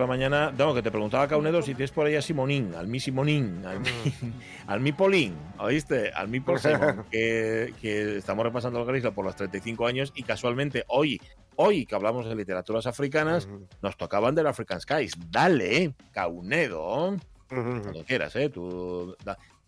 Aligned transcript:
De 0.00 0.06
la 0.06 0.08
mañana, 0.08 0.52
no, 0.56 0.74
que 0.74 0.82
te 0.82 0.90
preguntaba 0.90 1.28
Caunedo 1.28 1.60
si 1.62 1.74
tienes 1.74 1.90
por 1.90 2.06
ahí 2.06 2.16
a 2.16 2.22
Simonín, 2.22 2.74
al 2.74 2.86
mi 2.86 3.00
Simonín, 3.00 3.64
al 3.66 3.80
mi, 3.80 3.88
al 4.66 4.80
mi 4.80 4.92
Polín, 4.92 5.36
¿oíste? 5.58 6.10
Al 6.12 6.28
mi 6.28 6.40
Paul 6.40 6.58
que, 7.10 7.74
que, 7.80 8.16
estamos 8.16 8.44
repasando 8.44 8.80
el 8.80 8.86
Grisla 8.86 9.10
por 9.10 9.24
los 9.24 9.36
35 9.36 9.86
años 9.86 10.12
y 10.14 10.22
casualmente 10.22 10.84
hoy, 10.88 11.20
hoy 11.56 11.84
que 11.86 11.94
hablamos 11.94 12.26
de 12.26 12.34
literaturas 12.34 12.86
africanas, 12.86 13.48
nos 13.82 13.96
tocaban 13.96 14.34
del 14.34 14.46
African 14.46 14.80
Skies. 14.80 15.12
Dale, 15.30 15.94
Caunedo, 16.12 17.16
cuando 17.48 18.04
quieras, 18.04 18.34
¿eh? 18.36 18.48
Tú, 18.48 19.16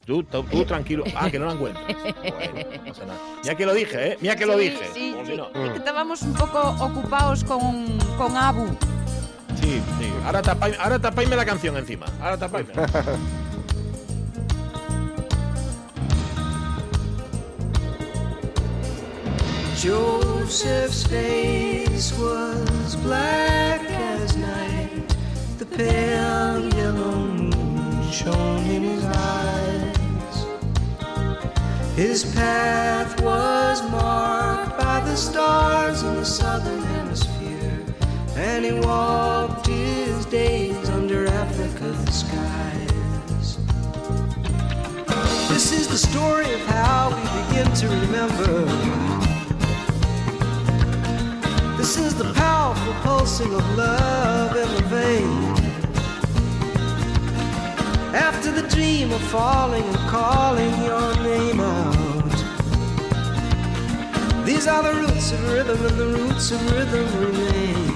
Tú, 0.05 0.25
tú, 0.25 0.65
tranquilo. 0.65 1.05
Ah, 1.15 1.31
que 1.31 1.39
no 1.39 1.47
la 1.47 1.53
encuentras. 1.53 1.87
Bueno, 1.87 2.03
no 2.77 2.85
pasa 2.85 3.07
nada. 3.07 3.21
Mira 3.41 3.55
que 3.57 3.67
lo 3.67 3.73
dije, 3.73 4.09
¿eh? 4.09 4.19
Mira 4.21 4.35
que 4.35 4.47
lo 4.47 4.57
dije. 4.57 4.91
Sí, 4.93 5.15
sí. 5.25 5.37
que 5.37 5.77
estábamos 5.77 6.23
un 6.23 6.35
poco 6.35 6.59
ocupados 6.81 7.45
con, 7.45 7.99
con 8.19 8.37
Abu. 8.37 8.67
Sí, 9.63 9.81
sí. 10.01 10.13
Ahora 10.25 10.43
tapáis, 10.43 10.77
ahora 10.79 10.99
tapáisme 10.99 11.37
la 11.37 11.45
canción 11.45 11.77
encima. 11.77 12.07
Ahora 12.21 12.37
tapáisme. 12.37 12.75
Joseph's 19.77 21.05
face 21.07 22.13
was 22.19 22.97
black 22.97 23.81
as 23.89 24.37
night. 24.37 25.17
The 25.59 25.67
pale 25.67 26.69
yellow 26.75 27.27
moon 27.27 28.11
shone 28.11 28.65
in 28.67 28.83
his 28.83 29.05
eyes. 29.05 30.47
His 31.95 32.25
path 32.35 33.21
was 33.21 33.81
marked 33.91 34.77
by 34.77 35.01
the 35.01 35.17
stars 35.17 36.03
in 36.03 36.17
the 36.17 36.25
southern 36.25 36.83
hemisphere 36.83 37.32
and 38.37 38.65
he 38.65 38.73
walked 38.73 39.67
his 39.67 40.25
days 40.27 40.89
under 40.91 41.27
Africa's 41.27 42.21
skies. 42.21 43.59
This 45.49 45.73
is 45.73 45.89
the 45.89 45.99
story 45.99 46.53
of 46.55 46.61
how 46.61 47.11
we 47.11 47.23
begin 47.47 47.73
to 47.75 47.89
remember. 47.89 48.65
This 51.77 51.97
is 51.99 52.15
the 52.15 52.33
powerful 52.35 52.95
pulsing 53.03 53.53
of 53.55 53.77
love 53.77 54.57
in 54.57 54.69
the 54.77 54.83
vein. 54.89 55.53
After 58.15 58.51
the 58.51 58.67
dream 58.69 59.13
of 59.13 59.21
falling 59.23 59.85
and 59.85 59.97
calling 60.09 60.83
your 60.85 61.15
name 61.23 61.61
out. 61.61 62.03
These 64.47 64.67
are 64.67 64.83
the 64.83 64.95
roots 64.95 65.33
of 65.33 65.53
rhythm, 65.53 65.87
and 65.87 65.97
the 65.99 66.07
roots 66.07 66.51
of 66.51 66.73
rhythm 66.73 67.07
remain. 67.21 67.92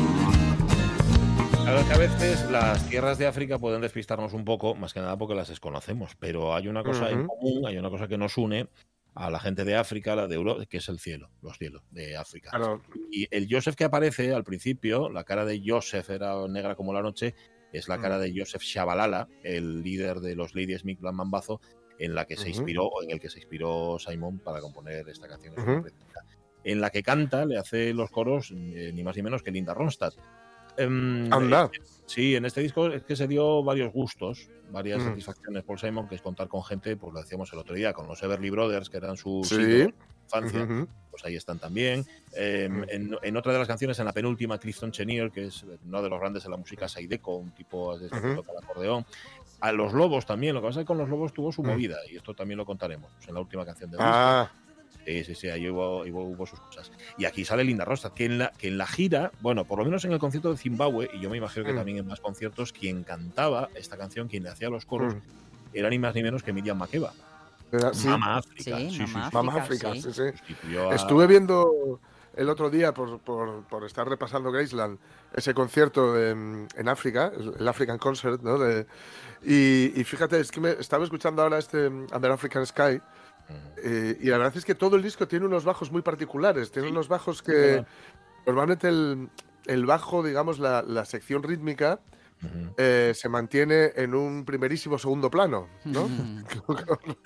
Claro 1.66 1.84
que 1.84 1.94
a 1.94 1.98
veces 1.98 2.48
las 2.48 2.88
tierras 2.88 3.18
de 3.18 3.26
África 3.26 3.58
pueden 3.58 3.80
despistarnos 3.80 4.32
un 4.34 4.44
poco, 4.44 4.76
más 4.76 4.94
que 4.94 5.00
nada 5.00 5.18
porque 5.18 5.34
las 5.34 5.48
desconocemos, 5.48 6.14
pero 6.14 6.54
hay 6.54 6.68
una 6.68 6.84
cosa 6.84 7.10
en 7.10 7.26
común, 7.26 7.66
hay 7.66 7.76
una 7.76 7.90
cosa 7.90 8.06
que 8.06 8.16
nos 8.16 8.38
une 8.38 8.68
a 9.16 9.30
la 9.30 9.40
gente 9.40 9.64
de 9.64 9.74
África, 9.74 10.14
la 10.14 10.28
de 10.28 10.36
Europa, 10.36 10.64
que 10.66 10.76
es 10.76 10.88
el 10.88 11.00
cielo, 11.00 11.28
los 11.42 11.58
cielos 11.58 11.82
de 11.90 12.16
África. 12.16 12.52
Y 13.10 13.26
el 13.32 13.48
Joseph 13.50 13.74
que 13.74 13.82
aparece 13.82 14.32
al 14.32 14.44
principio, 14.44 15.10
la 15.10 15.24
cara 15.24 15.44
de 15.44 15.60
Joseph 15.66 16.08
era 16.08 16.46
negra 16.46 16.76
como 16.76 16.92
la 16.92 17.02
noche, 17.02 17.34
es 17.72 17.88
la 17.88 17.98
cara 17.98 18.20
de 18.20 18.32
Joseph 18.32 18.62
Shabalala, 18.62 19.26
el 19.42 19.82
líder 19.82 20.20
de 20.20 20.36
los 20.36 20.54
Lady 20.54 20.78
Smith 20.78 21.00
Mambazo, 21.00 21.60
en 21.98 22.14
la 22.14 22.26
que 22.26 22.36
se 22.36 22.48
inspiró, 22.48 22.84
o 22.84 23.02
en 23.02 23.10
el 23.10 23.18
que 23.18 23.28
se 23.28 23.40
inspiró 23.40 23.98
Simon 23.98 24.38
para 24.38 24.60
componer 24.60 25.08
esta 25.08 25.26
canción. 25.26 25.84
En 26.62 26.80
la 26.80 26.90
que 26.90 27.02
canta, 27.02 27.44
le 27.44 27.58
hace 27.58 27.92
los 27.92 28.12
coros, 28.12 28.52
eh, 28.52 28.92
ni 28.94 29.02
más 29.02 29.16
ni 29.16 29.22
menos 29.22 29.42
que 29.42 29.50
Linda 29.50 29.74
Ronstadt. 29.74 30.14
Em, 30.76 31.32
Anda. 31.32 31.70
Eh, 31.72 31.80
sí, 32.06 32.36
en 32.36 32.44
este 32.44 32.60
disco 32.60 32.88
es 32.88 33.02
que 33.02 33.16
se 33.16 33.26
dio 33.26 33.62
varios 33.62 33.92
gustos, 33.92 34.48
varias 34.70 35.02
satisfacciones 35.02 35.62
por 35.64 35.80
Simon, 35.80 36.08
que 36.08 36.14
es 36.16 36.22
contar 36.22 36.48
con 36.48 36.62
gente, 36.64 36.96
pues 36.96 37.12
lo 37.12 37.20
decíamos 37.20 37.52
el 37.52 37.58
otro 37.58 37.74
día, 37.74 37.92
con 37.92 38.06
los 38.06 38.22
Everly 38.22 38.50
Brothers, 38.50 38.90
que 38.90 38.96
eran 38.96 39.16
sus 39.16 39.50
infancia, 39.52 40.86
pues 41.10 41.24
ahí 41.24 41.36
están 41.36 41.58
también. 41.58 42.04
Em, 42.34 42.84
en, 42.88 43.36
otra 43.36 43.52
de 43.52 43.58
las 43.58 43.68
canciones, 43.68 43.98
en 43.98 44.04
la 44.04 44.12
penúltima, 44.12 44.58
Clifton 44.58 44.90
Chenier, 44.90 45.30
que 45.30 45.46
es 45.46 45.64
uno 45.84 46.02
de 46.02 46.10
los 46.10 46.18
grandes 46.18 46.42
de 46.44 46.50
la 46.50 46.56
música 46.56 46.88
Saideco, 46.88 47.36
un 47.36 47.52
tipo 47.52 47.98
de 47.98 48.06
uh 48.06 48.42
acordeón. 48.62 49.06
A 49.60 49.72
los 49.72 49.92
Lobos 49.94 50.26
también, 50.26 50.54
lo 50.54 50.60
que 50.60 50.66
pasa 50.66 50.80
es 50.80 50.84
que 50.84 50.88
con 50.88 50.98
los 50.98 51.08
Lobos 51.08 51.32
tuvo 51.32 51.50
su 51.52 51.62
mm. 51.62 51.66
movida, 51.66 51.96
y 52.10 52.16
esto 52.16 52.34
también 52.34 52.58
lo 52.58 52.66
contaremos 52.66 53.10
en 53.26 53.34
la 53.34 53.40
última 53.40 53.64
canción 53.64 53.90
de 53.90 53.96
ah. 54.00 54.50
Sí, 55.06 55.22
sí, 55.22 55.34
sí, 55.36 55.48
ahí 55.48 55.70
hubo, 55.70 56.46
sus 56.46 56.58
cosas. 56.58 56.90
Y 57.16 57.26
aquí 57.26 57.44
sale 57.44 57.62
Linda 57.62 57.84
Rosta, 57.84 58.12
que 58.12 58.24
en, 58.24 58.38
la, 58.38 58.50
que 58.58 58.66
en 58.66 58.76
la 58.76 58.88
gira, 58.88 59.30
bueno, 59.40 59.64
por 59.64 59.78
lo 59.78 59.84
menos 59.84 60.04
en 60.04 60.10
el 60.10 60.18
concierto 60.18 60.50
de 60.50 60.56
Zimbabue, 60.56 61.08
y 61.14 61.20
yo 61.20 61.30
me 61.30 61.36
imagino 61.36 61.64
que 61.64 61.72
mm. 61.72 61.76
también 61.76 61.98
en 61.98 62.06
más 62.08 62.18
conciertos, 62.18 62.72
quien 62.72 63.04
cantaba 63.04 63.68
esta 63.76 63.96
canción, 63.96 64.26
quien 64.26 64.42
le 64.42 64.48
hacía 64.48 64.68
los 64.68 64.84
coros, 64.84 65.14
mm. 65.14 65.18
era 65.74 65.90
ni 65.90 66.00
más 66.00 66.12
ni 66.16 66.24
menos 66.24 66.42
que 66.42 66.52
Miriam 66.52 66.76
Makeba. 66.76 67.12
Mama 68.04 68.38
África. 68.38 68.78
Sí, 68.78 68.90
sí, 68.90 69.04
Mama 69.32 69.54
África, 69.54 69.92
sí, 69.94 70.12
sí. 70.12 70.22
Estuve 70.90 71.28
viendo 71.28 72.00
el 72.34 72.48
otro 72.48 72.68
día, 72.68 72.92
por, 72.92 73.20
por, 73.20 73.84
estar 73.84 74.08
repasando 74.08 74.50
Graceland, 74.50 74.98
ese 75.32 75.54
concierto 75.54 76.20
en, 76.20 76.68
África, 76.88 77.30
el 77.36 77.66
African 77.68 77.98
Concert, 77.98 78.42
¿no? 78.42 78.58
y, 79.44 79.92
y, 79.94 80.04
fíjate, 80.04 80.40
es 80.40 80.50
que 80.50 80.60
me 80.60 80.70
estaba 80.72 81.04
escuchando 81.04 81.42
ahora 81.42 81.58
este 81.58 81.86
Under 81.86 82.32
African 82.32 82.66
Sky, 82.66 83.00
eh, 83.78 84.18
y 84.20 84.28
la 84.28 84.38
verdad 84.38 84.56
es 84.56 84.64
que 84.64 84.74
todo 84.74 84.96
el 84.96 85.02
disco 85.02 85.28
tiene 85.28 85.46
unos 85.46 85.64
bajos 85.64 85.92
muy 85.92 86.02
particulares, 86.02 86.70
tiene 86.70 86.90
unos 86.90 87.08
bajos 87.08 87.42
que 87.42 87.84
normalmente 88.46 88.88
el, 88.88 89.86
bajo, 89.86 90.22
digamos, 90.22 90.58
la, 90.58 91.04
sección 91.04 91.42
rítmica, 91.42 92.00
eh, 92.76 93.12
se 93.14 93.28
mantiene 93.28 93.92
en 93.96 94.14
un 94.14 94.44
primerísimo 94.44 94.98
segundo 94.98 95.30
plano, 95.30 95.68
¿no? 95.84 96.08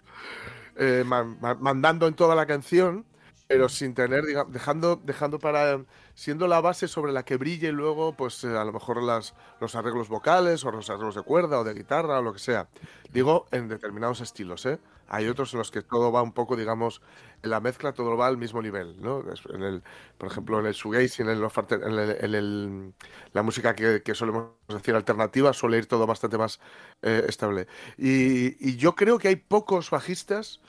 Eh, 0.83 1.05
mandando 1.05 2.07
en 2.07 2.15
toda 2.15 2.35
la 2.35 2.47
canción, 2.47 3.05
pero 3.49 3.69
sin 3.69 3.93
tener, 3.93 4.25
digamos, 4.25 4.51
dejando, 4.51 4.97
dejando 5.05 5.39
para, 5.39 5.83
siendo 6.15 6.47
la 6.47 6.61
base 6.63 6.89
sobre 6.89 7.13
la 7.13 7.25
que 7.25 7.37
brille 7.37 7.73
luego, 7.73 8.15
pues 8.15 8.45
a 8.45 8.65
lo 8.65 8.73
mejor 8.73 9.03
las, 9.03 9.35
los 9.61 9.75
arreglos 9.75 10.09
vocales 10.09 10.65
o 10.65 10.71
los 10.71 10.89
arreglos 10.89 11.17
de 11.17 11.23
cuerda 11.23 11.59
o 11.59 11.65
de 11.65 11.75
guitarra 11.75 12.21
o 12.21 12.23
lo 12.23 12.33
que 12.33 12.39
sea. 12.39 12.69
Digo, 13.13 13.47
en 13.51 13.69
determinados 13.69 14.21
estilos, 14.21 14.65
¿eh? 14.65 14.79
Hay 15.13 15.27
otros 15.27 15.53
en 15.53 15.59
los 15.59 15.73
que 15.73 15.83
todo 15.83 16.13
va 16.13 16.23
un 16.23 16.33
poco, 16.33 16.57
digamos, 16.57 17.03
en 17.43 17.51
la 17.51 17.61
mezcla 17.61 17.93
todo 17.93 18.17
va 18.17 18.29
al 18.29 18.39
mismo 18.39 18.63
nivel, 18.63 19.01
¿no? 19.03 19.25
En 19.53 19.63
el, 19.63 19.83
por 20.17 20.31
ejemplo, 20.31 20.61
en 20.61 20.67
el 20.67 20.73
shoegaze, 20.73 21.23
en, 21.23 21.29
el, 21.29 21.43
en, 22.21 22.35
el, 22.35 22.95
la 23.33 23.43
música 23.43 23.75
que, 23.75 24.03
que, 24.03 24.15
solemos 24.15 24.51
decir 24.69 24.95
alternativa, 24.95 25.53
suele 25.53 25.79
ir 25.79 25.87
todo 25.87 26.07
bastante 26.07 26.39
más 26.39 26.61
eh, 27.03 27.25
estable. 27.27 27.67
Y, 27.99 28.77
yo 28.77 28.95
creo 28.95 29.19
que 29.19 29.27
hay 29.27 29.37
pocos 29.37 29.91
bajistas 29.91 30.61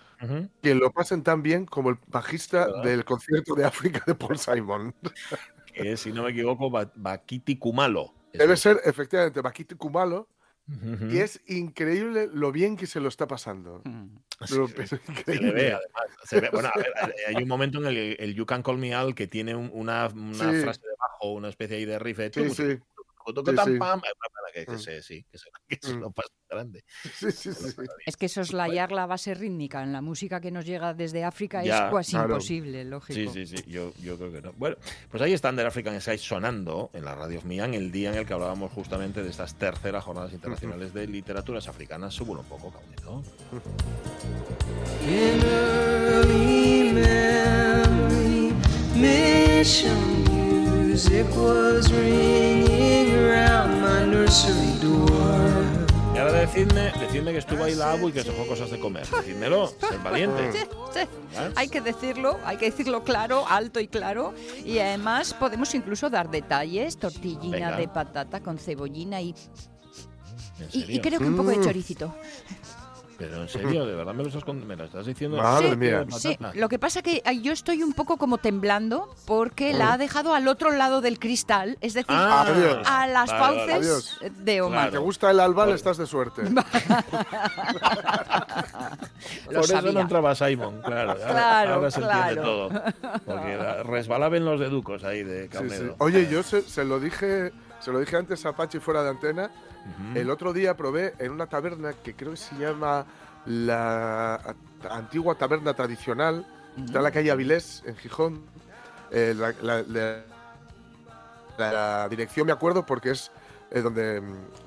que 0.62 0.76
lo 0.76 0.92
pasen 0.92 1.24
tan 1.24 1.44
bien 1.44 1.66
como 1.66 1.92
el 1.92 1.98
bajista 2.08 2.68
del 2.82 3.06
concierto 3.06 3.54
de 3.54 3.66
África 3.66 4.04
de 4.08 4.16
Paul 4.16 4.40
Simon. 4.40 4.96
que 5.74 5.98
si 5.98 6.12
no 6.12 6.24
me 6.24 6.32
equivoco, 6.32 6.72
Bakiti 6.72 7.58
Kumalo. 7.58 8.14
Debe 8.34 8.58
ser, 8.58 8.82
efectivamente, 8.86 9.42
Bakiti 9.42 9.76
Kumalo 9.76 10.28
y 11.10 11.18
es 11.18 11.42
increíble 11.48 12.30
lo 12.32 12.52
bien 12.52 12.78
que 12.78 12.88
se 12.88 13.00
lo 13.00 13.10
está 13.10 13.28
pasando. 13.28 13.82
Se, 14.42 15.36
le 15.36 15.52
ve, 15.52 15.72
además. 15.72 16.52
Bueno, 16.52 16.70
a 16.74 16.78
ver, 16.80 17.16
hay 17.28 17.44
un 17.44 17.48
momento 17.48 17.78
en 17.78 17.86
el, 17.86 18.18
el 18.20 18.34
You 18.34 18.48
Can 18.48 18.64
Call 18.64 18.80
Me 18.80 18.96
Al 18.96 19.14
que 19.14 19.28
tiene 19.28 19.54
una, 19.54 20.08
una 20.08 20.62
frase 20.62 20.82
debajo, 20.82 21.34
una 21.34 21.50
especie 21.50 21.86
de 21.86 22.00
riff. 22.00 22.20
Sí, 22.34 22.80
sí 23.26 24.66
que, 24.66 24.78
se, 24.78 25.02
sí, 25.02 25.26
que, 25.32 25.38
se, 25.38 25.50
que 25.80 25.94
lo 25.94 26.12
pasa 26.12 26.30
grande. 26.50 26.84
Es 28.06 28.18
que 28.18 28.30
soslayar 28.30 28.92
la 28.92 29.06
base 29.06 29.34
rítmica 29.34 29.84
en 29.84 29.94
la 29.94 30.02
música 30.02 30.42
que 30.42 30.52
nos 30.52 30.66
llega 30.66 30.94
desde 30.94 31.24
África 31.24 31.64
es 31.64 31.70
casi 31.70 32.16
imposible, 32.16 32.84
lógico. 32.86 33.14
Sí, 33.14 33.28
sí, 33.28 33.58
sí, 33.58 33.64
yo, 33.68 33.94
yo, 34.02 34.18
creo 34.18 34.32
que 34.32 34.42
no. 34.42 34.54
Bueno, 34.54 34.76
pues 35.10 35.24
ahí 35.24 35.34
está 35.34 35.50
Under 35.50 35.66
African 35.66 36.00
Sky 36.00 36.18
sonando 36.18 36.90
en 36.94 37.06
la 37.06 37.16
radio 37.16 37.42
mía 37.44 37.66
en 37.66 37.74
el 37.74 37.92
día 37.92 38.12
en 38.12 38.18
el 38.18 38.26
que 38.26 38.34
hablábamos 38.34 38.72
justamente 38.72 39.24
de 39.24 39.30
estas 39.30 39.56
terceras 39.56 40.04
jornadas 40.04 40.34
internacionales 40.34 40.94
de 40.94 41.08
literaturas 41.08 41.68
africanas. 41.68 42.14
Subo 42.14 42.34
un 42.34 42.46
poco, 42.46 42.74
cabrón. 54.82 55.86
Y 56.14 56.18
ahora 56.18 56.34
decidme, 56.34 56.92
decidme 57.00 57.32
que 57.32 57.38
estuvo 57.38 57.64
ahí 57.64 57.76
la 57.76 57.94
abu 57.94 58.10
y 58.10 58.12
que 58.12 58.24
se 58.24 58.32
fue 58.32 58.46
cosas 58.46 58.70
de 58.70 58.80
comer. 58.80 59.08
Decídmelo, 59.08 59.68
ser 59.68 60.00
valiente. 60.00 60.52
Sí, 60.52 60.60
sí. 60.94 61.00
Hay 61.56 61.70
que 61.70 61.82
decirlo, 61.82 62.38
hay 62.44 62.58
que 62.58 62.66
decirlo 62.66 63.04
claro, 63.04 63.46
alto 63.48 63.80
y 63.80 63.88
claro. 63.88 64.34
Y 64.66 64.80
además 64.80 65.34
podemos 65.34 65.74
incluso 65.74 66.10
dar 66.10 66.30
detalles, 66.30 66.98
tortillina 66.98 67.78
de 67.78 67.88
patata 67.88 68.42
con 68.42 68.58
cebollina 68.58 69.22
y, 69.22 69.34
y, 70.74 71.00
creo 71.00 71.20
que 71.20 71.26
un 71.26 71.38
poco 71.38 71.50
de 71.50 71.58
mm. 71.58 71.64
choricito. 71.64 72.14
Pero 73.22 73.42
en 73.42 73.50
serio, 73.50 73.86
de 73.86 73.96
verdad 73.96 74.14
me 74.14 74.24
lo 74.24 74.30
estás, 74.30 74.46
me 74.48 74.76
lo 74.76 74.86
estás 74.86 75.06
diciendo. 75.06 75.38
Madre 75.38 75.76
mía. 75.76 76.06
Sí, 76.18 76.38
lo 76.56 76.68
que 76.70 76.80
pasa 76.80 77.02
que 77.02 77.22
yo 77.42 77.54
estoy 77.54 77.84
un 77.84 77.94
poco 77.94 78.18
como 78.18 78.38
temblando 78.40 79.14
porque 79.26 79.74
la 79.74 79.94
ha 79.94 79.98
dejado 79.98 80.34
al 80.34 80.48
otro 80.48 80.72
lado 80.72 81.02
del 81.02 81.20
cristal, 81.20 81.78
es 81.82 81.94
decir, 81.94 82.08
ah, 82.10 82.82
a 82.86 83.08
las 83.08 83.30
fauces 83.30 84.20
de 84.40 84.62
Omar. 84.62 84.88
Si 84.88 84.94
te 84.94 84.98
gusta 84.98 85.30
el 85.32 85.40
albal, 85.40 85.72
estás 85.72 85.98
de 85.98 86.08
suerte. 86.08 86.42
Por 89.46 89.64
eso 89.64 89.82
no 89.82 90.00
entraba 90.00 90.34
Simon, 90.36 90.82
claro. 90.82 91.16
Claro, 91.16 91.74
ahora, 91.76 91.92
se 91.92 92.02
entiende 92.02 92.36
todo. 92.42 92.70
Porque 93.26 93.58
resbalaban 93.84 94.46
los 94.46 94.60
deducos 94.60 95.04
ahí 95.04 95.24
de 95.24 95.48
Carnedo. 95.48 95.96
Oye, 96.00 96.28
yo 96.30 96.44
se, 96.44 96.62
se, 96.62 96.84
lo 96.86 97.00
dije, 97.00 97.52
se 97.82 97.92
lo 97.92 98.00
dije 98.00 98.16
antes 98.16 98.46
a 98.46 98.56
Pachi 98.56 98.80
fuera 98.80 99.04
de 99.04 99.10
antena 99.10 99.52
el 100.16 100.30
otro 100.30 100.54
día 100.54 100.76
probé 100.76 101.16
en 101.20 101.32
una 101.32 101.48
taberna 101.48 101.94
que 101.94 102.14
creo 102.16 102.32
que 102.32 102.38
se 102.38 102.56
llama 102.56 103.06
la 103.46 104.56
antigua 104.90 105.36
taberna 105.36 105.74
tradicional, 105.74 106.46
está 106.78 107.00
en 107.00 107.04
la 107.04 107.12
calle 107.12 107.32
Avilés, 107.32 107.84
en 107.86 107.96
Gijón. 107.96 108.42
Eh, 109.12 109.36
la, 111.58 112.08
dirección 112.10 112.48
me 112.48 112.54
acuerdo 112.54 112.86
porque 112.86 113.12
es 113.12 113.32
eh, 113.72 113.82
donde, 113.82 114.22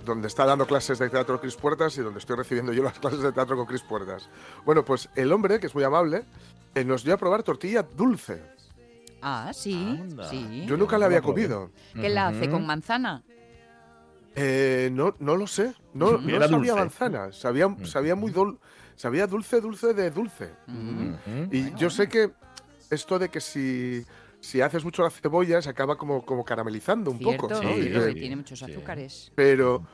donde 0.05 0.29
está 0.29 0.45
dando 0.45 0.67
clases 0.67 0.99
de 0.99 1.09
teatro 1.09 1.41
Cris 1.41 1.57
Puertas 1.57 1.97
y 1.99 2.03
donde 2.03 2.21
estoy 2.21 2.37
recibiendo 2.37 2.73
yo 2.73 2.83
las 2.83 2.99
clases 3.01 3.21
de 3.21 3.33
teatro 3.33 3.57
con 3.57 3.67
Cris 3.67 3.83
Puertas. 3.83 4.29
Bueno, 4.65 4.85
pues 4.85 5.09
el 5.15 5.33
hombre, 5.33 5.61
que 5.61 5.67
es 5.67 5.75
muy 5.75 5.85
amable, 5.85 6.25
eh, 6.75 6.85
nos 6.85 7.05
dio 7.05 7.15
a 7.15 7.17
probar 7.17 7.43
tortilla 7.43 7.83
dulce. 7.83 8.54
Ah, 9.27 9.53
sí, 9.55 9.99
sí. 10.29 10.67
Yo 10.67 10.77
nunca 10.77 10.99
la 10.99 11.07
había 11.07 11.23
comido. 11.23 11.71
¿Qué 11.95 12.11
la 12.11 12.29
hace 12.29 12.51
con 12.51 12.67
manzana? 12.67 13.25
Eh, 14.37 14.91
no, 14.93 15.15
no 15.19 15.37
lo 15.37 15.47
sé. 15.47 15.73
No, 15.95 16.19
no 16.19 16.49
sabía 16.49 16.75
manzana. 16.75 17.33
Sabía, 17.33 17.75
sabía 17.85 18.15
muy 18.15 18.33
dul, 18.33 18.59
sabía 18.97 19.27
dulce, 19.27 19.63
dulce 19.63 19.95
de 19.95 20.11
dulce. 20.11 20.51
Y 21.51 21.75
yo 21.77 21.89
sé 21.89 22.09
que 22.09 22.33
esto 22.91 23.19
de 23.19 23.31
que 23.31 23.41
si, 23.41 24.05
si 24.41 24.61
haces 24.61 24.85
mucho 24.85 25.03
la 25.03 25.11
cebolla 25.11 25.63
se 25.63 25.71
acaba 25.71 25.97
como, 25.97 26.25
como 26.27 26.45
caramelizando 26.45 27.11
un 27.11 27.19
poco. 27.19 27.49
¿no? 27.49 27.61
tiene 27.61 28.37
muchos 28.37 28.63
azúcares. 28.63 29.33
Pero, 29.35 29.87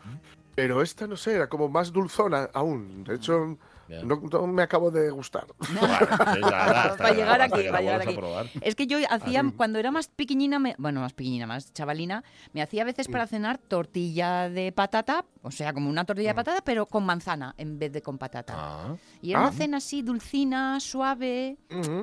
pero 0.60 0.82
esta 0.82 1.06
no 1.06 1.16
sé, 1.16 1.36
era 1.36 1.48
como 1.48 1.70
más 1.70 1.90
dulzona 1.90 2.50
aún. 2.52 3.02
De 3.04 3.14
hecho, 3.14 3.56
no, 4.04 4.46
me 4.46 4.62
acabo 4.62 4.90
de 4.90 5.08
gustar. 5.08 5.46
para 5.80 6.34
llegar 7.14 7.40
aquí, 7.40 7.62
para 7.70 7.80
llegar 7.80 8.02
aquí. 8.02 8.18
Es 8.60 8.74
que 8.74 8.86
yo 8.86 8.98
hacía, 9.08 9.42
cuando 9.56 9.78
era 9.78 9.90
más 9.90 10.08
pequeñina, 10.08 10.60
bueno, 10.76 11.00
más 11.00 11.14
pequeñina, 11.14 11.46
más 11.46 11.72
chavalina, 11.72 12.22
me 12.52 12.60
hacía 12.60 12.82
a 12.82 12.84
veces 12.84 13.08
para 13.08 13.26
cenar 13.26 13.56
tortilla 13.56 14.50
de 14.50 14.70
patata, 14.70 15.24
o 15.40 15.50
sea, 15.50 15.72
como 15.72 15.88
una 15.88 16.04
tortilla 16.04 16.28
de 16.28 16.34
mm. 16.34 16.44
patata, 16.44 16.60
pero 16.62 16.84
con 16.84 17.06
manzana 17.06 17.54
en 17.56 17.78
vez 17.78 17.90
de 17.90 18.02
con 18.02 18.18
patata. 18.18 18.52
Ah. 18.54 18.96
Y 19.22 19.30
era 19.30 19.40
una 19.40 19.48
ah. 19.48 19.52
cena 19.52 19.76
así, 19.78 20.02
dulcina, 20.02 20.78
suave, 20.78 21.56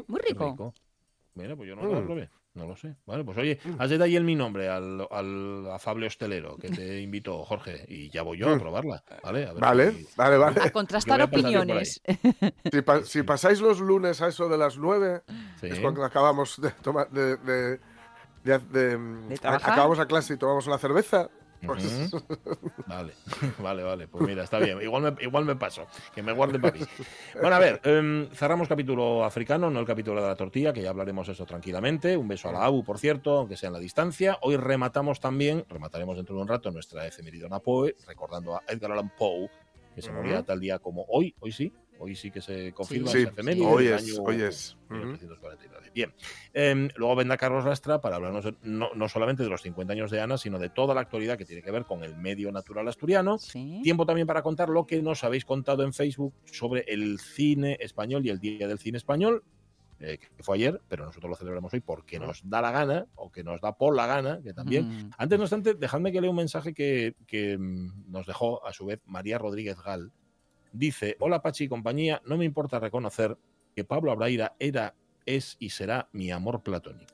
muy 0.07 0.19
rico. 0.21 0.73
Mira, 1.35 1.55
pues 1.55 1.69
yo 1.69 1.75
no 1.75 1.83
lo 1.83 2.01
mm. 2.01 2.05
probé. 2.07 2.29
No 2.57 2.65
lo 2.65 2.75
sé. 2.75 2.95
Vale, 3.05 3.23
pues 3.23 3.37
oye, 3.37 3.59
mm. 3.63 3.75
has 3.77 3.89
de 3.91 4.03
ahí 4.03 4.15
el 4.15 4.23
mi 4.23 4.33
nombre 4.33 4.67
al, 4.67 5.07
al, 5.11 5.69
afable 5.71 6.07
hostelero 6.07 6.57
que 6.57 6.69
te 6.69 7.01
invitó, 7.01 7.45
Jorge, 7.45 7.85
y 7.87 8.09
ya 8.09 8.23
voy 8.23 8.39
yo 8.39 8.49
a 8.49 8.55
mm. 8.55 8.59
probarla. 8.59 9.03
Vale, 9.23 9.45
vale, 9.53 10.07
vale, 10.15 10.37
vale. 10.37 10.61
A 10.61 10.71
contrastar 10.71 11.21
opiniones. 11.21 12.01
Si, 13.03 13.23
pasáis 13.23 13.61
los 13.61 13.79
lunes 13.79 14.21
a 14.21 14.27
eso 14.27 14.49
de 14.49 14.57
las 14.57 14.77
nueve, 14.77 15.21
es 15.61 15.79
cuando 15.79 16.03
acabamos 16.03 16.59
de 16.59 16.71
tomar. 16.71 17.09
De, 17.09 17.37
de, 17.37 17.79
de, 18.43 19.39
acabamos 19.43 19.99
a 19.99 20.05
clase 20.05 20.33
y 20.33 20.37
tomamos 20.37 20.65
una 20.67 20.77
cerveza. 20.77 21.29
Vale, 22.87 23.13
vale, 23.59 23.83
vale. 23.83 24.07
Pues 24.07 24.25
mira, 24.25 24.43
está 24.43 24.59
bien. 24.59 24.81
Igual 24.81 25.03
me, 25.03 25.23
igual 25.23 25.45
me 25.45 25.55
paso. 25.55 25.87
Que 26.13 26.21
me 26.21 26.31
guarden 26.31 26.61
para 26.61 26.73
mí. 26.73 26.85
Bueno, 27.41 27.55
a 27.55 27.59
ver, 27.59 27.81
em, 27.83 28.29
cerramos 28.31 28.67
capítulo 28.67 29.23
africano, 29.23 29.69
no 29.69 29.79
el 29.79 29.85
capítulo 29.85 30.21
de 30.21 30.27
la 30.27 30.35
tortilla, 30.35 30.73
que 30.73 30.81
ya 30.81 30.89
hablaremos 30.89 31.27
eso 31.29 31.45
tranquilamente. 31.45 32.15
Un 32.15 32.27
beso 32.27 32.49
a 32.49 32.51
la 32.51 32.65
ABU, 32.65 32.83
por 32.83 32.99
cierto, 32.99 33.39
aunque 33.39 33.57
sea 33.57 33.67
en 33.67 33.73
la 33.73 33.79
distancia. 33.79 34.37
Hoy 34.41 34.57
rematamos 34.57 35.19
también, 35.19 35.65
remataremos 35.69 36.15
dentro 36.15 36.35
de 36.35 36.41
un 36.41 36.47
rato 36.47 36.71
nuestra 36.71 37.07
efemeridona 37.07 37.59
Poe, 37.59 37.95
recordando 38.05 38.55
a 38.55 38.63
Edgar 38.67 38.91
Allan 38.91 39.11
Poe, 39.17 39.49
que 39.95 40.01
se 40.01 40.11
moría 40.11 40.43
tal 40.43 40.59
día 40.59 40.79
como 40.79 41.05
hoy, 41.09 41.33
hoy 41.39 41.51
sí, 41.51 41.73
Hoy 41.99 42.15
sí 42.15 42.31
que 42.31 42.41
se 42.41 42.73
confirma 42.73 43.11
sí, 43.11 43.25
sí. 43.25 43.61
Hoy 43.61 43.87
es, 43.87 44.19
hoy 44.19 44.41
es. 44.41 44.77
Bien. 45.93 46.13
Em, 46.53 46.89
luego 46.95 47.15
vendrá 47.15 47.37
Carlos 47.37 47.65
Lastra 47.65 47.99
para 47.99 48.17
hablarnos 48.17 48.45
no, 48.61 49.09
solamente 49.09 49.43
de 49.43 49.49
los 49.49 49.61
50 49.61 49.93
años 49.93 50.11
de 50.11 50.21
Ana, 50.21 50.37
sino 50.37 50.59
de 50.59 50.69
toda 50.69 50.93
la 50.93 51.01
actualidad 51.01 51.37
que 51.37 51.45
tiene 51.45 51.61
que 51.61 51.71
ver 51.71 51.85
con 51.85 52.03
el 52.03 52.15
medio 52.15 52.51
natural 52.51 52.87
asturiano. 52.87 53.37
Tiempo 53.83 54.05
también 54.05 54.27
para 54.27 54.43
contar 54.43 54.69
lo 54.69 54.85
que 54.85 55.01
nos 55.01 55.23
habéis 55.23 55.45
contado 55.45 55.83
en 55.83 55.93
Facebook 55.93 56.33
sobre 56.45 56.81
el 56.87 57.19
cine 57.19 57.77
español 57.79 58.25
y 58.25 58.29
el 58.29 58.39
Día 58.39 58.67
del 58.67 58.79
Cine 58.79 58.97
Español. 58.97 59.43
Eh, 59.99 60.19
que 60.19 60.43
fue 60.43 60.57
ayer, 60.57 60.79
pero 60.87 61.05
nosotros 61.05 61.27
lo 61.27 61.35
celebramos 61.35 61.73
hoy 61.73 61.79
porque 61.79 62.19
nos 62.19 62.47
da 62.47 62.61
la 62.61 62.69
gana, 62.69 63.07
o 63.15 63.31
que 63.31 63.43
nos 63.43 63.59
da 63.61 63.75
por 63.75 63.95
la 63.95 64.05
gana, 64.05 64.39
que 64.43 64.53
también. 64.53 65.09
Antes, 65.17 65.39
no 65.39 65.45
obstante, 65.45 65.73
dejadme 65.73 66.11
que 66.11 66.21
lea 66.21 66.29
un 66.29 66.35
mensaje 66.35 66.75
que, 66.75 67.15
que 67.25 67.57
mm, 67.57 68.11
nos 68.11 68.27
dejó 68.27 68.63
a 68.63 68.73
su 68.73 68.85
vez 68.85 69.01
María 69.05 69.39
Rodríguez 69.39 69.75
Gal, 69.83 70.11
Dice, 70.77 71.17
hola 71.19 71.41
Pachi 71.41 71.63
y 71.63 71.67
compañía, 71.67 72.21
no 72.25 72.37
me 72.37 72.45
importa 72.45 72.79
reconocer 72.79 73.35
que 73.75 73.83
Pablo 73.83 74.11
Abraira 74.11 74.55
era, 74.59 74.93
es 75.25 75.57
y 75.59 75.71
será 75.71 76.07
mi 76.11 76.29
amor 76.29 76.61
platónico. 76.61 77.11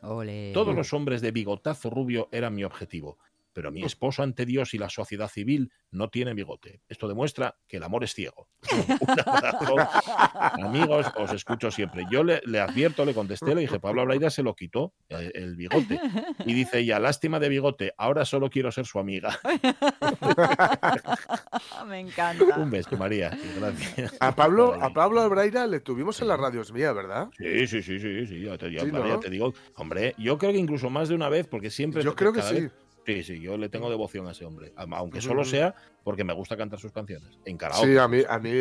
Todos 0.53 0.75
los 0.75 0.91
hombres 0.93 1.21
de 1.21 1.31
bigotazo 1.31 1.89
rubio 1.89 2.27
eran 2.33 2.55
mi 2.55 2.65
objetivo 2.65 3.17
pero 3.53 3.71
mi 3.71 3.83
esposo 3.83 4.23
ante 4.23 4.45
Dios 4.45 4.73
y 4.73 4.77
la 4.77 4.89
sociedad 4.89 5.29
civil 5.29 5.71
no 5.91 6.09
tiene 6.09 6.33
bigote. 6.33 6.81
Esto 6.89 7.07
demuestra 7.07 7.55
que 7.67 7.77
el 7.77 7.83
amor 7.83 8.03
es 8.03 8.13
ciego. 8.13 8.49
Amigos, 10.63 11.07
os 11.15 11.31
escucho 11.31 11.71
siempre. 11.71 12.03
Yo 12.11 12.23
le, 12.23 12.41
advierto, 12.59 13.05
le 13.05 13.13
contesté, 13.13 13.53
le 13.53 13.61
dije, 13.61 13.79
Pablo 13.79 14.01
Abraida 14.01 14.29
se 14.29 14.43
lo 14.43 14.55
quitó 14.55 14.93
eh, 15.09 15.31
el, 15.35 15.55
bigote. 15.55 15.99
Y 16.45 16.53
dice 16.53 16.79
ella, 16.79 16.99
lástima 16.99 17.39
de 17.39 17.49
bigote, 17.49 17.93
ahora 17.97 18.25
solo 18.25 18.49
quiero 18.49 18.71
ser 18.71 18.85
su 18.85 18.99
amiga. 18.99 19.39
Me 21.87 21.99
encanta. 21.99 22.57
Un 22.57 22.71
beso, 22.71 22.97
María. 22.97 23.37
Gracias. 23.57 24.15
A 24.19 24.35
Pablo, 24.35 24.73
a 24.81 24.91
Pablo 24.91 25.21
Abraida 25.21 25.67
le 25.67 25.79
tuvimos 25.79 26.19
en 26.21 26.27
las 26.27 26.39
radios 26.39 26.73
mía, 26.73 26.91
¿verdad? 26.93 27.29
Sí, 27.37 27.67
sí, 27.67 27.83
sí, 27.83 27.99
sí, 27.99 28.25
sí. 28.25 28.41
Ya 28.41 28.57
te, 28.57 28.69
te, 28.69 29.29
digo, 29.29 29.53
hombre, 29.75 30.15
yo 30.17 30.37
creo 30.37 30.51
que 30.51 30.57
incluso 30.57 30.89
más 30.89 31.09
de 31.09 31.15
una 31.15 31.29
vez, 31.29 31.47
porque 31.47 31.69
siempre... 31.69 32.03
Yo 32.03 32.15
creo 32.15 32.33
que 32.33 32.41
sí. 32.41 32.69
Sí, 33.05 33.23
sí, 33.23 33.39
yo 33.39 33.57
le 33.57 33.69
tengo 33.69 33.89
devoción 33.89 34.27
a 34.27 34.31
ese 34.31 34.45
hombre. 34.45 34.73
Aunque 34.75 35.21
solo 35.21 35.43
sea 35.43 35.75
porque 36.03 36.23
me 36.23 36.33
gusta 36.33 36.55
cantar 36.55 36.79
sus 36.79 36.91
canciones. 36.91 37.37
En 37.45 37.57
Sí, 37.73 37.97
a 37.97 38.07
mí, 38.07 38.23
a 38.27 38.39
mí, 38.39 38.51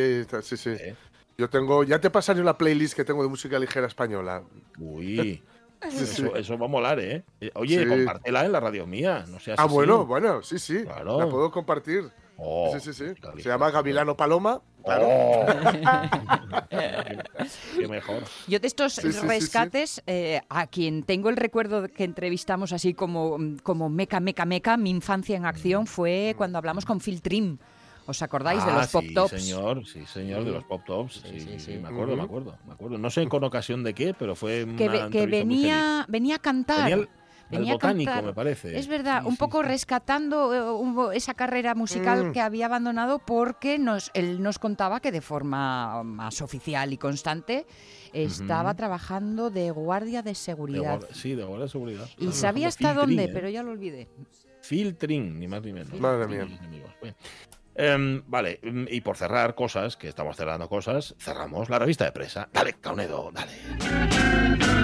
sí, 0.43 0.57
sí. 0.57 0.75
Yo 1.39 1.49
tengo, 1.49 1.83
ya 1.85 2.01
te 2.01 2.11
pasaré 2.11 2.41
una 2.41 2.59
playlist 2.59 2.95
que 2.95 3.05
tengo 3.05 3.23
de 3.23 3.29
música 3.29 3.59
ligera 3.59 3.87
española. 3.87 4.43
Uy. 4.79 5.43
eso, 6.37 6.59
va 6.59 6.67
a 6.67 6.69
molar, 6.69 7.01
¿eh? 7.01 7.25
eh 7.41 7.51
oye, 7.55 7.87
compártela 7.87 8.45
en 8.45 8.53
la 8.53 8.61
radio 8.61 8.87
mía. 8.87 9.25
No 9.29 9.39
ah, 9.57 9.65
bueno, 9.65 10.07
bueno, 10.07 10.43
sí, 10.43 10.59
sí. 10.59 10.85
La 10.85 11.29
puedo 11.29 11.51
compartir. 11.51 12.11
Oh, 12.45 12.73
sí, 12.75 12.81
sí, 12.81 12.93
sí. 12.93 13.05
Se 13.41 13.49
llama 13.49 13.71
Gavilano 13.71 14.17
Paloma. 14.17 14.61
Claro. 14.85 15.07
Oh. 15.09 15.47
qué, 17.79 17.87
mejor. 17.89 18.25
Yo 18.49 18.59
de 18.59 18.67
estos 18.67 18.97
rescates, 18.97 20.03
eh, 20.09 20.41
a 20.49 20.67
quien 20.67 21.05
tengo 21.05 21.29
el 21.29 21.37
recuerdo 21.37 21.87
que 21.87 22.03
entrevistamos 22.03 22.73
así 22.73 22.95
como, 22.95 23.39
como 23.63 23.89
meca, 23.89 24.19
meca, 24.19 24.45
meca, 24.45 24.77
mi 24.77 24.91
infancia 24.91 25.37
en 25.37 25.47
acción 25.47 25.87
fue 25.87 26.35
cuando 26.37 26.59
hablamos 26.59 26.85
con 26.85 27.01
Phil 27.01 27.23
Trim. 27.23 27.59
¿Os 28.07 28.21
acordáis 28.21 28.67
de 28.67 28.73
los 28.73 28.89
pop 28.89 29.05
tops? 29.15 29.31
Sí, 29.31 29.39
señor, 29.39 29.87
sí, 29.87 30.05
señor, 30.07 30.45
de 30.45 30.51
los 30.51 30.65
pop 30.65 30.83
tops. 30.85 31.23
Sí, 31.25 31.39
sí, 31.39 31.61
sí, 31.61 31.79
me 31.79 31.89
acuerdo, 31.89 32.17
me 32.17 32.23
acuerdo, 32.23 32.59
me 32.67 32.73
acuerdo. 32.73 32.99
No 32.99 33.11
sé 33.11 33.29
con 33.29 33.45
ocasión 33.45 33.85
de 33.85 33.95
qué, 33.95 34.15
pero 34.15 34.35
fue 34.35 34.67
que, 34.77 35.09
que 35.13 35.27
venía, 35.27 36.05
venía 36.09 36.37
a 36.37 36.39
cantar 36.41 36.91
el 36.91 37.09
botánico, 37.59 38.23
me 38.23 38.33
parece. 38.33 38.79
Es 38.79 38.87
verdad, 38.87 39.25
un 39.27 39.37
poco 39.37 39.63
rescatando 39.63 41.11
eh, 41.13 41.17
esa 41.17 41.35
carrera 41.35 41.75
musical 41.75 42.27
mm. 42.27 42.33
que 42.33 42.41
había 42.41 42.67
abandonado 42.67 43.19
porque 43.19 43.79
nos, 43.79 44.11
él 44.15 44.43
nos 44.43 44.59
contaba 44.59 45.01
que 45.01 45.13
de 45.13 45.21
forma 45.21 46.03
más 46.03 46.43
oficial 46.43 46.93
y 46.93 46.99
constante 46.99 47.67
estaba 48.13 48.75
trabajando 48.75 49.51
de 49.51 49.71
guardia 49.71 50.23
de 50.23 50.35
seguridad. 50.35 51.01
sí, 51.13 51.35
de 51.35 51.45
guardia 51.45 51.65
de 51.65 51.71
seguridad. 51.71 52.09
Y 52.19 52.33
sabía 52.33 52.69
hasta 52.69 52.95
dónde, 52.95 53.25
¿eh? 53.25 53.31
pero 53.33 53.49
ya 53.49 53.63
lo 53.63 53.73
olvidé. 53.73 54.09
Filtrin, 54.61 55.39
ni 55.39 55.49
más 55.49 55.63
ni 55.63 55.73
menos. 55.73 55.99
Madre 55.99 56.27
mía. 56.29 56.47
Em, 57.75 58.23
vale, 58.27 58.61
y 58.63 59.01
por 59.01 59.17
cerrar 59.17 59.55
cosas, 59.55 59.97
que 59.97 60.09
estamos 60.09 60.37
cerrando 60.37 60.69
cosas, 60.69 61.15
cerramos 61.19 61.71
la 61.71 61.79
revista 61.79 62.05
de 62.05 62.13
presa. 62.13 62.49
Dale, 62.53 62.75
Caunedo, 62.75 63.31
dale. 63.33 64.82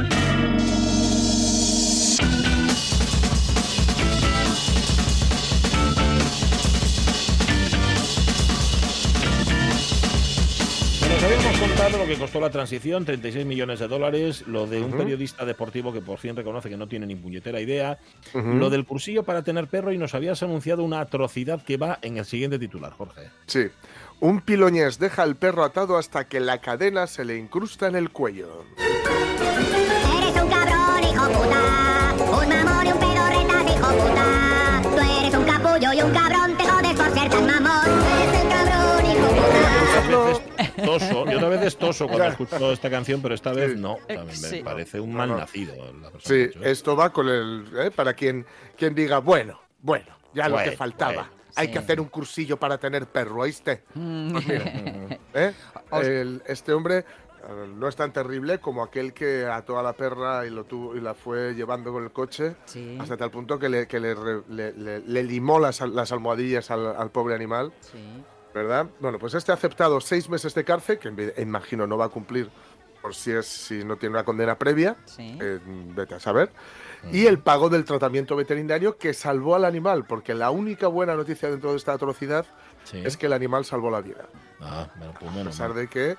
Contado 11.58 11.98
lo 11.98 12.06
que 12.06 12.16
costó 12.16 12.40
la 12.40 12.50
transición, 12.50 13.04
36 13.04 13.44
millones 13.44 13.80
de 13.80 13.88
dólares, 13.88 14.44
lo 14.46 14.66
de 14.66 14.80
un 14.80 14.92
periodista 14.92 15.44
deportivo 15.44 15.92
que 15.92 16.00
por 16.00 16.18
fin 16.18 16.36
reconoce 16.36 16.68
que 16.68 16.76
no 16.76 16.86
tiene 16.86 17.06
ni 17.06 17.16
puñetera 17.16 17.60
idea, 17.60 17.98
lo 18.34 18.70
del 18.70 18.84
cursillo 18.84 19.24
para 19.24 19.42
tener 19.42 19.66
perro 19.66 19.92
y 19.92 19.98
nos 19.98 20.14
habías 20.14 20.42
anunciado 20.42 20.84
una 20.84 21.00
atrocidad 21.00 21.62
que 21.62 21.76
va 21.76 21.98
en 22.02 22.18
el 22.18 22.24
siguiente 22.24 22.58
titular, 22.58 22.92
Jorge. 22.92 23.30
Sí. 23.46 23.66
Un 24.20 24.40
piloñés 24.40 24.98
deja 24.98 25.22
al 25.22 25.36
perro 25.36 25.64
atado 25.64 25.96
hasta 25.96 26.24
que 26.24 26.40
la 26.40 26.58
cadena 26.58 27.06
se 27.06 27.24
le 27.24 27.36
incrusta 27.36 27.86
en 27.86 27.96
el 27.96 28.10
cuello. 28.10 28.64
Eres 28.78 30.42
un 30.42 30.48
cabrón, 30.50 31.04
hijo 31.04 31.26
puta. 31.28 32.14
Un 32.18 32.48
mamón 32.48 32.86
y 32.86 32.92
un 32.92 32.98
pedorreta, 32.98 33.62
hijo 33.72 33.88
puta. 33.92 34.82
Tú 34.82 34.98
eres 35.20 35.34
un 35.34 35.44
capullo 35.44 35.92
y 35.92 36.02
un 36.02 36.10
cabrón, 36.12 36.47
Toso. 40.84 41.24
Yo 41.26 41.36
otra 41.36 41.48
vez 41.48 41.62
es 41.62 41.76
toso 41.76 42.06
cuando 42.06 42.26
escucho 42.26 42.72
esta 42.72 42.90
canción, 42.90 43.20
pero 43.22 43.34
esta 43.34 43.52
vez 43.52 43.76
no. 43.76 43.94
O 43.94 43.98
sea, 44.06 44.24
me 44.24 44.32
Sí. 44.32 44.62
parece 44.62 45.00
un 45.00 45.14
mal 45.14 45.28
nacido. 45.36 45.74
Sí, 46.18 46.48
esto. 46.62 46.96
va 46.96 47.12
con 47.12 47.28
el. 47.28 47.66
¿eh? 47.76 47.90
Para 47.90 48.14
quien, 48.14 48.44
quien 48.76 48.94
diga, 48.94 49.18
bueno, 49.18 49.60
bueno, 49.82 50.06
ya 50.34 50.48
lo 50.48 50.54
Bueno, 50.56 50.70
que 50.70 50.76
faltaba. 50.76 51.12
bueno. 51.12 51.28
Hay 51.56 51.66
Sí. 51.68 51.72
que 51.72 51.78
hacer 51.80 52.00
un 52.00 52.08
cursillo 52.08 52.56
para 52.56 52.78
tener 52.78 53.06
perro, 53.06 53.40
¿oíste? 53.40 53.82
Mm. 53.94 54.32
Pues 54.32 54.46
mira, 54.48 54.64
¿eh? 55.34 55.52
El- 55.92 56.42
este 56.46 56.72
hombre 56.72 56.98
eh, 56.98 57.04
no 57.74 57.88
es 57.88 57.96
tan 57.96 58.12
terrible 58.12 58.58
como 58.58 58.82
aquel 58.82 59.12
que 59.12 59.46
ató 59.46 59.78
a 59.78 59.82
la 59.82 59.92
perra 59.92 60.44
y, 60.46 60.50
lo 60.50 60.64
tuvo, 60.64 60.96
y 60.96 61.00
la 61.00 61.14
fue 61.14 61.54
llevando 61.54 61.92
con 61.92 62.02
el 62.04 62.10
coche 62.10 62.56
Sí. 62.66 62.96
hasta 63.00 63.16
tal 63.16 63.30
punto 63.30 63.58
que 63.58 63.68
le, 63.68 63.86
que 63.86 63.98
le, 64.00 64.14
re- 64.14 64.42
le- 64.48 64.72
le- 64.72 65.00
le 65.00 65.22
limó 65.22 65.58
las, 65.58 65.80
las 65.80 66.10
almohadillas 66.12 66.70
al, 66.70 66.94
al 66.96 67.10
pobre 67.10 67.34
animal, 67.34 67.72
Sí. 67.80 67.98
¿Verdad? 68.54 68.86
Bueno, 69.00 69.18
pues 69.18 69.34
este 69.34 69.52
ha 69.52 69.54
aceptado 69.54 70.00
seis 70.00 70.28
meses 70.28 70.54
de 70.54 70.64
cárcel, 70.64 70.98
que 70.98 71.34
imagino 71.38 71.86
no 71.86 71.96
va 71.98 72.06
a 72.06 72.08
cumplir 72.08 72.50
por 73.02 73.14
si, 73.14 73.30
es, 73.30 73.46
si 73.46 73.84
no 73.84 73.96
tiene 73.96 74.14
una 74.16 74.24
condena 74.24 74.58
previa, 74.58 74.96
Sí. 75.04 75.38
eh, 75.40 75.60
vete 75.64 76.16
a 76.16 76.20
saber, 76.20 76.50
y 77.12 77.26
el 77.26 77.38
pago 77.38 77.68
del 77.68 77.84
tratamiento 77.84 78.34
veterinario 78.34 78.98
que 78.98 79.14
salvó 79.14 79.54
al 79.54 79.64
animal, 79.64 80.04
porque 80.04 80.34
la 80.34 80.50
única 80.50 80.88
buena 80.88 81.14
noticia 81.14 81.48
dentro 81.48 81.70
de 81.70 81.76
esta 81.76 81.92
atrocidad 81.92 82.44
Sí. 82.82 83.00
es 83.04 83.16
que 83.16 83.26
el 83.26 83.32
animal 83.34 83.64
salvó 83.64 83.90
la 83.90 84.00
vida. 84.00 84.26
Ah, 84.60 84.88
bueno, 84.96 85.14
pues 85.18 85.30
A 85.30 85.34
menos 85.34 85.54
pesar 85.54 85.68
mal. 85.70 85.78
de 85.78 85.88
que 85.88 86.16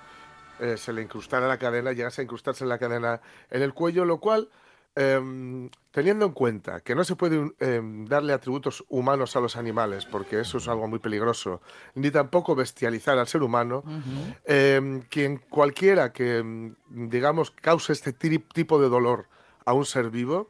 eh, 0.61 0.77
se 0.77 0.93
le 0.93 1.01
incrustara 1.01 1.47
la 1.47 1.57
cadena, 1.57 1.91
llegase 1.93 2.21
a 2.21 2.23
incrustarse 2.23 2.65
la 2.65 2.77
cadena 2.77 3.19
en 3.49 3.61
el 3.61 3.73
cuello, 3.73 4.05
lo 4.05 4.19
cual, 4.19 4.49
em, 4.95 5.69
teniendo 5.91 6.25
en 6.25 6.31
cuenta 6.31 6.81
que 6.81 6.95
no 6.95 7.03
se 7.03 7.15
puede 7.15 7.51
em, 7.59 8.05
darle 8.05 8.33
atributos 8.33 8.83
humanos 8.89 9.35
a 9.35 9.39
los 9.39 9.55
animales, 9.55 10.05
porque 10.05 10.39
eso 10.39 10.57
es 10.57 10.67
algo 10.67 10.87
muy 10.87 10.99
peligroso, 10.99 11.61
ni 11.95 12.11
tampoco 12.11 12.55
bestializar 12.55 13.17
al 13.17 13.27
ser 13.27 13.43
humano, 13.43 13.83
em, 14.45 15.01
quien 15.01 15.37
cualquiera 15.37 16.11
que, 16.11 16.73
digamos, 16.89 17.51
cause 17.51 17.93
este 17.93 18.13
tipo 18.13 18.81
de 18.81 18.89
dolor 18.89 19.27
a 19.65 19.73
un 19.73 19.85
ser 19.85 20.09
vivo, 20.09 20.49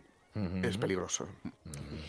es 0.64 0.78
peligroso. 0.78 1.28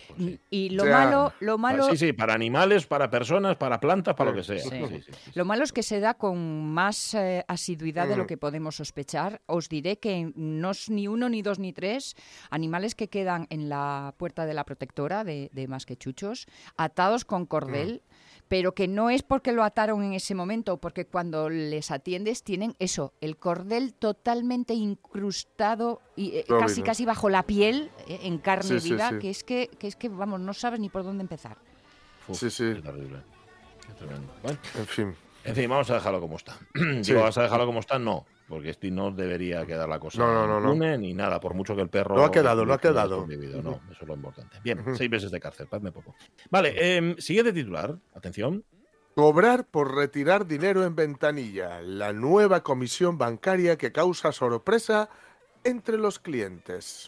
Pues 0.08 0.18
sí. 0.18 0.40
Y 0.50 0.70
lo 0.70 0.82
O 0.82 0.86
sea, 0.86 0.98
malo, 0.98 1.32
lo 1.40 1.58
malo, 1.58 1.84
Sí, 1.90 1.96
sí, 1.96 2.12
para 2.12 2.34
animales, 2.34 2.86
para 2.86 3.10
personas, 3.10 3.56
para 3.56 3.80
plantas, 3.80 4.14
para 4.14 4.30
lo 4.30 4.36
que 4.36 4.42
sea. 4.44 4.58
Sí. 4.58 4.68
Sí, 4.70 4.84
sí, 4.88 5.02
sí. 5.06 5.30
Lo 5.34 5.44
malo 5.44 5.64
es 5.64 5.72
que 5.72 5.82
se 5.82 6.00
da 6.00 6.14
con 6.14 6.68
más 6.72 7.14
eh, 7.14 7.44
asiduidad 7.48 8.06
de 8.08 8.16
lo 8.16 8.24
Mm. 8.24 8.26
que 8.26 8.36
podemos 8.36 8.76
sospechar. 8.76 9.40
Os 9.46 9.68
diré 9.68 9.98
que 9.98 10.32
no 10.36 10.70
es 10.72 10.90
ni 10.90 11.08
uno, 11.08 11.28
ni 11.28 11.42
dos, 11.42 11.58
ni 11.58 11.72
tres 11.72 12.14
animales 12.50 12.94
que 12.94 13.08
quedan 13.08 13.46
en 13.50 13.68
la 13.68 14.14
puerta 14.18 14.46
de 14.46 14.54
la 14.54 14.64
protectora 14.64 15.24
de, 15.24 15.50
de 15.52 15.68
Más 15.68 15.86
que 15.86 15.96
Chuchos, 15.96 16.46
atados 16.76 17.24
con 17.24 17.46
cordel, 17.46 18.02
pero 18.50 18.74
que 18.74 18.88
no 18.88 19.10
es 19.10 19.22
porque 19.22 19.52
lo 19.52 19.62
ataron 19.62 20.02
en 20.02 20.12
ese 20.12 20.34
momento, 20.34 20.78
porque 20.78 21.06
cuando 21.06 21.48
les 21.48 21.92
atiendes 21.92 22.42
tienen 22.42 22.74
eso, 22.80 23.12
el 23.20 23.36
cordel 23.36 23.94
totalmente 23.94 24.74
incrustado 24.74 26.00
y 26.16 26.32
eh, 26.36 26.44
casi 26.58 26.82
casi 26.82 27.04
bajo 27.04 27.30
la 27.30 27.44
piel, 27.44 27.92
eh, 28.08 28.18
en 28.24 28.38
carne 28.38 28.80
Sí, 28.80 28.90
viva, 28.90 29.10
sí. 29.10 29.18
que 29.20 29.30
es 29.30 29.44
que, 29.44 29.70
que 29.78 29.86
es 29.86 29.94
que 29.94 30.08
vamos, 30.08 30.40
no 30.40 30.52
sabes 30.52 30.80
ni 30.80 30.88
por 30.88 31.04
dónde 31.04 31.22
empezar. 31.22 31.58
Uf, 32.26 32.38
Sí, 32.40 32.50
sí. 32.50 32.64
Qué 32.74 32.82
terrible. 32.82 33.18
Qué 33.86 33.92
tremendo. 33.94 34.32
Bueno, 34.42 34.58
En 34.76 34.86
fin. 34.86 35.14
en 35.44 35.54
fin, 35.54 35.70
vamos 35.70 35.88
a 35.90 35.94
dejarlo 35.94 36.20
como 36.20 36.36
está. 36.36 36.58
Sí. 36.74 37.12
Digo, 37.12 37.22
¿vas 37.22 37.38
a 37.38 37.42
dejarlo 37.42 37.66
como 37.66 37.78
está? 37.78 38.00
No, 38.00 38.26
porque 38.50 38.70
este 38.70 38.90
no 38.90 39.12
debería 39.12 39.64
quedar 39.64 39.88
la 39.88 40.00
cosa 40.00 40.18
No, 40.18 40.46
no, 40.46 40.60
no, 40.60 40.74
ni 40.98 41.14
nada, 41.14 41.38
por 41.38 41.54
mucho 41.54 41.76
que 41.76 41.82
el 41.82 41.88
perro... 41.88 42.16
No 42.16 42.24
ha 42.24 42.32
quedado, 42.32 42.66
no 42.66 42.74
ha 42.74 42.78
quedado. 42.78 43.24
No, 43.26 43.80
eso 43.90 44.02
es 44.02 44.08
lo 44.08 44.14
importante. 44.14 44.58
Bien, 44.62 44.84
seis 44.96 45.08
meses 45.08 45.30
de 45.30 45.38
cárcel, 45.38 45.68
padme 45.68 45.92
poco. 45.92 46.16
Vale, 46.50 46.96
em, 46.96 47.16
siguiente 47.16 47.52
titular. 47.52 47.96
Atención. 48.12 48.64
Cobrar 49.14 49.66
por 49.66 49.94
retirar 49.94 50.46
dinero 50.46 50.84
en 50.84 50.96
ventanilla, 50.96 51.80
la 51.80 52.12
nueva 52.12 52.62
comisión 52.62 53.18
bancaria 53.18 53.78
que 53.78 53.92
causa 53.92 54.32
sorpresa 54.32 55.08
entre 55.62 55.96
los 55.96 56.18
clientes. 56.18 57.06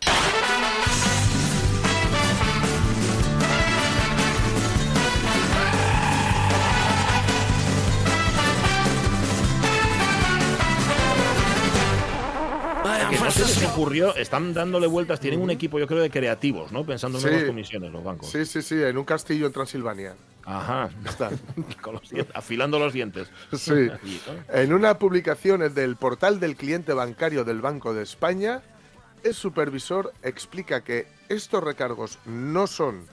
No 13.25 13.47
les 13.47 13.63
ocurrió, 13.65 14.15
están 14.17 14.53
dándole 14.55 14.87
vueltas, 14.87 15.21
tienen 15.21 15.41
un 15.41 15.51
equipo, 15.51 15.79
yo 15.79 15.87
creo, 15.87 16.01
de 16.01 16.11
creativos, 16.11 16.73
¿no? 16.73 16.85
Pensando 16.85 17.19
en 17.19 17.23
Sí. 17.23 17.29
nuevas 17.31 17.47
comisiones, 17.47 17.93
los 17.93 18.05
bancos. 18.05 18.31
Sí, 18.31 18.45
sí, 18.47 18.63
sí, 18.63 18.83
en 18.83 18.97
un 18.99 19.05
castillo 19.05 19.47
en 19.47 19.53
Transilvania. 19.53 20.15
Ajá. 20.45 20.91
Está. 21.05 21.31
Con 21.83 21.95
los 21.95 22.11
dientes- 22.11 22.33
afilando 22.35 22.79
los 22.79 22.93
dientes. 22.93 23.29
Sí. 23.53 23.89
En 24.53 24.73
una 24.73 24.99
publicación 24.99 25.73
del 25.75 25.97
portal 25.97 26.41
del 26.41 26.57
cliente 26.57 26.93
bancario 26.93 27.45
del 27.45 27.61
Banco 27.61 27.95
de 27.95 28.03
España, 28.03 28.63
el 29.23 29.35
supervisor 29.35 30.13
explica 30.23 30.83
que 30.83 31.07
estos 31.29 31.63
recargos 31.63 32.19
no 32.27 32.67
son 32.67 33.07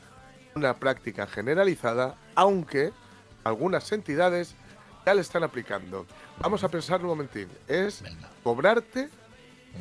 una 0.55 0.75
práctica 0.77 1.27
generalizada, 1.27 2.15
aunque 2.35 2.91
algunas 3.43 3.91
entidades 3.91 4.55
ya 5.05 5.13
le 5.13 5.21
están 5.21 5.43
aplicando. 5.43 6.05
Vamos 6.39 6.63
a 6.63 6.69
pensar 6.69 6.99
un 7.01 7.07
momentín. 7.07 7.47
Es 7.67 8.01
Venga. 8.01 8.29
cobrarte 8.43 9.09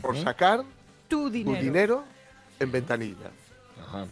por 0.03 0.17
sacar 0.17 0.63
Tu 1.09 1.25
tu 1.25 1.31
dinero. 1.31 1.61
dinero 1.63 2.05
en 2.61 2.73
ventanilla. 2.73 3.31
Ajá. 3.81 4.07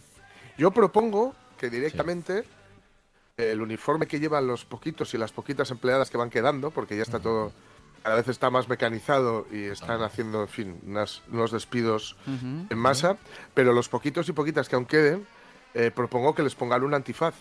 Yo 0.57 0.71
propongo 0.71 1.35
que 1.59 1.69
directamente 1.69 2.43
el 3.37 3.61
uniforme 3.61 4.07
que 4.07 4.19
llevan 4.19 4.47
los 4.47 4.65
poquitos 4.65 5.13
y 5.13 5.17
las 5.17 5.31
poquitas 5.31 5.69
empleadas 5.71 6.09
que 6.09 6.17
van 6.17 6.29
quedando, 6.31 6.71
porque 6.71 6.95
ya 6.97 7.03
está 7.03 7.19
todo, 7.19 7.51
cada 8.01 8.15
vez 8.15 8.27
está 8.29 8.49
más 8.49 8.67
mecanizado 8.67 9.45
y 9.51 9.65
están 9.65 10.01
haciendo, 10.01 10.41
en 10.41 10.47
fin, 10.47 10.79
unas- 10.87 11.21
unos 11.31 11.51
despidos 11.51 12.15
en 12.25 12.77
masa, 12.77 13.17
pero 13.53 13.73
los 13.73 13.89
poquitos 13.89 14.27
y 14.29 14.33
poquitas 14.33 14.67
que 14.69 14.75
aún 14.75 14.85
queden, 14.85 15.27
eh, 15.75 15.91
propongo 15.93 16.33
que 16.33 16.41
les 16.41 16.55
pongan 16.55 16.83
un 16.83 16.93
antifaz. 16.95 17.35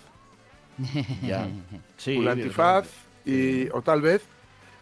Ya. 1.22 1.48
Sí, 1.96 2.18
un 2.18 2.28
antifaz 2.28 2.86
y, 3.24 3.68
o 3.70 3.80
tal 3.82 4.02
vez 4.02 4.22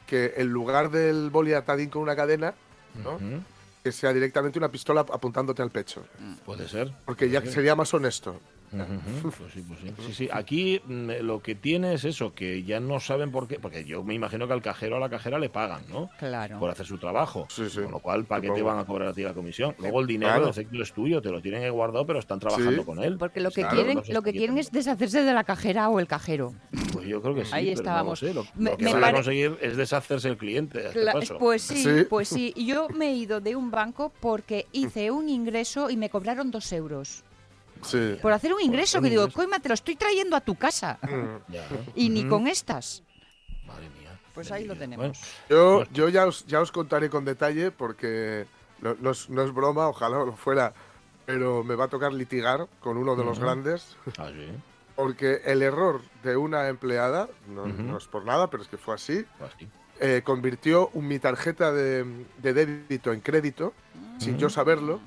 que 0.08 0.34
en 0.37 0.49
lugar 0.49 0.90
del 0.90 1.30
boli 1.30 1.52
atadín 1.54 1.88
con 1.90 2.02
una 2.02 2.16
cadena, 2.16 2.54
¿no? 3.02 3.18
Que 3.82 3.92
sea 3.92 4.12
directamente 4.12 4.58
una 4.58 4.70
pistola 4.70 5.00
apuntándote 5.02 5.60
al 5.62 5.70
pecho, 5.70 6.04
Puede 6.46 6.68
ser. 6.68 6.92
porque 7.04 7.28
ya 7.28 7.40
sería 7.44 7.74
más 7.74 7.92
honesto. 7.94 8.40
Pues 8.71 9.52
sí, 9.52 9.62
pues 9.66 9.78
sí. 9.80 9.92
Sí, 10.06 10.12
sí. 10.14 10.28
Aquí 10.33 10.80
mm, 10.85 11.11
lo 11.23 11.40
que 11.42 11.54
tiene 11.54 11.94
es 11.94 12.04
eso, 12.04 12.35
que 12.35 12.62
ya 12.64 12.80
no 12.80 12.99
saben 13.00 13.30
por 13.30 13.47
qué, 13.47 13.59
porque 13.61 13.85
yo 13.85 14.02
me 14.02 14.14
imagino 14.14 14.47
que 14.47 14.52
al 14.52 14.62
cajero 14.62 14.94
o 14.94 14.99
a 14.99 15.00
la 15.00 15.09
cajera 15.09 15.38
le 15.38 15.49
pagan, 15.49 15.83
¿no? 15.88 16.11
Claro. 16.18 16.59
Por 16.59 16.71
hacer 16.71 16.87
su 16.87 16.99
trabajo. 16.99 17.47
Sí, 17.50 17.68
sí. 17.71 17.80
Con 17.83 17.92
lo 17.92 17.99
cual, 18.00 18.25
¿para 18.25 18.40
qué 18.40 18.50
te 18.50 18.62
van 18.62 18.78
a 18.78 18.85
cobrar 18.85 19.09
a 19.09 19.12
ti 19.12 19.23
la 19.23 19.33
comisión? 19.35 19.75
Luego 19.78 20.00
el 20.00 20.06
dinero, 20.06 20.30
Claro. 20.33 20.44
en 20.44 20.50
efecto, 20.50 20.83
es 20.83 20.92
tuyo, 20.92 21.23
te 21.23 21.30
lo 21.30 21.40
tienen 21.40 21.71
guardado, 21.73 22.06
pero 22.06 22.18
están 22.18 22.38
trabajando 22.40 22.80
Sí. 22.83 22.85
con 22.85 23.02
él. 23.02 23.16
Porque 23.18 23.40
lo 23.40 23.50
que 23.50 23.61
Claro, 23.62 23.76
quieren, 23.76 23.94
no 23.99 24.02
lo 24.09 24.23
que 24.23 24.33
quieren 24.33 24.59
es 24.59 24.71
deshacerse 24.73 25.23
de 25.23 25.33
la 25.33 25.44
cajera 25.44 25.88
o 25.88 26.00
el 26.00 26.06
cajero. 26.06 26.52
Pues 26.92 27.06
yo 27.06 27.23
creo 27.23 27.35
que 27.35 27.44
sí. 27.44 27.50
Ahí 27.54 27.66
pero 27.66 27.76
estábamos. 27.80 28.23
No 28.23 28.28
lo, 28.28 28.42
sé. 28.44 28.50
Lo, 28.54 28.61
Me- 28.62 28.71
lo 28.73 28.76
que 28.76 28.85
me 28.85 28.92
van 28.92 29.04
a 29.04 29.12
conseguir 29.12 29.56
es 29.61 29.76
deshacerse 29.76 30.28
el 30.28 30.37
cliente. 30.37 30.87
este 30.87 31.04
paso. 31.12 31.38
pues 31.38 31.62
sí, 31.62 31.83
Sí. 31.83 32.04
pues 32.09 32.28
sí. 32.28 32.52
Yo 32.56 32.88
me 32.88 33.09
he 33.11 33.14
ido 33.14 33.40
de 33.40 33.56
un 33.56 33.71
banco 33.71 34.12
porque 34.21 34.66
hice 34.73 35.11
un 35.11 35.28
ingreso 35.28 35.90
y 35.90 35.97
me 35.97 36.09
cobraron 36.11 36.50
dos 36.50 36.73
euros. 36.73 37.23
Sí. 37.85 38.17
Por 38.23 38.33
hacer 38.33 38.53
un 38.55 38.61
ingreso, 38.61 39.00
que 39.03 39.11
digo, 39.11 39.29
coima, 39.31 39.59
te 39.61 39.69
lo 39.69 39.75
estoy 39.75 39.97
trayendo 39.97 40.37
a 40.37 40.41
tu 40.41 40.55
casa. 40.57 40.99
Mm. 41.03 41.55
Y 41.95 42.09
ni 42.09 42.21
Ujú. 42.21 42.31
con 42.31 42.47
estas. 42.49 43.03
Madre 43.67 43.88
mía. 43.99 44.19
Pues 44.35 44.50
ahí 44.50 44.64
lo 44.64 44.75
tenemos. 44.76 45.19
Yo, 45.49 45.85
yo 45.93 46.09
ya, 46.09 46.26
os, 46.26 46.45
ya 46.47 46.61
os 46.61 46.73
contaré 46.73 47.09
con 47.11 47.25
detalle 47.25 47.71
porque 47.71 48.47
no, 48.81 48.97
no 49.00 49.11
es, 49.11 49.29
no 49.31 49.43
es 49.43 49.53
broma, 49.53 49.88
ojalá 49.88 50.19
lo 50.25 50.35
fuera, 50.37 50.73
pero 51.26 51.62
me 51.62 51.75
va 51.75 51.85
a 51.85 51.88
tocar 51.88 52.12
litigar 52.12 52.67
con 52.81 52.97
uno 52.97 53.14
de 53.17 53.25
los 53.25 53.38
grandes 53.38 53.97
ah, 54.19 54.29
sí. 54.33 54.49
porque 54.97 55.41
el 55.45 55.62
error 55.62 56.00
de 56.23 56.37
una 56.37 56.69
empleada, 56.69 57.29
no, 57.49 57.62
Ujú. 57.62 57.83
no 57.83 57.97
es 57.99 58.07
por 58.07 58.25
nada, 58.25 58.50
pero 58.50 58.62
es 58.62 58.69
que 58.69 58.76
fue 58.76 58.95
así, 58.95 59.25
sí. 59.59 59.69
eh, 60.00 60.23
convirtió 60.25 60.91
un- 60.95 61.07
mi 61.07 61.19
tarjeta 61.19 61.73
de, 61.73 62.05
de 62.38 62.53
débito 62.55 63.12
en 63.12 63.21
crédito 63.21 63.73
sin 64.19 64.37
yo 64.38 64.49
saberlo, 64.50 65.00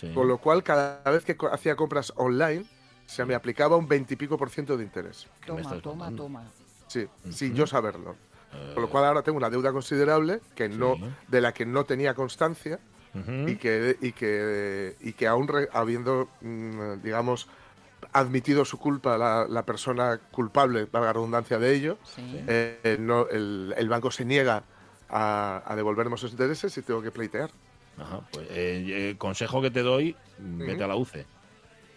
Sí. 0.00 0.12
con 0.14 0.28
lo 0.28 0.38
cual 0.38 0.62
cada 0.62 1.02
vez 1.10 1.24
que 1.24 1.36
hacía 1.52 1.76
compras 1.76 2.12
online 2.16 2.64
se 3.04 3.24
me 3.24 3.34
aplicaba 3.34 3.76
un 3.76 3.86
veintipico 3.86 4.38
por 4.38 4.48
ciento 4.48 4.76
de 4.76 4.84
interés. 4.84 5.26
¿Qué 5.44 5.52
me 5.52 5.62
Toma, 5.62 5.80
toma, 5.82 6.16
toma. 6.16 6.50
Sí, 6.86 7.06
sin 7.30 7.50
Ujú. 7.50 7.58
yo 7.58 7.66
saberlo. 7.66 8.16
Con 8.74 8.82
lo 8.82 8.90
cual 8.90 9.04
ahora 9.04 9.22
tengo 9.22 9.38
una 9.38 9.50
deuda 9.50 9.72
considerable 9.72 10.40
que 10.54 10.68
no, 10.68 10.96
de 11.28 11.40
la 11.40 11.52
que 11.52 11.66
no 11.66 11.84
tenía 11.84 12.14
constancia 12.14 12.80
y, 13.46 13.56
que, 13.56 13.96
y, 14.00 14.12
que, 14.12 14.96
y 15.00 15.12
que 15.12 15.26
aún 15.26 15.48
habiendo, 15.72 16.28
mm, 16.40 17.02
digamos, 17.02 17.48
admitido 18.12 18.64
su 18.64 18.78
culpa 18.78 19.18
la, 19.18 19.62
persona 19.64 20.18
culpable, 20.30 20.86
valga 20.90 21.12
redundancia 21.12 21.58
de 21.58 21.74
ello, 21.74 21.98
eh, 22.18 22.96
no, 23.00 23.28
el, 23.28 23.88
banco 23.88 24.10
se 24.10 24.24
niega 24.24 24.64
a, 25.08 25.72
devolverme 25.76 26.14
esos 26.14 26.32
intereses 26.32 26.76
y 26.76 26.82
tengo 26.82 27.02
que 27.02 27.10
pleitear. 27.10 27.50
Ajá, 27.98 28.20
pues 28.32 28.46
eh, 28.50 29.10
eh, 29.10 29.14
consejo 29.18 29.60
que 29.60 29.70
te 29.70 29.82
doy, 29.82 30.16
vete 30.38 30.84
a 30.84 30.86
la 30.86 30.96
UCE. 30.96 31.26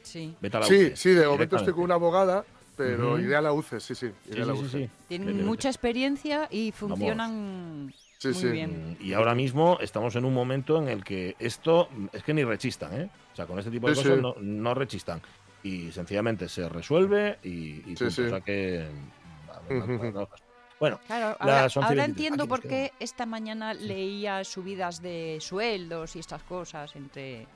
Sí. 0.01 0.35
Vete 0.41 0.57
a 0.57 0.59
la 0.59 0.65
sí, 0.65 0.91
sí, 0.95 1.11
de 1.11 1.27
momento 1.27 1.55
estoy 1.55 1.73
con 1.73 1.83
una 1.83 1.95
abogada, 1.95 2.45
pero 2.75 3.19
iré 3.19 3.35
a 3.35 3.41
la 3.41 3.53
UCE, 3.53 3.79
sí, 3.79 3.95
sí. 3.95 4.11
Iré 4.29 4.43
a 4.43 4.45
la 4.47 4.53
UCE. 4.53 4.89
Tienen 5.07 5.45
mucha 5.45 5.69
experiencia 5.69 6.47
y 6.51 6.71
funcionan 6.71 7.93
muy 8.23 8.51
bien. 8.51 8.97
Y 8.99 9.13
ahora 9.13 9.35
mismo 9.35 9.77
estamos 9.81 10.15
en 10.15 10.25
un 10.25 10.33
momento 10.33 10.77
en 10.77 10.87
el 10.87 11.03
que 11.03 11.35
esto 11.39 11.89
es 12.11 12.23
que 12.23 12.33
ni 12.33 12.43
rechistan, 12.43 12.93
¿eh? 12.93 13.09
O 13.31 13.35
sea, 13.35 13.45
con 13.45 13.59
este 13.59 13.71
tipo 13.71 13.89
de 13.89 13.95
cosas 13.95 14.21
no, 14.21 14.35
no 14.39 14.73
rechistan 14.73 15.21
y 15.63 15.91
sencillamente 15.91 16.49
se 16.49 16.67
resuelve 16.67 17.39
y, 17.43 17.81
y 17.89 17.95
o 17.99 18.11
sea 18.11 18.41
que 18.41 18.85
bueno, 20.83 20.99
ahora, 21.39 22.03
entiendo 22.03 22.45
por 22.45 22.61
qué 22.61 22.91
esta 22.99 23.25
mañana 23.25 23.73
leía 23.73 24.43
subidas 24.43 25.01
de 25.01 25.37
sueldos 25.39 26.17
y 26.17 26.19
estas 26.19 26.43
cosas 26.43 26.93
entre 26.97 27.47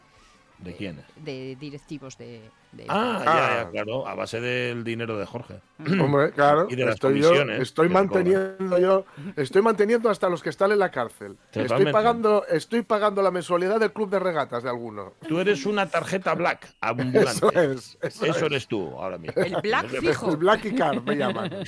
¿De 0.60 0.76
quiénes? 0.76 1.06
De 1.16 1.56
directivos 1.60 2.18
de. 2.18 2.42
ah, 2.90 3.22
ya, 3.24 3.62
ah. 3.62 3.70
claro, 3.72 4.08
a 4.08 4.16
base 4.16 4.42
del 4.42 4.84
dinero 4.84 5.18
de 5.18 5.26
Jorge. 5.26 5.60
Mm. 5.78 6.02
Hombre, 6.02 6.32
claro. 6.32 6.68
Y 6.70 6.76
de 6.76 6.86
las 6.86 6.96
estoy 6.96 7.22
yo, 7.22 7.34
estoy 7.44 7.90
manteniendo 7.90 8.80
yo, 8.80 9.06
estoy 9.36 9.62
manteniendo 9.62 10.10
hasta 10.10 10.30
los 10.30 10.42
que 10.42 10.50
están 10.50 10.72
en 10.72 10.80
la 10.80 10.90
cárcel. 10.90 11.38
Estoy 11.52 11.92
pagando, 11.92 12.46
estoy 12.48 12.82
pagando 12.82 13.22
la 13.22 13.30
mensualidad 13.30 13.80
del 13.80 13.94
club 13.94 14.10
de 14.10 14.20
regatas 14.20 14.64
de 14.64 14.70
alguno. 14.70 15.14
Tú 15.28 15.40
eres 15.40 15.66
una 15.68 15.88
tarjeta 15.88 16.34
black 16.34 16.74
ambulante. 16.82 17.30
Eso 17.30 17.52
es. 17.52 17.98
Eso, 18.02 18.46
eres 18.48 18.68
tú 18.68 18.96
ahora 18.98 19.20
mismo. 19.20 19.42
El 19.44 19.58
black 19.62 19.90
fijo. 20.00 20.32
El 20.32 20.38
black 20.38 20.66
y 20.66 20.76
card 20.76 21.04
me 21.04 21.16
llaman. 21.16 21.52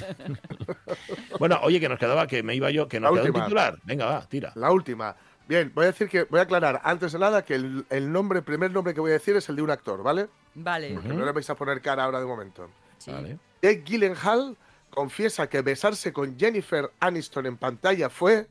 bueno, 1.39 1.60
oye, 1.62 1.79
que 1.79 1.89
nos 1.89 2.00
quedaba, 2.00 2.25
que 2.25 2.41
me 2.41 2.55
iba 2.55 2.72
yo, 2.72 2.88
que 2.88 3.00
nos 3.00 3.12
quedaba 3.12 3.27
un 3.27 3.43
titular. 3.43 3.77
Venga, 3.84 4.05
va, 4.05 4.27
tira. 4.27 4.51
La 4.55 4.72
última. 4.72 5.15
Bien, 5.50 5.72
voy 5.74 5.86
a 5.86 5.88
decir 5.88 6.08
que 6.08 6.25
voy 6.25 6.39
a 6.39 6.44
aclarar 6.44 6.79
antes 6.84 7.12
de 7.12 7.18
nada 7.18 7.44
que 7.44 7.56
el, 7.56 8.12
nombre, 8.12 8.44
primer 8.44 8.70
nombre 8.70 8.94
que 8.94 9.00
voy 9.00 9.10
a 9.10 9.13
decir 9.13 9.36
es 9.36 9.50
el 9.50 9.56
de 9.56 9.63
un 9.63 9.72
actor, 9.72 10.03
¿vale? 10.03 10.29
Vale. 10.53 10.94
Porque 10.94 11.08
no 11.10 11.25
le 11.25 11.32
vais 11.32 11.50
a 11.50 11.56
poner 11.56 11.82
cara 11.82 12.03
ahora 12.03 12.20
de 12.20 12.27
momento. 12.27 12.70
Sí. 13.00 13.10
Vale. 13.10 13.39
Jake 13.60 13.82
Gyllenhaal 13.84 14.56
confiesa 14.91 15.50
que 15.50 15.63
besarse 15.63 16.13
con 16.13 16.38
Jennifer 16.38 16.91
Aniston 17.00 17.48
en 17.48 17.58
pantalla 17.58 18.12
fue 18.12 18.48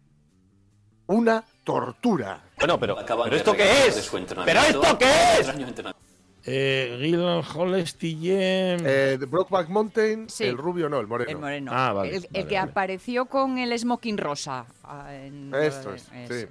una 1.07 1.45
tortura. 1.63 2.43
Bueno, 2.59 2.81
pero, 2.81 2.97
¿pero 2.97 3.37
esto 3.37 3.55
qué 3.55 3.87
es? 3.87 4.11
¿Pero 4.45 4.61
esto 4.61 4.99
qué 4.99 5.39
es? 5.39 6.08
Eh, 6.45 6.99
Gil 7.01 7.21
Holestillem. 7.21 8.81
Eh, 8.85 9.19
Brokeback 9.29 9.69
Mountain, 9.69 10.27
el 10.41 10.57
rubio 10.57 10.89
no, 10.89 11.01
el 11.01 11.07
moreno. 11.07 11.31
El 11.31 11.39
moreno. 11.39 11.71
Ah, 11.75 11.93
vale. 11.93 12.21
El, 12.33 12.47
que 12.47 12.57
apareció 12.57 13.27
con 13.27 13.59
el 13.59 13.77
smoking 13.79 14.17
rosa. 14.17 14.67
Ah, 14.85 15.13
Esto 15.15 15.95
es, 15.95 16.09
sí. 16.29 16.47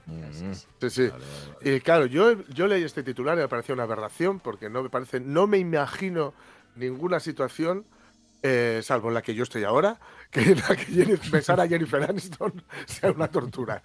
Sí, 0.82 0.90
sí. 0.90 1.10
Y 1.62 1.80
claro, 1.80 2.06
yo, 2.06 2.44
yo 2.50 2.68
leí 2.68 2.84
este 2.84 3.02
titular 3.04 3.38
y 3.38 3.42
me 3.42 3.48
pareció 3.48 3.74
una 3.74 3.84
aberración 3.84 4.40
porque 4.40 4.70
no 4.70 4.84
me 4.84 4.90
parece, 4.90 5.20
no 5.20 5.48
me 5.48 5.58
imagino 5.58 6.34
ninguna 6.76 7.20
situación, 7.20 7.86
eh, 8.44 8.82
salvo 8.84 9.08
en 9.08 9.16
la 9.16 9.22
que 9.22 9.34
yo 9.34 9.44
estoy 9.44 9.64
ahora, 9.64 10.00
que 10.32 10.56
la 10.56 10.76
que 10.76 11.20
besar 11.32 11.60
a 11.60 11.68
Jennifer 11.68 12.04
Aniston 12.04 12.62
sea 12.86 13.12
una 13.12 13.30
tortura. 13.30 13.82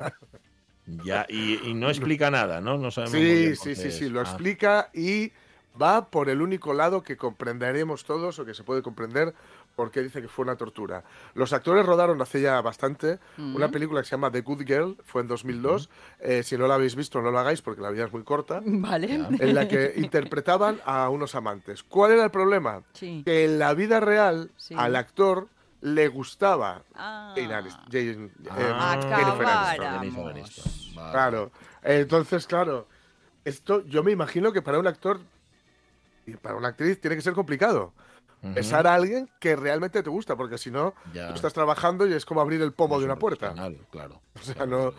Ya, 1.04 1.26
y, 1.28 1.74
no 1.74 1.88
explica 1.88 2.30
nada, 2.30 2.60
¿no? 2.60 2.76
No 2.76 2.90
sabemos. 2.90 3.16
Sí, 3.16 3.54
sí, 3.54 3.76
sí, 3.76 3.90
sí, 3.92 4.08
lo 4.08 4.18
ah. 4.18 4.24
explica 4.24 4.90
y 4.92 5.32
va 5.80 6.06
por 6.06 6.28
el 6.28 6.42
único 6.42 6.74
lado 6.74 7.02
que 7.02 7.16
comprenderemos 7.16 8.04
todos 8.04 8.38
o 8.38 8.44
que 8.44 8.54
se 8.54 8.64
puede 8.64 8.82
comprender 8.82 9.34
porque 9.74 10.02
dice 10.02 10.20
que 10.20 10.28
fue 10.28 10.44
una 10.44 10.56
tortura. 10.56 11.02
Los 11.34 11.52
actores 11.52 11.86
rodaron 11.86 12.20
hace 12.20 12.40
ya 12.40 12.60
bastante 12.60 13.18
una 13.38 13.70
película 13.70 14.02
que 14.02 14.06
se 14.06 14.12
llama 14.12 14.30
The 14.30 14.42
Good 14.42 14.64
Girl, 14.66 14.96
fue 15.04 15.22
en 15.22 15.28
2002. 15.28 15.88
Eh, 16.20 16.42
si 16.42 16.56
no 16.56 16.66
la 16.66 16.74
habéis 16.74 16.94
visto, 16.94 17.22
no 17.22 17.30
lo 17.30 17.38
hagáis 17.38 17.62
porque 17.62 17.80
la 17.80 17.90
vida 17.90 18.04
es 18.04 18.12
muy 18.12 18.22
corta. 18.22 18.60
Vale. 18.64 19.14
En 19.38 19.54
la 19.54 19.66
que 19.68 19.94
interpretaban 19.96 20.80
a 20.84 21.08
unos 21.08 21.34
amantes. 21.34 21.82
¿Cuál 21.82 22.12
era 22.12 22.24
el 22.24 22.30
problema? 22.30 22.82
Que 23.24 23.44
en 23.44 23.58
la 23.58 23.74
vida 23.74 24.00
real 24.00 24.50
al 24.76 24.96
actor 24.96 25.48
le 25.80 26.08
gustaba 26.08 26.84
ah. 26.94 27.34
Jane, 27.90 28.30
ah, 28.50 29.00
Claro. 31.10 31.50
Entonces, 31.82 32.46
claro, 32.46 32.86
esto 33.44 33.84
yo 33.86 34.04
me 34.04 34.12
imagino 34.12 34.52
que 34.52 34.62
para 34.62 34.78
un 34.78 34.86
actor 34.86 35.20
y 36.26 36.36
para 36.36 36.56
una 36.56 36.68
actriz 36.68 37.00
tiene 37.00 37.16
que 37.16 37.22
ser 37.22 37.34
complicado. 37.34 37.92
Besar 38.42 38.88
a 38.88 38.94
alguien 38.94 39.30
que 39.38 39.54
realmente 39.54 40.02
te 40.02 40.10
gusta, 40.10 40.34
porque 40.34 40.58
si 40.58 40.68
no, 40.68 40.94
tú 41.12 41.34
estás 41.34 41.52
trabajando 41.52 42.08
y 42.08 42.12
es 42.12 42.24
como 42.24 42.40
abrir 42.40 42.60
el 42.60 42.72
pomo 42.72 42.98
de 42.98 43.04
una 43.04 43.16
puerta. 43.16 43.54
Claro. 43.90 44.20
O 44.34 44.42
sea, 44.42 44.66
no, 44.66 44.92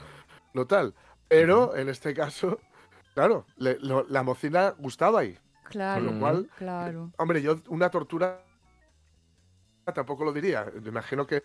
no 0.53 0.65
tal. 0.65 0.93
Pero 1.27 1.75
en 1.75 1.89
este 1.89 2.13
caso, 2.13 2.59
claro, 3.13 3.45
la 3.57 4.23
mocina 4.23 4.73
gustaba 4.77 5.21
ahí. 5.21 5.37
Claro, 5.65 6.05
Con 6.05 6.13
lo 6.13 6.19
cual, 6.19 6.49
claro. 6.57 7.11
Hombre, 7.17 7.41
yo 7.41 7.57
una 7.67 7.89
tortura 7.89 8.45
tampoco 9.93 10.23
lo 10.23 10.31
diría. 10.31 10.71
Me 10.81 10.89
imagino 10.89 11.27
que 11.27 11.43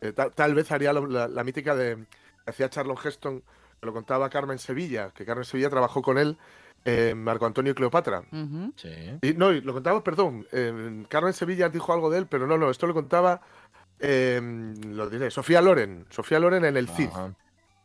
eh, 0.00 0.12
tal, 0.12 0.54
vez 0.54 0.70
haría 0.70 0.92
la, 0.92 1.44
mítica 1.44 1.74
de 1.74 2.06
hacía 2.46 2.70
Charlon 2.70 2.96
Heston, 3.02 3.42
que 3.80 3.86
lo 3.86 3.92
contaba 3.92 4.30
Carmen 4.30 4.58
Sevilla, 4.58 5.10
que 5.14 5.24
Carmen 5.24 5.44
Sevilla 5.44 5.70
trabajó 5.70 6.02
con 6.02 6.18
él 6.18 6.38
eh, 6.84 7.14
Marco 7.14 7.46
Antonio 7.46 7.74
Cleopatra. 7.74 8.22
sí. 8.76 9.18
Y 9.22 9.34
no, 9.34 9.52
lo 9.52 9.72
contaba, 9.72 10.02
perdón, 10.02 10.46
eh, 10.52 11.04
Carmen 11.08 11.32
Sevilla 11.32 11.68
dijo 11.68 11.92
algo 11.92 12.10
de 12.10 12.18
él, 12.18 12.26
pero 12.26 12.46
no, 12.46 12.58
no, 12.58 12.70
esto 12.70 12.86
lo 12.86 12.94
contaba, 12.94 13.40
em, 13.98 14.74
lo 14.94 15.08
diré, 15.08 15.30
Sofía 15.30 15.60
Loren, 15.60 16.06
Sofía 16.10 16.38
Loren 16.38 16.64
en 16.64 16.76
el 16.76 16.88
CID. 16.88 17.10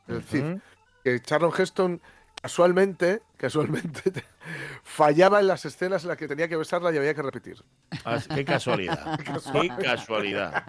El 0.08 0.24
CID. 0.24 0.58
Que 1.04 1.22
Charlon 1.22 1.52
Heston 1.56 2.02
casualmente, 2.42 3.22
casualmente 3.38 4.14
fallaba 4.84 5.40
en 5.40 5.48
las 5.48 5.66
escenas 5.66 6.04
en 6.04 6.10
las 6.10 6.18
que 6.18 6.28
tenía 6.28 6.48
que 6.48 6.56
besarla 6.56 6.92
y 6.94 6.98
había 6.98 7.14
que 7.14 7.22
repetir. 7.22 7.64
Ah, 8.06 8.20
qué 8.34 8.46
casualidad. 8.46 9.20
qué 9.52 9.70
casualidad. 9.84 10.64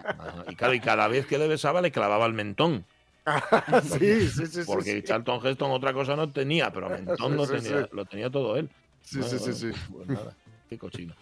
Y 0.49 0.57
claro, 0.57 0.75
y 0.75 0.81
cada 0.81 1.07
vez 1.09 1.27
que 1.27 1.39
le 1.39 1.49
besaba 1.49 1.83
le 1.83 1.93
clavaba 1.93 2.25
el 2.27 2.33
mentón. 2.33 2.87
sí, 3.99 4.29
sí, 4.29 4.47
sí. 4.47 4.61
Porque 4.67 5.03
Charlton 5.03 5.45
Heston 5.45 5.71
otra 5.71 5.93
cosa 5.93 6.17
no 6.17 6.31
tenía, 6.31 6.73
pero 6.73 6.89
Mentón 6.89 7.37
no 7.37 7.47
tenía, 7.47 7.89
lo 7.93 8.05
tenía 8.05 8.31
todo 8.31 8.57
él. 8.57 8.71
Sí, 9.03 9.23
sí, 9.23 9.39
sí, 9.39 9.53
sí. 9.53 9.71
Pues 9.93 10.09
nada, 10.09 10.37
qué 10.69 10.79
cochino. 10.79 11.15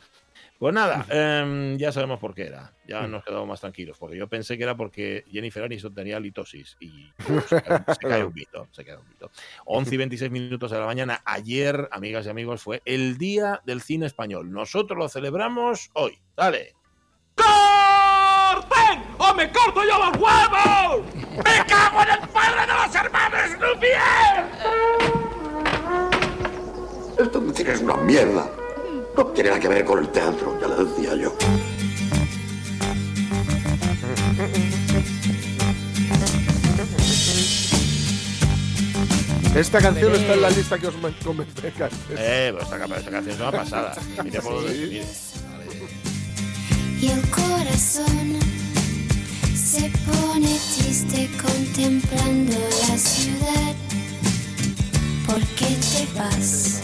Pues 0.59 0.73
nada, 0.73 1.05
em, 1.11 1.77
ya 1.77 1.93
sabemos 1.93 2.19
por 2.19 2.35
qué 2.35 2.47
era. 2.47 2.73
Ya 2.87 3.07
nos 3.07 3.25
quedamos 3.25 3.49
más 3.49 3.61
tranquilos. 3.61 3.99
Porque 3.99 4.17
yo 4.17 4.29
pensé 4.29 4.57
que 4.57 4.63
era 4.63 4.77
porque 4.77 5.25
Jennifer 5.31 5.63
Aniston 5.65 5.95
tenía 5.95 6.21
litosis 6.21 6.77
y 6.81 7.11
se, 7.49 7.63
cae, 7.63 8.25
un 8.25 8.33
mito. 8.33 8.69
Se 8.71 8.85
cae 8.85 8.97
un 8.97 9.09
mito. 9.09 9.31
11 9.67 9.95
y 9.95 9.99
26 9.99 10.31
minutos 10.31 10.71
de 10.71 10.79
la 10.79 10.87
mañana. 10.87 11.23
Ayer, 11.25 11.89
amigas 11.93 12.27
y 12.27 12.31
amigos, 12.31 12.63
fue 12.63 12.83
el 12.85 13.19
Día 13.19 13.61
del 13.65 13.81
Cine 13.81 14.07
Español. 14.07 14.51
Nosotros 14.53 14.99
lo 14.99 15.09
celebramos 15.09 15.91
hoy. 15.95 16.19
Dale. 16.37 16.75
¡Corten! 17.35 19.03
¡O 19.19 19.35
me 19.35 19.51
corto 19.51 19.83
yo 19.83 19.99
los 19.99 20.17
huevos! 20.17 21.15
¡Me 21.45 21.74
cago 21.95 22.03
en 22.03 22.23
el 22.23 22.29
padre 22.29 22.61
de 22.67 22.73
los 22.75 22.95
hermanos 22.95 23.51
Lumière! 23.61 24.45
Esto 27.19 27.41
me 27.41 27.53
es 27.53 27.81
una 27.81 27.97
mierda. 27.99 28.51
No 29.17 29.27
tiene 29.27 29.51
nada 29.51 29.61
que 29.61 29.69
ver 29.69 29.85
con 29.85 30.01
el 30.01 30.09
teatro, 30.09 30.59
ya 30.61 30.67
lo 30.67 30.85
decía 30.85 31.15
yo. 31.15 31.37
Esta 39.55 39.81
canción 39.81 40.13
está 40.17 40.35
en 40.35 40.43
la 40.43 40.51
lista 40.51 40.79
que 40.79 40.89
os 40.89 40.95
comenté 41.25 41.69
antes. 41.69 41.99
Eh, 42.19 42.53
pues 42.53 42.65
esta, 42.65 42.85
esta 42.85 43.11
canción 43.11 43.35
es 43.35 43.41
una 43.41 43.53
pasada. 43.53 43.95
Mire 44.25 44.41
por 44.41 44.69
sí. 44.69 45.01
y 47.01 47.09
el 47.09 47.31
corazón 47.31 48.64
se 49.75 49.91
pone 50.07 50.57
triste 50.77 51.29
contemplando 51.43 52.53
la 52.53 52.97
ciudad. 52.97 53.75
¿Por 55.27 55.41
qué 55.57 55.67
te 55.67 56.17
vas? 56.17 56.83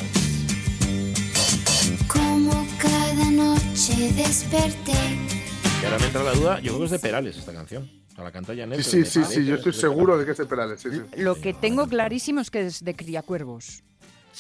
Como 2.09 2.67
cada 2.79 3.31
noche 3.31 4.13
desperté. 4.17 4.99
Y 5.81 5.85
ahora 5.85 5.99
me 6.01 6.07
entra 6.07 6.25
la 6.25 6.33
duda, 6.33 6.61
yo 6.61 6.73
creo 6.73 6.79
que 6.81 6.85
es 6.87 6.91
de 6.91 6.99
Perales 6.99 7.37
esta 7.37 7.53
canción. 7.53 7.89
A 8.17 8.25
la 8.25 8.33
canta 8.33 8.57
Janet. 8.57 8.83
Sí, 8.83 9.05
sí, 9.05 9.23
sí, 9.23 9.25
sí, 9.25 9.47
yo 9.47 9.55
estoy 9.55 9.73
seguro 9.73 10.19
de 10.19 10.25
que 10.25 10.33
es 10.33 10.39
de 10.39 10.47
Perales. 10.47 10.85
Lo 11.17 11.37
que 11.37 11.55
tengo 11.55 11.87
clarísimo 11.87 12.41
es 12.41 12.51
que 12.51 12.67
es 12.67 12.83
de 12.85 12.97
Criacuervos. 12.97 13.85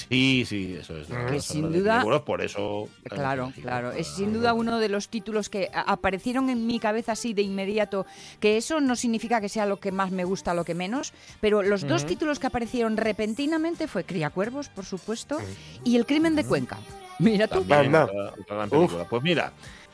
Sí, 0.09 0.45
sí, 0.47 0.77
eso 0.79 0.97
es. 0.97 1.09
Que 1.09 1.41
sin 1.41 1.73
duda. 1.73 2.05
por 2.25 2.41
eso. 2.43 2.89
Claro, 3.05 3.53
claro. 3.61 3.93
Es 3.93 4.07
sin 4.09 4.33
duda 4.33 4.55
uno 4.55 4.79
de 4.79 4.89
los 4.89 5.09
títulos 5.09 5.49
que 5.49 5.71
aparecieron 5.73 6.51
en 6.51 6.67
mi 6.67 6.79
cabeza 6.79 7.13
así 7.13 7.35
de 7.35 7.43
inmediato. 7.43 8.07
Que 8.39 8.57
eso 8.57 8.81
no 8.81 8.97
significa 8.97 9.41
que 9.41 9.49
sea 9.49 9.67
lo 9.67 9.79
que 9.79 9.93
más 9.93 10.11
me 10.11 10.25
gusta, 10.25 10.55
lo 10.55 10.65
que 10.65 10.75
menos. 10.75 11.13
Pero 11.41 11.63
los 11.63 11.87
dos 11.87 12.07
títulos 12.07 12.39
que 12.39 12.47
aparecieron 12.47 12.97
repentinamente 12.97 13.89
fue 13.89 14.05
Criacuervos, 14.05 14.69
por 14.69 14.85
supuesto, 14.85 15.39
y 15.85 15.97
El 15.97 16.07
crimen 16.07 16.37
de 16.37 16.45
Cuenca. 16.45 16.79
Mira 17.19 17.47
tú. 17.49 17.65
Pues 19.09 19.23
mira. 19.23 19.53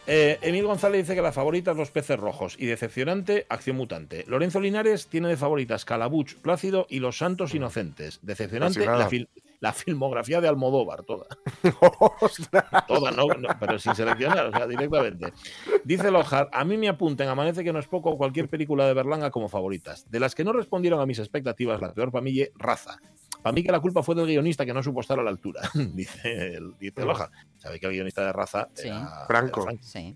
Eh, 0.09 0.39
Emil 0.41 0.65
González 0.65 1.03
dice 1.03 1.17
que 1.17 1.23
la 1.23 1.33
favorita 1.33 1.73
es 1.73 1.77
Los 1.77 1.91
peces 1.91 2.19
rojos 2.19 2.55
y 2.59 2.67
decepcionante 2.67 3.45
Acción 3.49 3.77
Mutante. 3.77 4.25
Lorenzo 4.29 4.61
Linares 4.61 5.09
tiene 5.09 5.29
de 5.29 5.37
favoritas 5.37 5.85
Calabuch, 5.85 6.35
Plácido 6.37 6.87
y 6.89 7.01
Los 7.01 7.19
Santos 7.19 7.55
Inocentes. 7.55 8.21
Decepcionante 8.23 8.87
la, 8.87 9.09
la 9.61 9.73
filmografía 9.73 10.41
de 10.41 10.49
Almodóvar, 10.49 11.03
toda. 11.03 11.27
toda, 12.89 13.11
no, 13.11 13.27
pero 13.59 13.79
sin 13.79 13.95
seleccionar, 13.95 14.47
o 14.47 14.53
sea, 14.53 14.67
directamente. 14.67 15.33
Dice 15.85 16.11
Lockhart, 16.11 16.51
a 16.53 16.65
mí 16.65 16.77
me 16.77 16.89
apunten, 16.89 17.29
amanece 17.29 17.65
que 17.65 17.73
no 17.73 17.79
es 17.79 17.87
poco, 17.87 18.17
cualquier 18.17 18.49
película 18.49 18.87
de 18.87 18.95
Berlanga 18.95 19.31
como 19.31 19.49
favoritas. 19.49 20.11
De 20.11 20.21
las 20.21 20.35
que 20.35 20.45
no 20.45 20.53
respondieron 20.53 21.01
a 21.01 21.07
mis 21.07 21.19
expectativas, 21.19 21.81
la 21.81 21.93
peor 21.93 22.11
para 22.11 22.23
mí, 22.23 22.43
Raza. 22.55 22.99
Para 23.43 23.53
mí 23.53 23.63
que 23.63 23.73
la 23.73 23.81
culpa 23.81 24.03
fue 24.03 24.15
del 24.15 24.27
guionista 24.27 24.67
que 24.67 24.75
no 24.75 24.83
supo 24.83 25.01
estar 25.01 25.19
a 25.19 25.23
la 25.23 25.31
altura, 25.31 25.63
dice, 25.95 26.59
dice 26.79 27.05
Lockhart. 27.05 27.33
Sabe 27.59 27.81
que 27.81 27.87
el 27.87 27.93
guionista 27.93 28.25
de 28.25 28.33
Raza 28.33 28.69
era 28.77 29.25
Franco. 29.27 29.67
sí. 29.81 30.15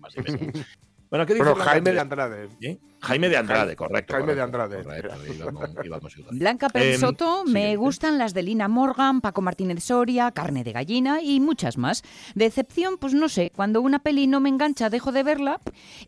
Bueno, 1.09 1.25
¿qué 1.25 1.33
dice 1.33 1.49
bueno, 1.49 1.63
Jaime 1.65 1.91
de 1.91 1.99
Andrade. 1.99 2.47
¿Sí? 2.61 2.79
Jaime 3.01 3.29
de 3.29 3.37
Andrade, 3.37 3.75
correcto. 3.75 4.13
Jaime 4.13 4.35
de 4.35 4.41
Andrade. 4.41 4.83
Blanca 6.31 6.69
Pérez 6.69 6.95
em, 6.95 7.01
Soto, 7.01 7.43
me 7.45 7.75
gustan 7.75 8.17
las 8.17 8.33
de 8.33 8.43
Lina 8.43 8.67
Morgan, 8.67 9.21
Paco 9.21 9.41
Martínez 9.41 9.83
Soria, 9.83 10.31
Carne 10.31 10.63
de 10.63 10.71
Gallina 10.71 11.21
y 11.21 11.39
muchas 11.39 11.77
más. 11.77 12.03
Decepción, 12.35 12.97
pues 12.97 13.13
no 13.13 13.27
sé, 13.27 13.51
cuando 13.55 13.81
una 13.81 13.99
peli 13.99 14.27
no 14.27 14.39
me 14.39 14.49
engancha 14.49 14.89
dejo 14.89 15.11
de 15.11 15.23
verla 15.23 15.59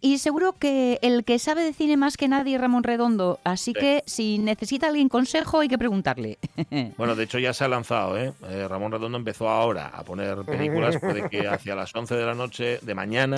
y 0.02 0.20
seguro 0.20 0.54
que 0.54 1.00
el 1.02 1.24
que 1.24 1.40
sabe 1.40 1.64
de 1.64 1.74
cine 1.74 1.98
más 1.98 2.16
que 2.16 2.28
nadie 2.28 2.56
es 2.56 2.62
Ramón 2.62 2.84
Redondo, 2.84 3.40
así 3.44 3.74
que 3.74 4.04
si 4.06 4.38
necesita 4.38 4.88
alguien 4.88 5.10
consejo 5.10 5.60
hay 5.60 5.68
que 5.68 5.78
preguntarle. 5.78 6.38
Bueno, 6.98 7.16
de 7.16 7.24
hecho 7.24 7.40
ya 7.40 7.54
se 7.54 7.64
ha 7.64 7.68
lanzado, 7.68 8.18
¿eh? 8.18 8.34
eh 8.50 8.68
Ramón 8.68 8.92
Redondo 8.92 9.18
empezó 9.18 9.50
ahora 9.50 9.88
a 9.88 10.04
poner 10.04 10.38
películas, 10.44 10.98
puede 10.98 11.30
que 11.30 11.48
hacia 11.48 11.76
las 11.76 11.94
11 11.94 12.16
de 12.16 12.26
la 12.26 12.36
noche 12.36 12.80
de 12.82 12.96
mañana. 12.96 13.38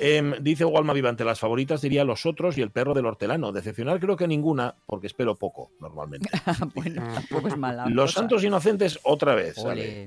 eh, 0.00 0.34
dice 0.40 0.64
Walma 0.64 0.92
Vivante, 0.92 1.24
las 1.24 1.38
favoritas 1.38 1.83
diría 1.84 2.04
Los 2.04 2.26
Otros 2.26 2.58
y 2.58 2.62
El 2.62 2.70
Perro 2.70 2.94
del 2.94 3.06
Hortelano. 3.06 3.52
Decepcionar 3.52 4.00
creo 4.00 4.16
que 4.16 4.26
ninguna, 4.26 4.74
porque 4.86 5.06
espero 5.06 5.36
poco, 5.36 5.70
normalmente. 5.80 6.28
bueno, 6.74 7.02
es 7.46 7.56
mala 7.56 7.86
Los 7.88 8.12
Santos 8.12 8.42
Inocentes, 8.42 8.98
otra 9.04 9.34
vez. 9.34 9.56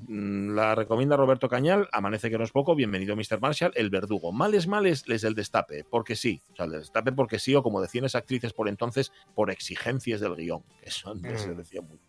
Mm, 0.08 0.56
la 0.56 0.76
recomienda 0.76 1.16
Roberto 1.16 1.48
Cañal, 1.48 1.88
Amanece 1.94 2.30
que 2.30 2.38
no 2.38 2.44
es 2.44 2.52
poco, 2.52 2.76
bienvenido 2.76 3.16
Mr. 3.16 3.40
Marshall, 3.40 3.72
El 3.76 3.90
Verdugo. 3.90 4.32
Males, 4.32 4.68
males, 4.68 5.08
les 5.08 5.22
del 5.22 5.36
destape, 5.36 5.86
porque 5.90 6.16
sí. 6.16 6.42
O 6.52 6.56
sea, 6.56 6.66
el 6.66 6.72
destape 6.72 7.12
porque 7.14 7.40
sí, 7.40 7.56
o 7.56 7.64
como 7.64 7.82
decían 7.82 8.06
esas 8.06 8.22
actrices 8.22 8.54
por 8.54 8.68
entonces, 8.68 9.12
por 9.36 9.52
exigencias 9.52 10.20
del 10.20 10.36
guion, 10.36 10.64
que 10.82 10.92
son, 10.92 11.22
se 11.22 11.50
mm. 11.50 11.58
decía 11.58 11.82
muy. 11.82 12.00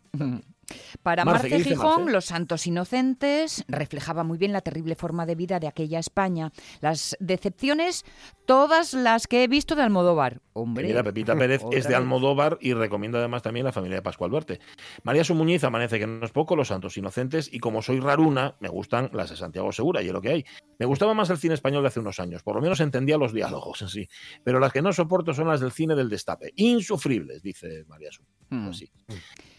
Para 1.03 1.25
Marce, 1.25 1.63
Gijón, 1.63 2.11
Los 2.11 2.25
Santos 2.25 2.67
Inocentes 2.67 3.63
reflejaba 3.67 4.23
muy 4.23 4.37
bien 4.37 4.53
la 4.53 4.61
terrible 4.61 4.95
forma 4.95 5.25
de 5.25 5.35
vida 5.35 5.59
de 5.59 5.67
aquella 5.67 5.99
España. 5.99 6.51
Las 6.81 7.15
decepciones, 7.19 8.05
todas 8.45 8.93
las 8.93 9.27
que 9.27 9.43
he 9.43 9.47
visto 9.47 9.75
de 9.75 9.83
Almodóvar. 9.83 10.41
Hombre. 10.53 10.87
Mira, 10.87 11.03
Pepita 11.03 11.35
Pérez 11.35 11.61
es 11.71 11.87
de 11.87 11.95
Almodóvar 11.95 12.57
y 12.61 12.73
recomienda 12.73 13.19
además 13.19 13.41
también 13.41 13.65
la 13.65 13.71
familia 13.71 13.97
de 13.97 14.01
Pascual 14.01 14.31
Verte. 14.31 14.59
María 15.03 15.23
Sumuñiz 15.23 15.63
amanece 15.63 15.99
que 15.99 16.07
no 16.07 16.25
es 16.25 16.31
poco, 16.31 16.55
Los 16.55 16.67
Santos 16.69 16.97
Inocentes, 16.97 17.49
y 17.51 17.59
como 17.59 17.81
soy 17.81 17.99
raruna, 17.99 18.55
me 18.59 18.69
gustan 18.69 19.09
las 19.13 19.29
de 19.29 19.37
Santiago 19.37 19.71
Segura, 19.71 20.01
y 20.01 20.07
es 20.07 20.13
lo 20.13 20.21
que 20.21 20.29
hay. 20.29 20.45
Me 20.77 20.85
gustaba 20.85 21.13
más 21.13 21.29
el 21.29 21.37
cine 21.37 21.53
español 21.53 21.83
de 21.83 21.87
hace 21.87 21.99
unos 21.99 22.19
años, 22.19 22.43
por 22.43 22.55
lo 22.55 22.61
menos 22.61 22.79
entendía 22.79 23.17
los 23.17 23.33
diálogos, 23.33 23.81
así. 23.81 24.07
Pero 24.43 24.59
las 24.59 24.73
que 24.73 24.81
no 24.81 24.93
soporto 24.93 25.33
son 25.33 25.47
las 25.47 25.59
del 25.59 25.71
cine 25.71 25.95
del 25.95 26.09
destape. 26.09 26.53
Insufribles, 26.55 27.41
dice 27.41 27.85
María 27.87 28.11
Sumuñiz. 28.11 28.38
Hmm. 28.49 28.71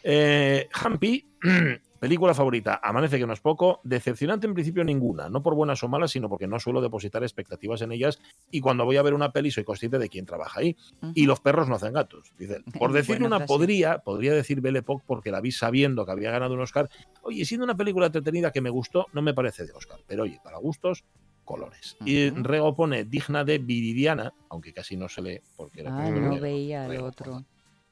Eh, 0.02 0.68
Hampi, 0.72 1.26
película 2.00 2.32
favorita, 2.32 2.80
Amanece 2.82 3.18
que 3.18 3.26
no 3.26 3.34
es 3.34 3.40
poco, 3.40 3.80
decepcionante 3.84 4.46
en 4.46 4.54
principio 4.54 4.82
ninguna, 4.82 5.28
no 5.28 5.42
por 5.42 5.54
buenas 5.54 5.82
o 5.82 5.88
malas, 5.88 6.10
sino 6.10 6.28
porque 6.28 6.46
no 6.46 6.58
suelo 6.58 6.80
depositar 6.80 7.22
expectativas 7.22 7.82
en 7.82 7.92
ellas 7.92 8.18
y 8.50 8.60
cuando 8.60 8.84
voy 8.84 8.96
a 8.96 9.02
ver 9.02 9.12
una 9.12 9.32
peli 9.32 9.50
soy 9.50 9.64
consciente 9.64 9.98
de 9.98 10.08
quién 10.08 10.24
trabaja 10.24 10.60
ahí. 10.60 10.76
Y 11.14 11.26
los 11.26 11.40
perros 11.40 11.68
no 11.68 11.74
hacen 11.74 11.92
gatos. 11.92 12.32
Por 12.78 12.92
decir 12.92 13.22
una, 13.22 13.44
podría, 13.44 13.98
podría 13.98 14.32
decir 14.32 14.60
Belle 14.60 14.78
Époque 14.78 15.04
porque 15.06 15.30
la 15.30 15.40
vi 15.40 15.52
sabiendo 15.52 16.06
que 16.06 16.12
había 16.12 16.30
ganado 16.30 16.54
un 16.54 16.60
Oscar. 16.60 16.88
Oye, 17.22 17.44
siendo 17.44 17.64
una 17.64 17.76
película 17.76 18.06
entretenida 18.06 18.50
que 18.50 18.62
me 18.62 18.70
gustó, 18.70 19.06
no 19.12 19.20
me 19.20 19.34
parece 19.34 19.66
de 19.66 19.72
Oscar, 19.72 20.00
pero 20.06 20.22
oye, 20.22 20.40
para 20.42 20.58
gustos, 20.58 21.04
colores. 21.44 21.96
Y 22.04 22.30
Rego 22.30 22.74
pone 22.74 23.04
digna 23.04 23.44
de 23.44 23.58
Viridiana, 23.58 24.32
aunque 24.48 24.72
casi 24.72 24.96
no 24.96 25.08
se 25.08 25.20
lee 25.20 25.40
porque 25.56 25.82
era 25.82 25.94
ah, 25.94 26.10
no 26.10 26.40
veía 26.40 26.86
el 26.86 27.00
otro. 27.02 27.44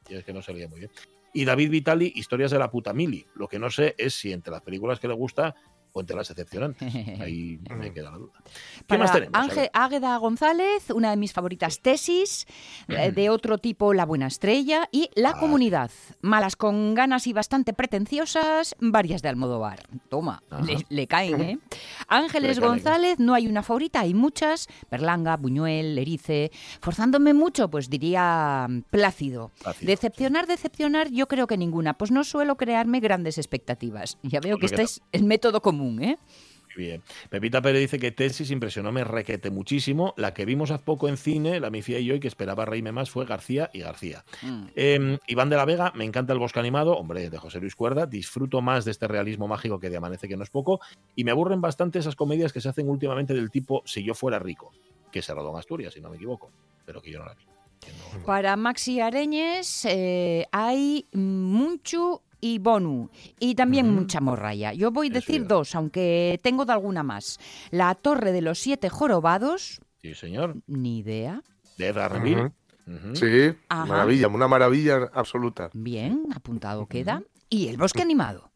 Y 0.09 0.15
es 0.15 0.25
que 0.25 0.33
no 0.33 0.43
se 0.43 0.53
leía 0.53 0.69
muy 0.69 0.81
bien. 0.81 0.91
Y 1.35 1.45
David 1.45 1.71
Vitali, 1.71 2.13
Historias 2.17 2.51
de 2.51 2.59
la 2.59 2.71
puta 2.71 2.93
mili. 2.93 3.27
Lo 3.35 3.49
que 3.49 3.59
no 3.59 3.71
sé 3.71 3.95
es 3.99 4.15
si 4.15 4.33
entre 4.33 4.51
las 4.51 4.63
películas 4.63 4.99
que 4.99 5.09
le 5.09 5.15
gusta 5.15 5.55
o 5.93 6.01
entre 6.01 6.17
las 6.17 6.29
decepcionantes. 6.29 6.95
Ahí 7.21 7.59
me 7.77 7.93
queda 7.93 8.11
la 8.11 8.19
duda. 8.19 8.33
¿Qué 8.87 8.99
más 8.99 9.13
tenemos? 9.13 9.35
Ángel 9.35 9.71
Águeda 9.73 10.17
González, 10.19 10.91
una 10.91 11.11
de 11.11 11.17
mis 11.17 11.33
favoritas 11.33 11.81
tesis, 11.81 12.47
eh, 12.89 13.13
de 13.13 13.31
otro 13.31 13.59
tipo 13.59 13.95
La 13.95 14.05
Buena 14.05 14.27
Estrella 14.27 14.89
y 14.93 15.11
La 15.15 15.31
ah. 15.31 15.41
Comunidad. 15.41 15.91
Malas 16.21 16.57
con 16.57 16.95
ganas 16.95 17.27
y 17.27 17.33
bastante 17.33 17.73
pretenciosas, 17.73 18.75
varias 18.81 19.23
de 19.23 19.29
Almodóvar. 19.29 19.81
Toma, 20.09 20.43
le, 20.89 21.07
caen, 21.07 21.41
¿eh? 21.41 21.59
Ángeles 22.09 22.61
González, 22.61 23.19
no 23.19 23.35
hay 23.35 23.47
una 23.47 23.63
favorita, 23.63 24.01
hay 24.01 24.15
muchas. 24.15 24.69
Berlanga, 24.91 25.37
Buñuel, 25.37 25.99
Erice. 25.99 26.51
Forzándome 26.81 27.35
mucho, 27.35 27.71
pues 27.71 27.89
diría 27.91 28.67
mm, 28.69 28.83
Plácido. 28.91 29.53
Decepcionar, 29.81 30.47
decepcionar, 30.47 31.11
yo 31.11 31.29
creo 31.29 31.47
que 31.47 31.57
ninguna. 31.57 31.95
Pues 31.95 32.11
no 32.11 32.25
suelo 32.25 32.57
crearme 32.57 33.01
grandes 33.01 33.39
expectativas. 33.39 34.19
Ya 34.23 34.41
veo 34.41 34.59
que 34.59 34.67
este 34.67 34.83
es 34.83 35.01
el 35.13 35.25
método 35.25 35.61
común, 35.61 35.78
¿eh? 36.01 36.19
Bien. 36.79 37.03
Pepita 37.29 37.61
Pérez 37.61 37.81
dice 37.81 37.99
que 37.99 38.13
Tesis 38.13 38.53
impresionó, 38.53 38.93
me 38.93 39.03
requete 39.03 39.51
muchísimo. 39.51 40.15
La 40.17 40.33
que 40.33 40.45
vimos 40.45 40.71
hace 40.71 40.85
poco 40.85 41.09
en 41.09 41.17
cine, 41.17 41.59
la 41.59 41.71
Mifia 41.71 41.99
y 41.99 42.05
yo, 42.05 42.15
y 42.15 42.21
que 42.21 42.29
esperaba 42.29 42.65
reírme 42.65 42.93
más, 42.93 43.11
fue 43.11 43.25
García 43.25 43.69
y 43.73 43.81
García. 43.81 44.25
Mm. 44.43 44.67
Em, 44.77 45.19
Iván 45.27 45.51
de 45.51 45.57
la 45.57 45.65
Vega, 45.65 45.93
me 45.97 46.05
encanta 46.05 46.33
el 46.33 46.39
bosque 46.39 46.61
animado, 46.61 46.97
hombre, 46.97 47.31
de 47.31 47.39
José 47.39 47.59
Luis 47.59 47.75
Cuerda. 47.75 48.07
Disfruto 48.07 48.61
más 48.61 48.85
de 48.85 48.93
este 48.93 49.09
realismo 49.09 49.49
mágico 49.49 49.81
que 49.81 49.91
de 49.91 49.97
Amanece, 49.97 50.29
que 50.29 50.37
no 50.37 50.45
es 50.45 50.51
poco. 50.51 50.81
Y 51.17 51.25
me 51.25 51.33
aburren 51.33 51.61
bastante 51.61 51.99
esas 51.99 52.15
comedias 52.15 52.53
que 52.53 52.61
se 52.61 52.69
hacen 52.69 52.89
últimamente 52.89 53.35
del 53.35 53.51
tipo 53.51 53.83
Si 53.85 54.05
yo 54.05 54.15
fuera 54.15 54.39
rico, 54.39 54.71
que 55.11 55.21
se 55.21 55.35
rodó 55.35 55.51
en 55.51 55.59
Asturias, 55.59 55.95
si 55.95 56.01
no 56.01 56.11
me 56.11 56.17
equivoco, 56.17 56.53
pero 56.87 57.03
que 57.03 57.11
yo 57.11 57.19
no 57.19 57.25
la 57.25 57.35
vi. 57.35 57.45
Para 58.25 58.57
Maxi 58.57 59.01
Areñes 59.01 59.85
eh, 59.85 60.47
hay 60.53 61.07
mucho 61.13 62.23
y 62.41 62.59
Bonu. 62.59 63.11
Y 63.39 63.55
también 63.55 63.91
mucha 63.95 64.21
morralla. 64.21 64.73
Yo 64.73 64.91
voy 64.91 65.09
a 65.09 65.11
decir 65.11 65.47
dos, 65.47 65.75
aunque 65.75 66.41
tengo 66.43 66.65
de 66.65 66.73
alguna 66.73 67.03
más. 67.03 67.39
La 67.71 67.95
Torre 67.95 68.33
de 68.33 68.43
los 68.43 68.59
Siete 68.59 68.89
Jorobados. 68.89 69.81
Sí, 70.03 70.15
señor. 70.15 70.57
Ni 70.67 70.99
idea. 70.99 71.43
De 71.77 71.93
Darby. 71.93 72.37
Sí, 73.13 73.55
maravilla, 73.69 74.29
una 74.29 74.49
maravilla 74.49 75.11
absoluta. 75.13 75.71
Bien, 75.75 76.27
apuntado 76.35 76.87
queda. 76.87 77.23
Y 77.51 77.69
el 77.69 77.77
bosque 77.77 78.03
animado. 78.03 78.48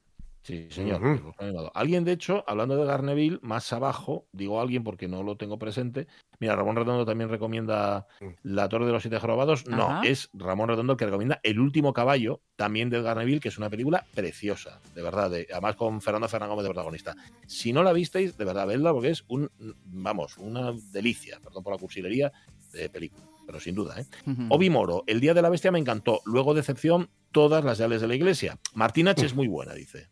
Sí, 0.42 0.66
señor. 0.70 1.34
Alguien, 1.72 2.04
de 2.04 2.12
hecho, 2.12 2.42
hablando 2.48 2.76
de 2.76 2.84
Garneville, 2.84 3.38
más 3.42 3.72
abajo, 3.72 4.26
digo 4.32 4.60
alguien 4.60 4.82
porque 4.82 5.06
no 5.06 5.22
lo 5.22 5.36
tengo 5.36 5.58
presente. 5.58 6.08
Mira, 6.40 6.56
Ramón 6.56 6.74
Redondo 6.74 7.04
también 7.04 7.30
recomienda 7.30 8.08
mm. 8.20 8.26
La 8.42 8.68
Torre 8.68 8.86
de 8.86 8.92
los 8.92 9.02
Siete 9.02 9.20
Jorobados. 9.20 9.68
No, 9.68 10.02
es 10.02 10.30
Ramón 10.32 10.68
Redondo 10.68 10.94
el 10.94 10.98
que 10.98 11.06
recomienda 11.06 11.38
El 11.44 11.60
último 11.60 11.92
caballo, 11.92 12.40
también 12.56 12.90
de 12.90 13.00
Garneville, 13.00 13.40
que 13.40 13.48
es 13.48 13.58
una 13.58 13.70
película 13.70 14.04
preciosa, 14.14 14.80
de 14.94 15.02
verdad. 15.02 15.32
además 15.52 15.76
con 15.76 16.00
Fernando 16.02 16.28
Fernández 16.28 16.50
Gómez 16.50 16.64
de 16.64 16.70
protagonista. 16.70 17.14
Si 17.46 17.72
no 17.72 17.84
la 17.84 17.92
visteis, 17.92 18.36
de 18.36 18.44
verdad, 18.44 18.66
vedla 18.66 18.92
porque 18.92 19.10
es 19.10 19.24
un, 19.28 19.48
vamos, 19.84 20.38
una 20.38 20.72
delicia, 20.90 21.38
perdón 21.40 21.62
por 21.62 21.72
la 21.72 21.78
cursilería, 21.78 22.32
de 22.72 22.88
película 22.88 23.31
pero 23.46 23.60
sin 23.60 23.74
duda. 23.74 24.00
¿eh? 24.00 24.06
Obi 24.48 24.70
Moro, 24.70 25.04
El 25.06 25.20
Día 25.20 25.34
de 25.34 25.42
la 25.42 25.48
Bestia 25.48 25.72
me 25.72 25.78
encantó. 25.78 26.20
Luego, 26.24 26.54
decepción, 26.54 27.10
todas 27.32 27.64
las 27.64 27.78
leales 27.78 28.00
de 28.00 28.08
la 28.08 28.14
Iglesia. 28.14 28.58
Martín 28.74 29.08
H. 29.08 29.24
es 29.24 29.34
muy 29.34 29.48
buena, 29.48 29.74
dice. 29.74 30.08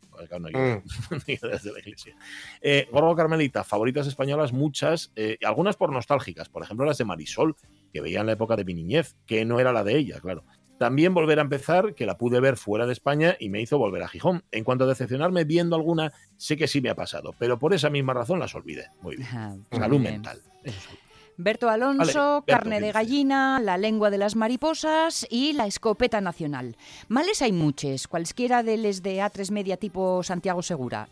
de 1.27 1.71
la 1.71 1.79
Iglesia. 1.79 2.15
Eh, 2.61 2.87
Gorgo 2.91 3.15
Carmelita, 3.15 3.63
favoritas 3.63 4.07
españolas, 4.07 4.53
muchas, 4.53 5.11
eh, 5.15 5.37
algunas 5.43 5.75
por 5.75 5.91
nostálgicas. 5.91 6.49
Por 6.49 6.63
ejemplo, 6.63 6.85
las 6.85 6.97
de 6.97 7.05
Marisol, 7.05 7.55
que 7.91 8.01
veía 8.01 8.21
en 8.21 8.27
la 8.27 8.33
época 8.33 8.55
de 8.55 8.65
mi 8.65 8.73
niñez, 8.73 9.15
que 9.25 9.45
no 9.45 9.59
era 9.59 9.71
la 9.71 9.83
de 9.83 9.97
ella, 9.97 10.19
claro. 10.19 10.43
También 10.81 11.13
volver 11.13 11.37
a 11.37 11.43
empezar, 11.43 11.93
que 11.93 12.07
la 12.07 12.17
pude 12.17 12.39
ver 12.39 12.57
fuera 12.57 12.87
de 12.87 12.93
España 12.93 13.37
y 13.39 13.49
me 13.49 13.61
hizo 13.61 13.77
volver 13.77 14.01
a 14.01 14.07
Gijón. 14.07 14.43
En 14.51 14.63
cuanto 14.63 14.85
a 14.85 14.87
decepcionarme 14.87 15.43
viendo 15.43 15.75
alguna, 15.75 16.11
sé 16.37 16.57
que 16.57 16.67
sí 16.67 16.81
me 16.81 16.89
ha 16.89 16.95
pasado, 16.95 17.35
pero 17.37 17.59
por 17.59 17.75
esa 17.75 17.91
misma 17.91 18.15
razón 18.15 18.39
las 18.39 18.55
olvidé. 18.55 18.87
Muy 18.99 19.17
bien. 19.17 19.63
Salud 19.71 19.99
mental. 19.99 20.41
Berto 21.37 21.69
Alonso, 21.69 22.43
Carne 22.45 22.81
de 22.81 22.91
Gallina, 22.91 23.59
La 23.59 23.77
Lengua 23.77 24.09
de 24.09 24.17
las 24.17 24.35
Mariposas 24.35 25.25
y 25.29 25.53
La 25.53 25.67
Escopeta 25.67 26.21
Nacional. 26.21 26.75
Males 27.07 27.41
hay 27.41 27.51
muchos, 27.51 28.07
cualquiera 28.07 28.63
de 28.63 28.77
les 28.77 29.01
de 29.01 29.19
A3 29.19 29.51
Media 29.51 29.77
tipo 29.77 30.23
Santiago 30.23 30.61
Segura. 30.61 31.07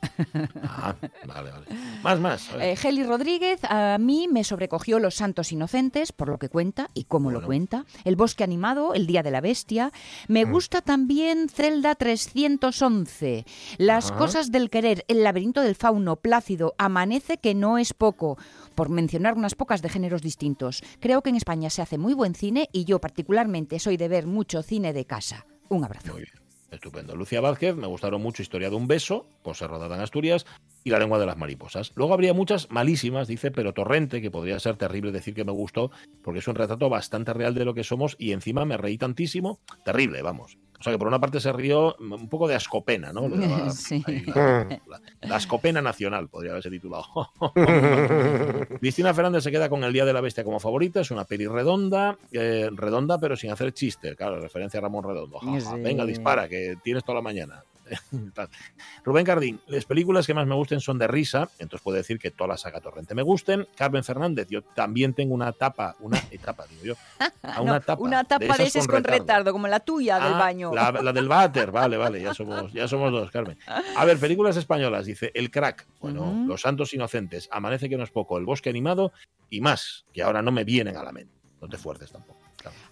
Ah, 0.72 0.96
vale, 1.26 1.52
vale. 1.52 1.66
Más, 2.04 2.20
más. 2.20 2.50
Eh, 2.60 2.76
Geli 2.76 3.04
Rodríguez, 3.04 3.60
a 3.64 3.98
mí 4.00 4.28
me 4.28 4.44
sobrecogió 4.44 5.00
Los 5.00 5.16
Santos 5.16 5.52
Inocentes, 5.52 6.12
por 6.12 6.30
lo 6.30 6.38
que 6.38 6.50
cuenta 6.50 6.90
y 6.94 7.06
cómo 7.06 7.32
lo 7.32 7.42
cuenta. 7.42 7.86
El 8.04 8.16
Bosque 8.16 8.44
Animado, 8.44 8.94
El 8.94 9.08
Día 9.08 9.24
de 9.24 9.32
la 9.32 9.42
Bestia. 9.42 9.92
Me 10.28 10.46
mm. 10.46 10.52
gusta 10.52 10.82
también 10.82 11.50
Celda 11.50 11.96
311. 11.96 13.46
Las 13.78 14.12
Cosas 14.12 14.52
del 14.52 14.70
Querer, 14.70 15.06
El 15.08 15.24
Laberinto 15.24 15.62
del 15.62 15.76
Fauno, 15.76 16.18
Plácido, 16.18 16.76
Amanece, 16.78 17.38
que 17.38 17.56
no 17.56 17.78
es 17.78 17.94
poco 17.94 18.38
por 18.76 18.88
mencionar 18.88 19.34
unas 19.34 19.56
pocas 19.56 19.82
de 19.82 19.90
distintos. 20.18 20.82
Creo 21.00 21.22
que 21.22 21.30
en 21.30 21.36
España 21.36 21.70
se 21.70 21.82
hace 21.82 21.98
muy 21.98 22.14
buen 22.14 22.36
cine 22.36 22.68
y 22.72 22.86
yo 22.86 23.00
particularmente 23.00 23.80
soy 23.80 23.98
de 23.98 24.08
ver 24.08 24.28
mucho 24.28 24.64
cine 24.64 24.94
de 24.94 25.06
casa. 25.06 25.46
Un 25.70 25.84
abrazo. 25.84 26.14
Muy 26.14 26.24
bien. 26.24 26.40
Estupendo. 26.72 27.16
Lucía 27.16 27.42
Vázquez, 27.42 27.76
me 27.76 27.88
gustaron 27.88 28.22
mucho 28.22 28.44
Historia 28.44 28.70
de 28.70 28.76
un 28.76 28.88
beso, 28.88 29.26
por 29.44 29.56
ser 29.56 29.70
rodada 29.70 29.96
en 29.96 30.02
Asturias, 30.02 30.46
y 30.84 30.92
La 30.92 31.00
lengua 31.00 31.20
de 31.20 31.26
las 31.26 31.38
mariposas. 31.38 31.92
Luego 31.96 32.14
habría 32.14 32.34
muchas 32.34 32.70
malísimas, 32.70 33.28
dice, 33.28 33.52
pero 33.52 33.74
Torrente, 33.74 34.22
que 34.22 34.32
podría 34.32 34.60
ser 34.60 34.78
terrible 34.78 35.12
decir 35.12 35.34
que 35.34 35.44
me 35.44 35.52
gustó, 35.52 35.92
porque 36.24 36.40
es 36.40 36.48
un 36.48 36.56
retrato 36.56 36.90
bastante 36.90 37.34
real 37.34 37.54
de 37.54 37.66
lo 37.66 37.74
que 37.74 37.84
somos 37.84 38.16
y 38.20 38.32
encima 38.32 38.66
me 38.66 38.78
reí 38.78 38.98
tantísimo. 38.98 39.60
Terrible, 39.84 40.22
vamos. 40.22 40.58
O 40.80 40.84
sea 40.84 40.94
que 40.94 41.00
por 41.00 41.08
una 41.08 41.20
parte 41.20 41.42
se 41.42 41.52
rió 41.52 41.96
un 42.00 42.30
poco 42.30 42.48
de 42.48 42.56
ascopena, 42.56 43.12
¿no? 43.12 43.30
sí. 43.72 44.04
la, 44.36 45.36
ascopena 45.36 45.82
nacional, 45.82 46.30
podría 46.30 46.52
haberse 46.52 46.70
titulado. 46.70 47.06
Cristina 48.80 49.14
Fernández 49.14 49.44
se 49.44 49.52
queda 49.52 49.68
con 49.68 49.84
El 49.84 49.92
Día 49.92 50.06
de 50.06 50.14
la 50.14 50.22
Bestia 50.22 50.44
como 50.44 50.60
favorita, 50.60 51.02
es 51.02 51.12
una 51.12 51.26
peli 51.26 51.48
redonda, 51.48 52.18
eh, 52.32 52.70
redonda 52.74 53.20
pero 53.20 53.36
sin 53.36 53.52
hacer 53.52 53.74
chiste, 53.74 54.16
claro, 54.16 54.40
referencia 54.40 54.80
a 54.80 54.82
Ramón 54.82 55.04
Redondo. 55.04 55.40
Venga, 55.78 56.06
dispara, 56.06 56.48
que 56.48 56.78
tienes 56.82 57.04
toda 57.04 57.18
la 57.18 57.24
mañana. 57.24 57.64
Rubén 59.04 59.26
Cardín, 59.26 59.62
las 59.68 59.86
películas 59.86 60.26
que 60.28 60.34
más 60.34 60.48
me 60.48 60.56
gusten 60.56 60.80
son 60.80 60.98
de 60.98 61.08
risa, 61.08 61.50
entonces 61.60 61.82
puedo 61.84 61.98
decir 61.98 62.20
que 62.20 62.32
toda 62.32 62.50
la 62.50 62.58
saga 62.58 62.82
Torrente 62.82 63.16
me 63.16 63.22
gusten. 63.22 63.68
Carmen 63.76 64.04
Fernández, 64.04 64.48
yo 64.50 64.62
también 64.62 65.14
tengo 65.14 65.34
una 65.34 65.52
tapa, 65.52 65.96
una 66.00 66.18
etapa, 66.32 66.66
digo 66.68 66.84
yo. 66.84 66.96
una 67.62 67.80
tapa, 67.80 68.02
una 68.02 68.24
tapa 68.24 68.58
de, 68.58 68.64
esas 68.64 68.88
con, 68.88 69.04
retardo. 69.04 69.52
como 69.52 69.68
la 69.68 69.80
tuya 69.80 70.20
del 70.20 70.34
ah, 70.34 70.40
baño. 70.40 70.74
La, 70.74 71.14
del 71.14 71.28
váter, 71.28 71.72
vale, 71.72 71.98
vale, 71.98 72.22
ya 72.22 72.34
somos, 72.36 72.72
ya 72.74 72.88
somos 72.88 73.12
dos, 73.12 73.32
Carmen. 73.32 73.58
A 73.96 74.06
ver, 74.06 74.18
películas 74.20 74.58
españolas, 74.58 75.06
dice 75.06 75.32
El 75.34 75.52
Crack, 75.52 75.88
bueno, 76.00 76.46
Los 76.48 76.62
Santos 76.62 76.94
Inocentes, 76.94 77.50
Amanece 77.52 77.90
que 77.90 77.98
no 77.98 78.04
es 78.04 78.12
poco, 78.12 78.38
El 78.38 78.46
Bosque 78.46 78.70
Animado 78.70 79.12
y 79.50 79.62
más, 79.62 80.06
que 80.14 80.22
ahora 80.22 80.42
no 80.42 80.52
me 80.52 80.64
vienen 80.64 80.98
a 80.98 81.04
la 81.04 81.12
mente. 81.12 81.34
No 81.62 81.68
te 81.68 81.78
fuerces 81.78 82.12
tampoco. 82.12 82.39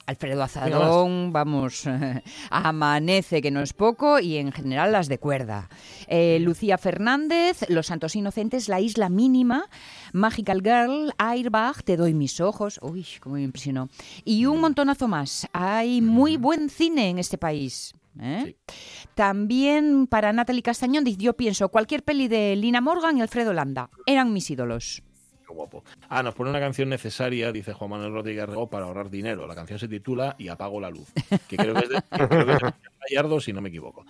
Alfredo 0.08 0.42
Azadón, 0.42 1.34
vamos, 1.34 1.84
amanece 2.50 3.42
que 3.42 3.52
no 3.52 3.62
es 3.62 3.74
poco 3.74 4.20
y 4.20 4.38
en 4.38 4.54
general 4.54 4.94
las 4.94 5.10
de 5.10 5.20
cuerda. 5.20 5.70
Eh, 6.08 6.40
Lucía 6.40 6.78
Fernández, 6.78 7.66
Los 7.68 7.88
Santos 7.88 8.16
Inocentes, 8.16 8.70
La 8.70 8.80
Isla 8.80 9.10
Mínima, 9.10 9.66
Magical 10.14 10.62
Girl, 10.64 11.14
Airbag, 11.18 11.84
Te 11.84 11.98
doy 11.98 12.14
mis 12.14 12.40
ojos, 12.40 12.80
uy, 12.82 13.06
cómo 13.20 13.36
me 13.36 13.44
impresionó. 13.44 13.90
Y 14.24 14.46
un 14.46 14.62
montonazo 14.62 15.10
más. 15.10 15.46
Hay 15.52 16.02
muy 16.02 16.38
buen 16.38 16.70
cine 16.70 17.10
en 17.10 17.20
este 17.20 17.38
país. 17.38 17.94
¿eh? 18.22 18.56
También 19.14 20.08
para 20.08 20.32
Natalie 20.32 20.62
Castañón, 20.62 21.04
yo 21.04 21.34
pienso, 21.36 21.68
cualquier 21.68 22.04
peli 22.04 22.30
de 22.30 22.56
Lina 22.56 22.80
Morgan 22.80 23.18
y 23.18 23.22
Alfredo 23.22 23.52
Landa 23.52 23.90
eran 24.06 24.32
mis 24.32 24.50
ídolos 24.50 25.04
guapo. 25.54 25.84
Ah, 26.10 26.24
nos 26.24 26.34
pone 26.36 26.50
una 26.50 26.60
canción 26.60 26.90
necesaria, 26.90 27.52
dice 27.52 27.74
Juan 27.74 27.92
Manuel 27.92 28.14
Rodríguez 28.14 28.48
para 28.70 28.86
ahorrar 28.86 29.10
dinero. 29.10 29.48
La 29.48 29.56
canción 29.56 29.80
se 29.80 29.88
titula 29.88 30.36
Y 30.38 30.48
apago 30.48 30.80
la 30.80 30.90
luz, 30.90 31.12
que 31.48 31.58
creo 31.58 31.74
que 31.74 31.82
es 31.82 31.90
de, 31.90 32.74
Gallardo, 33.10 33.40
si 33.40 33.54
no 33.54 33.62
me 33.62 33.70
equivoco. 33.70 34.06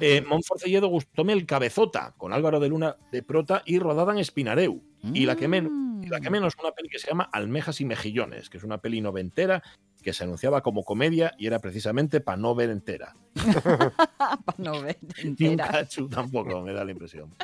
Eh, 0.00 0.22
Monforcelledo 0.26 0.88
gustóme 0.88 1.32
el 1.32 1.46
Cabezota, 1.46 2.14
con 2.16 2.32
Álvaro 2.32 2.60
de 2.60 2.68
Luna 2.68 2.96
de 3.10 3.22
prota 3.22 3.62
y 3.64 3.78
rodada 3.78 4.12
en 4.12 4.18
Espinareu. 4.18 4.82
Y, 5.12 5.24
la 5.24 5.36
que 5.36 5.46
menos, 5.46 5.70
la 6.08 6.20
que 6.20 6.30
menos, 6.30 6.54
una 6.60 6.72
peli 6.72 6.88
que 6.88 6.98
se 6.98 7.08
llama 7.08 7.28
Almejas 7.32 7.80
y 7.80 7.84
Mejillones, 7.84 8.50
que 8.50 8.58
es 8.58 8.64
una 8.64 8.78
peli 8.78 9.00
noventera 9.00 9.62
que 10.06 10.12
se 10.12 10.22
anunciaba 10.22 10.60
como 10.60 10.84
comedia 10.84 11.34
y 11.36 11.48
era 11.48 11.58
precisamente 11.58 12.20
para 12.20 12.36
no 12.36 12.54
ver 12.54 12.70
entera. 12.70 13.16
para 14.44 14.56
no 14.56 14.80
ver 14.80 14.96
entera. 15.20 15.84
tampoco, 16.08 16.62
me 16.62 16.72
da 16.72 16.84
la 16.84 16.92
impresión. 16.92 17.34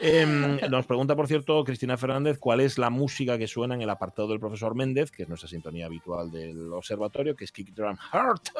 Em, 0.00 0.60
nos 0.70 0.86
pregunta, 0.86 1.16
por 1.16 1.26
cierto, 1.26 1.64
Cristina 1.64 1.96
Fernández, 1.96 2.38
cuál 2.38 2.60
es 2.60 2.78
la 2.78 2.90
música 2.90 3.38
que 3.38 3.48
suena 3.48 3.74
en 3.74 3.82
el 3.82 3.90
apartado 3.90 4.28
del 4.28 4.38
profesor 4.38 4.76
Méndez, 4.76 5.10
que 5.10 5.24
es 5.24 5.28
nuestra 5.28 5.48
sintonía 5.48 5.86
habitual 5.86 6.30
del 6.30 6.72
observatorio, 6.72 7.34
que 7.34 7.42
es 7.42 7.50
Kick 7.50 7.74
Drum 7.74 7.96
Heart 7.96 8.50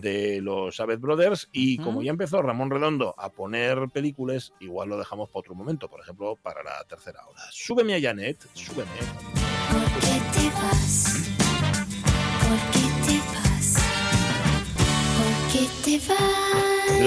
de 0.00 0.40
los 0.40 0.76
Sabbath 0.76 1.00
Brothers. 1.00 1.50
Y 1.52 1.76
como 1.76 2.00
ya 2.00 2.12
empezó 2.12 2.40
Ramón 2.40 2.70
Redondo 2.70 3.14
a 3.18 3.28
poner 3.28 3.90
películas, 3.92 4.54
igual 4.58 4.88
lo 4.88 4.96
dejamos 4.96 5.28
para 5.28 5.40
otro 5.40 5.54
momento, 5.54 5.90
por 5.90 6.00
ejemplo, 6.00 6.36
para 6.36 6.62
la 6.62 6.82
tercera 6.84 7.26
hora. 7.26 7.42
Súbeme 7.50 7.94
a 7.94 8.00
Janet, 8.00 8.38
súbeme. 8.54 8.90
¿Por 9.70 10.00
qué 10.00 10.22
te 10.32 10.48
vas? 10.48 11.33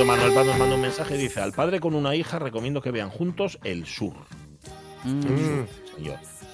Manuel 0.05 0.33
Paz 0.33 0.45
nos 0.45 0.57
manda 0.57 0.75
un 0.75 0.81
mensaje 0.81 1.15
y 1.15 1.17
dice: 1.17 1.41
Al 1.41 1.51
padre 1.51 1.79
con 1.79 1.93
una 1.95 2.15
hija 2.15 2.39
recomiendo 2.39 2.81
que 2.81 2.91
vean 2.91 3.09
juntos 3.09 3.59
El 3.63 3.85
Sur. 3.85 4.13
Mm. 5.03 5.63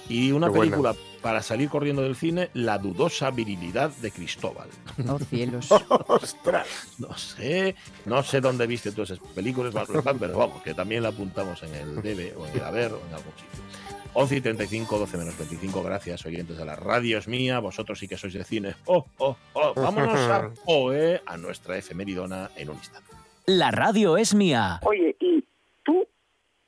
Y 0.08 0.32
una 0.32 0.50
película 0.50 0.94
para 1.22 1.40
salir 1.40 1.68
corriendo 1.68 2.02
del 2.02 2.16
cine, 2.16 2.50
La 2.52 2.78
dudosa 2.78 3.30
virilidad 3.30 3.90
de 3.90 4.10
Cristóbal. 4.10 4.68
Oh, 5.08 5.18
cielos. 5.18 5.70
¡Ostras! 6.08 6.66
No 6.98 7.16
sé, 7.16 7.74
no 8.04 8.22
sé 8.22 8.40
dónde 8.40 8.66
viste 8.66 8.92
todas 8.92 9.12
esas 9.12 9.26
películas, 9.28 9.74
pero 10.18 10.36
vamos, 10.36 10.62
que 10.62 10.74
también 10.74 11.02
la 11.02 11.10
apuntamos 11.10 11.62
en 11.62 11.74
el 11.74 12.02
debe 12.02 12.34
o 12.36 12.46
en 12.46 12.56
el 12.56 12.64
haber 12.64 12.92
o 12.92 13.00
en 13.08 13.14
algún 13.14 13.32
sitio. 13.32 13.64
11 14.14 14.36
y 14.36 14.40
35, 14.40 14.98
12 14.98 15.16
menos 15.18 15.36
25. 15.36 15.82
Gracias, 15.82 16.24
oyentes 16.24 16.56
de 16.56 16.64
la 16.64 16.76
radio 16.76 17.18
es 17.18 17.26
mía. 17.26 17.58
Vosotros 17.58 17.98
sí 17.98 18.06
que 18.06 18.16
sois 18.16 18.32
de 18.32 18.44
cine. 18.44 18.74
¡Oh, 18.86 19.04
oh, 19.18 19.36
oh! 19.54 19.74
Vámonos 19.74 20.18
a 20.30 20.50
OE, 20.66 21.20
a 21.26 21.36
nuestra 21.36 21.76
efemeridona 21.76 22.50
en 22.56 22.70
un 22.70 22.76
instante. 22.76 23.10
La 23.46 23.70
radio 23.70 24.16
es 24.16 24.34
mía. 24.34 24.78
Oye, 24.82 25.16
y 25.20 25.44
tú, 25.82 26.06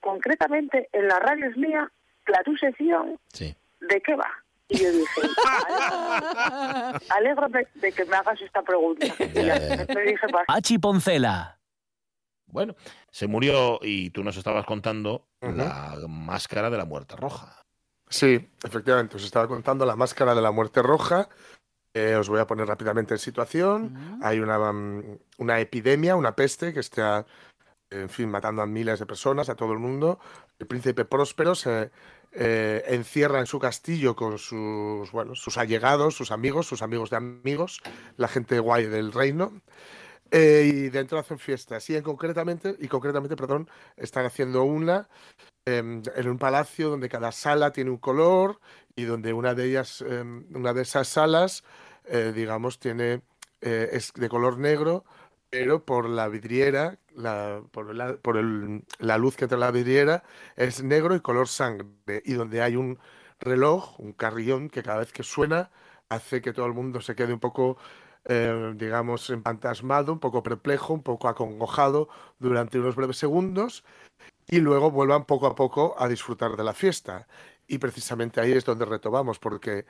concretamente, 0.00 0.88
en 0.92 1.08
la 1.08 1.18
radio 1.20 1.48
es 1.48 1.56
mía, 1.56 1.90
la 2.26 2.42
tu 2.42 2.56
sección, 2.56 3.18
¿de 3.38 4.00
qué 4.00 4.14
va? 4.16 4.30
Y 4.68 4.78
yo 4.78 4.90
dije, 4.90 5.20
alegro 7.10 7.46
de, 7.74 7.92
que 7.92 8.04
me 8.04 8.16
hagas 8.16 8.40
esta 8.42 8.62
pregunta. 8.62 9.06
Pachi 10.46 10.78
Poncela. 10.78 11.55
Bueno, 12.46 12.74
se 13.10 13.26
murió 13.26 13.78
y 13.82 14.10
tú 14.10 14.22
nos 14.22 14.36
estabas 14.36 14.64
contando 14.66 15.26
la 15.40 15.96
máscara 16.08 16.70
de 16.70 16.78
la 16.78 16.84
muerte 16.84 17.16
roja. 17.16 17.62
Sí, 18.08 18.48
efectivamente, 18.62 19.16
os 19.16 19.24
estaba 19.24 19.48
contando 19.48 19.84
la 19.84 19.96
máscara 19.96 20.34
de 20.34 20.40
la 20.40 20.52
muerte 20.52 20.80
roja, 20.80 21.28
eh, 21.96 22.14
os 22.14 22.28
voy 22.28 22.40
a 22.40 22.46
poner 22.46 22.66
rápidamente 22.68 23.14
en 23.14 23.18
situación. 23.18 24.18
Hay 24.22 24.38
una, 24.38 24.58
mm, 24.70 25.18
una, 25.38 25.60
epidemia, 25.60 26.14
una 26.14 26.36
peste 26.36 26.74
que 26.74 26.80
está, 26.80 27.24
en 27.88 28.10
fin, 28.10 28.28
matando 28.28 28.60
a 28.60 28.66
miles 28.66 28.98
de 28.98 29.06
personas, 29.06 29.48
a 29.48 29.54
todo 29.54 29.72
el 29.72 29.78
mundo. 29.78 30.20
El 30.58 30.66
príncipe 30.66 31.06
próspero 31.06 31.54
se 31.54 31.90
eh, 32.32 32.84
encierra 32.88 33.40
en 33.40 33.46
su 33.46 33.58
castillo 33.58 34.14
con 34.14 34.36
sus, 34.36 35.10
bueno, 35.10 35.34
sus 35.34 35.56
allegados, 35.56 36.14
sus 36.14 36.32
amigos, 36.32 36.66
sus 36.66 36.82
amigos 36.82 37.08
de 37.08 37.16
amigos, 37.16 37.80
la 38.18 38.28
gente 38.28 38.58
guay 38.58 38.84
del 38.84 39.10
reino. 39.10 39.62
Eh, 40.30 40.70
y 40.72 40.88
dentro 40.88 41.18
hacen 41.18 41.38
fiestas. 41.38 41.88
Y 41.90 41.96
en 41.96 42.02
concretamente, 42.02 42.76
y 42.80 42.88
concretamente, 42.88 43.36
perdón, 43.36 43.68
están 43.96 44.26
haciendo 44.26 44.64
una 44.64 45.08
em, 45.66 46.02
en 46.16 46.28
un 46.28 46.38
palacio 46.38 46.90
donde 46.90 47.08
cada 47.08 47.32
sala 47.32 47.72
tiene 47.72 47.90
un 47.90 47.98
color 47.98 48.60
y 48.96 49.04
donde 49.04 49.32
una 49.32 49.54
de 49.54 49.66
ellas, 49.66 50.02
em, 50.02 50.46
una 50.54 50.72
de 50.74 50.82
esas 50.82 51.08
salas 51.08 51.64
eh, 52.06 52.32
digamos, 52.34 52.78
tiene, 52.78 53.22
eh, 53.60 53.88
es 53.92 54.12
de 54.14 54.28
color 54.28 54.58
negro, 54.58 55.04
pero 55.50 55.84
por 55.84 56.08
la 56.08 56.28
vidriera, 56.28 56.98
la, 57.14 57.62
por, 57.72 57.94
la, 57.94 58.16
por 58.16 58.36
el, 58.36 58.84
la 58.98 59.18
luz 59.18 59.36
que 59.36 59.44
entra 59.44 59.56
en 59.56 59.60
la 59.60 59.70
vidriera, 59.72 60.22
es 60.56 60.82
negro 60.82 61.14
y 61.16 61.20
color 61.20 61.48
sangre. 61.48 61.86
Y 62.24 62.34
donde 62.34 62.62
hay 62.62 62.76
un 62.76 62.98
reloj, 63.40 63.98
un 64.00 64.12
carrillón, 64.12 64.68
que 64.70 64.82
cada 64.82 64.98
vez 65.00 65.12
que 65.12 65.22
suena 65.22 65.70
hace 66.08 66.40
que 66.40 66.52
todo 66.52 66.66
el 66.66 66.74
mundo 66.74 67.00
se 67.00 67.14
quede 67.16 67.32
un 67.32 67.40
poco, 67.40 67.76
eh, 68.28 68.74
digamos, 68.76 69.30
empantasmado, 69.30 70.12
un 70.12 70.20
poco 70.20 70.42
perplejo, 70.42 70.94
un 70.94 71.02
poco 71.02 71.28
acongojado 71.28 72.08
durante 72.38 72.78
unos 72.78 72.96
breves 72.96 73.18
segundos 73.18 73.84
y 74.48 74.58
luego 74.60 74.90
vuelvan 74.90 75.24
poco 75.26 75.46
a 75.46 75.54
poco 75.54 75.94
a 75.98 76.08
disfrutar 76.08 76.56
de 76.56 76.64
la 76.64 76.74
fiesta. 76.74 77.28
Y 77.68 77.78
precisamente 77.78 78.40
ahí 78.40 78.52
es 78.52 78.64
donde 78.64 78.84
retomamos, 78.84 79.38
porque 79.38 79.86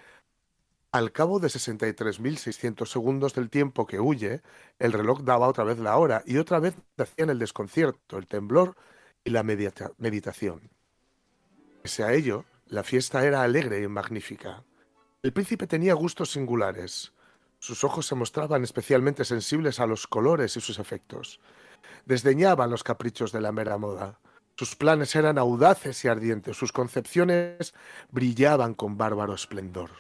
al 0.93 1.13
cabo 1.13 1.41
de 1.41 1.49
63.600 1.49 2.87
segundos 2.87 3.35
del 3.35 3.51
tiempo 3.51 3.87
que 3.87 4.01
huye, 4.01 4.43
el 4.79 4.93
reloj 4.93 5.23
daba 5.23 5.49
otra 5.49 5.65
vez 5.65 5.79
la 5.79 5.97
hora 5.99 6.23
y 6.27 6.39
otra 6.39 6.59
vez 6.61 6.75
hacían 6.97 7.31
el 7.31 7.39
desconcierto, 7.39 8.19
el 8.19 8.27
temblor 8.27 8.77
y 9.25 9.31
la 9.31 9.43
meditación. 9.43 10.71
Pese 11.83 12.05
a 12.05 12.13
ello, 12.13 12.45
La 12.69 12.83
fiesta 12.83 13.25
era 13.25 13.43
alegre 13.43 13.81
y 13.81 13.87
magnífica. 13.89 14.65
El 15.23 15.33
príncipe 15.33 15.69
tenía 15.69 15.95
gustos 15.95 16.33
singulares. 16.33 17.13
Sus 17.67 17.83
ojos 17.83 18.07
se 18.07 18.15
mostraban 18.15 18.63
especialmente 18.63 19.25
sensibles 19.25 19.81
a 19.81 19.89
los 19.89 20.07
colores 20.07 20.57
y 20.57 20.61
sus 20.61 20.79
efectos. 20.79 21.41
Desdeñaba 22.05 22.69
los 22.69 22.85
caprichos 22.85 23.33
de 23.33 23.41
la 23.41 23.51
mera 23.51 23.77
moda. 23.77 24.21
Sus 24.57 24.77
planes 24.77 25.17
eran 25.17 25.37
audaces 25.37 26.05
y 26.05 26.07
ardientes, 26.07 26.57
sus 26.57 26.71
concepciones 26.71 27.75
brillaban 28.13 28.75
con 28.75 28.97
bárbaro 28.97 29.35
esplendor. 29.35 29.91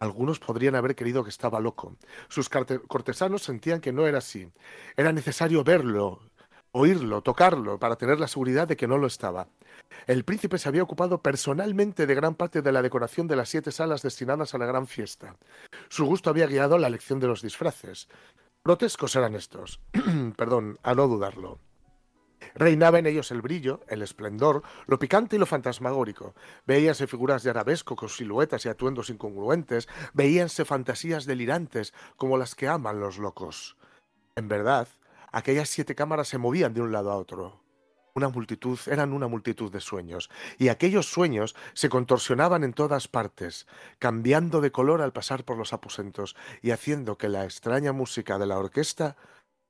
Algunos 0.00 0.40
podrían 0.40 0.74
haber 0.74 0.96
creído 0.96 1.22
que 1.22 1.30
estaba 1.30 1.60
loco. 1.60 1.96
Sus 2.28 2.48
cortesanos 2.48 3.44
sentían 3.44 3.80
que 3.80 3.92
no 3.92 4.08
era 4.08 4.18
así. 4.18 4.50
Era 4.96 5.12
necesario 5.12 5.62
verlo, 5.62 6.27
oírlo, 6.78 7.22
tocarlo, 7.22 7.78
para 7.78 7.96
tener 7.96 8.20
la 8.20 8.28
seguridad 8.28 8.68
de 8.68 8.76
que 8.76 8.86
no 8.86 8.98
lo 8.98 9.06
estaba. 9.06 9.48
El 10.06 10.24
príncipe 10.24 10.58
se 10.58 10.68
había 10.68 10.82
ocupado 10.82 11.22
personalmente 11.22 12.06
de 12.06 12.14
gran 12.14 12.34
parte 12.34 12.62
de 12.62 12.72
la 12.72 12.82
decoración 12.82 13.26
de 13.26 13.36
las 13.36 13.48
siete 13.48 13.72
salas 13.72 14.02
destinadas 14.02 14.54
a 14.54 14.58
la 14.58 14.66
gran 14.66 14.86
fiesta. 14.86 15.36
Su 15.88 16.06
gusto 16.06 16.30
había 16.30 16.46
guiado 16.46 16.78
la 16.78 16.86
elección 16.86 17.20
de 17.20 17.26
los 17.26 17.42
disfraces. 17.42 18.08
Grotescos 18.64 19.16
eran 19.16 19.34
estos, 19.34 19.80
perdón, 20.36 20.78
a 20.82 20.94
no 20.94 21.08
dudarlo. 21.08 21.58
Reinaba 22.54 22.98
en 22.98 23.06
ellos 23.06 23.30
el 23.30 23.42
brillo, 23.42 23.80
el 23.88 24.02
esplendor, 24.02 24.62
lo 24.86 24.98
picante 24.98 25.36
y 25.36 25.38
lo 25.38 25.46
fantasmagórico. 25.46 26.34
Veíanse 26.66 27.06
figuras 27.06 27.42
de 27.42 27.50
arabesco 27.50 27.96
con 27.96 28.08
siluetas 28.08 28.64
y 28.64 28.68
atuendos 28.68 29.10
incongruentes, 29.10 29.88
veíanse 30.12 30.64
fantasías 30.64 31.24
delirantes 31.26 31.92
como 32.16 32.38
las 32.38 32.54
que 32.54 32.68
aman 32.68 33.00
los 33.00 33.18
locos. 33.18 33.76
En 34.36 34.48
verdad, 34.48 34.88
aquellas 35.32 35.68
siete 35.68 35.94
cámaras 35.94 36.28
se 36.28 36.38
movían 36.38 36.74
de 36.74 36.80
un 36.80 36.92
lado 36.92 37.10
a 37.10 37.16
otro. 37.16 37.62
Una 38.14 38.28
multitud, 38.28 38.78
eran 38.86 39.12
una 39.12 39.28
multitud 39.28 39.70
de 39.70 39.80
sueños, 39.80 40.30
y 40.58 40.68
aquellos 40.68 41.06
sueños 41.06 41.54
se 41.74 41.88
contorsionaban 41.88 42.64
en 42.64 42.72
todas 42.72 43.06
partes, 43.06 43.66
cambiando 43.98 44.60
de 44.60 44.72
color 44.72 45.02
al 45.02 45.12
pasar 45.12 45.44
por 45.44 45.56
los 45.56 45.72
aposentos 45.72 46.34
y 46.62 46.72
haciendo 46.72 47.16
que 47.16 47.28
la 47.28 47.44
extraña 47.44 47.92
música 47.92 48.38
de 48.38 48.46
la 48.46 48.58
orquesta 48.58 49.16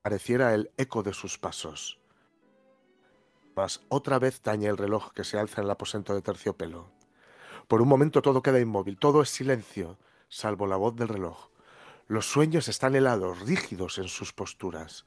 pareciera 0.02 0.54
el 0.54 0.70
eco 0.76 1.02
de 1.02 1.12
sus 1.12 1.38
pasos 1.38 1.98
otra 3.88 4.18
vez 4.18 4.40
tañe 4.40 4.68
el 4.68 4.76
reloj 4.76 5.12
que 5.12 5.24
se 5.24 5.38
alza 5.38 5.60
en 5.60 5.64
el 5.66 5.70
aposento 5.70 6.14
de 6.14 6.22
terciopelo. 6.22 6.90
Por 7.66 7.82
un 7.82 7.88
momento 7.88 8.22
todo 8.22 8.42
queda 8.42 8.60
inmóvil, 8.60 8.98
todo 8.98 9.20
es 9.22 9.30
silencio, 9.30 9.98
salvo 10.28 10.66
la 10.66 10.76
voz 10.76 10.94
del 10.94 11.08
reloj. 11.08 11.48
Los 12.06 12.26
sueños 12.26 12.68
están 12.68 12.94
helados, 12.94 13.40
rígidos 13.40 13.98
en 13.98 14.08
sus 14.08 14.32
posturas, 14.32 15.06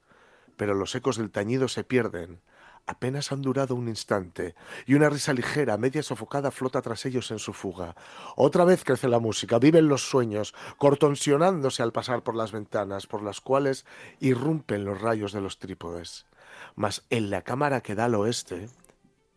pero 0.61 0.75
los 0.75 0.93
ecos 0.93 1.17
del 1.17 1.31
tañido 1.31 1.67
se 1.67 1.83
pierden. 1.83 2.39
Apenas 2.85 3.31
han 3.31 3.41
durado 3.41 3.73
un 3.73 3.87
instante, 3.87 4.53
y 4.85 4.93
una 4.93 5.09
risa 5.09 5.33
ligera, 5.33 5.75
media 5.77 6.03
sofocada, 6.03 6.51
flota 6.51 6.83
tras 6.83 7.03
ellos 7.07 7.31
en 7.31 7.39
su 7.39 7.51
fuga. 7.51 7.95
Otra 8.35 8.63
vez 8.63 8.83
crece 8.83 9.07
la 9.07 9.17
música, 9.17 9.57
viven 9.57 9.87
los 9.87 10.07
sueños, 10.07 10.53
cortonsionándose 10.77 11.81
al 11.81 11.91
pasar 11.91 12.21
por 12.21 12.35
las 12.35 12.51
ventanas, 12.51 13.07
por 13.07 13.23
las 13.23 13.41
cuales 13.41 13.87
irrumpen 14.19 14.85
los 14.85 15.01
rayos 15.01 15.31
de 15.31 15.41
los 15.41 15.57
trípodes 15.57 16.27
mas 16.75 17.05
en 17.09 17.31
la 17.31 17.41
cámara 17.41 17.81
que 17.81 17.95
da 17.95 18.05
al 18.05 18.13
oeste 18.13 18.69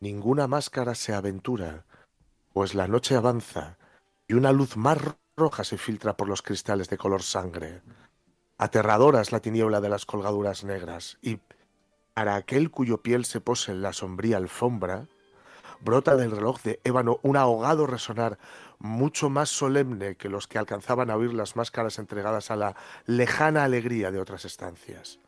ninguna 0.01 0.47
máscara 0.47 0.95
se 0.95 1.15
aventura, 1.15 1.87
pues 2.53 2.75
la 2.75 2.87
noche 2.87 3.17
avanza 3.17 3.79
y 4.29 4.35
una 4.35 4.53
luz 4.53 4.77
más 4.77 4.99
roja 5.39 5.65
se 5.65 5.79
filtra 5.79 6.19
por 6.19 6.29
los 6.29 6.43
cristales 6.43 6.91
de 6.91 6.99
color 6.99 7.23
sangre. 7.23 7.81
Aterradora 8.57 9.21
es 9.21 9.33
la 9.33 9.41
tiniebla 9.41 9.81
de 9.81 9.89
las 9.89 10.07
colgaduras 10.07 10.63
negras, 10.63 11.19
y 11.21 11.41
para 12.15 12.37
aquel 12.37 12.71
cuyo 12.71 13.03
piel 13.03 13.25
se 13.25 13.41
pose 13.41 13.73
en 13.73 13.83
la 13.83 13.93
sombría 13.93 14.37
alfombra, 14.37 15.09
brota 15.81 16.15
del 16.15 16.31
reloj 16.31 16.63
de 16.63 16.81
ébano 16.85 17.19
un 17.23 17.37
ahogado 17.37 17.87
resonar 17.89 18.39
mucho 18.79 19.29
más 19.29 19.49
solemne 19.49 20.15
que 20.15 20.29
los 20.29 20.47
que 20.47 20.59
alcanzaban 20.59 21.11
a 21.11 21.17
oír 21.17 21.35
las 21.35 21.57
máscaras 21.57 21.99
entregadas 21.99 22.53
a 22.53 22.57
la 22.57 22.77
lejana 23.07 23.65
alegría 23.65 24.13
de 24.13 24.21
otras 24.21 24.45
estancias. 24.45 25.19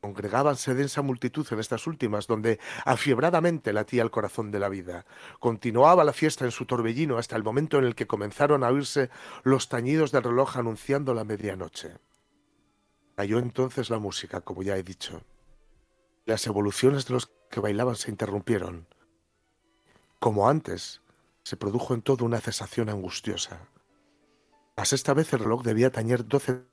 Congregábanse 0.00 0.74
densa 0.74 1.02
multitud 1.02 1.46
en 1.50 1.60
estas 1.60 1.86
últimas, 1.86 2.26
donde 2.26 2.58
afiebradamente 2.84 3.72
latía 3.72 4.02
el 4.02 4.10
corazón 4.10 4.50
de 4.50 4.58
la 4.58 4.68
vida. 4.68 5.06
Continuaba 5.38 6.04
la 6.04 6.12
fiesta 6.12 6.44
en 6.44 6.50
su 6.50 6.66
torbellino 6.66 7.16
hasta 7.16 7.36
el 7.36 7.44
momento 7.44 7.78
en 7.78 7.84
el 7.84 7.94
que 7.94 8.06
comenzaron 8.06 8.64
a 8.64 8.68
oírse 8.68 9.10
los 9.44 9.68
tañidos 9.68 10.10
del 10.10 10.24
reloj 10.24 10.56
anunciando 10.56 11.14
la 11.14 11.24
medianoche. 11.24 11.94
Cayó 13.16 13.38
entonces 13.38 13.90
la 13.90 13.98
música, 13.98 14.40
como 14.40 14.62
ya 14.62 14.76
he 14.76 14.82
dicho. 14.82 15.22
Las 16.24 16.46
evoluciones 16.46 17.06
de 17.06 17.14
los 17.14 17.32
que 17.50 17.60
bailaban 17.60 17.96
se 17.96 18.10
interrumpieron. 18.10 18.86
Como 20.18 20.48
antes, 20.48 21.00
se 21.42 21.56
produjo 21.56 21.94
en 21.94 22.02
todo 22.02 22.24
una 22.24 22.40
cesación 22.40 22.88
angustiosa. 22.88 23.68
Mas 24.76 24.92
esta 24.92 25.14
vez 25.14 25.32
el 25.32 25.40
reloj 25.40 25.62
debía 25.62 25.90
tañer 25.90 26.26
doce 26.26 26.64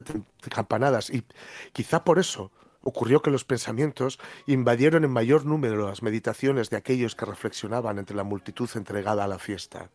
campanadas 0.50 1.10
y 1.10 1.26
quizá 1.72 2.04
por 2.04 2.20
eso 2.20 2.52
Ocurrió 2.86 3.22
que 3.22 3.32
los 3.32 3.46
pensamientos 3.46 4.20
invadieron 4.46 5.06
en 5.06 5.12
mayor 5.12 5.46
número 5.46 5.88
las 5.88 6.04
meditaciones 6.04 6.70
de 6.70 6.76
aquellos 6.76 7.16
que 7.16 7.26
reflexionaban 7.26 7.98
entre 7.98 8.16
la 8.16 8.26
multitud 8.26 8.70
entregada 8.76 9.24
a 9.24 9.28
la 9.28 9.40
fiesta. 9.40 9.90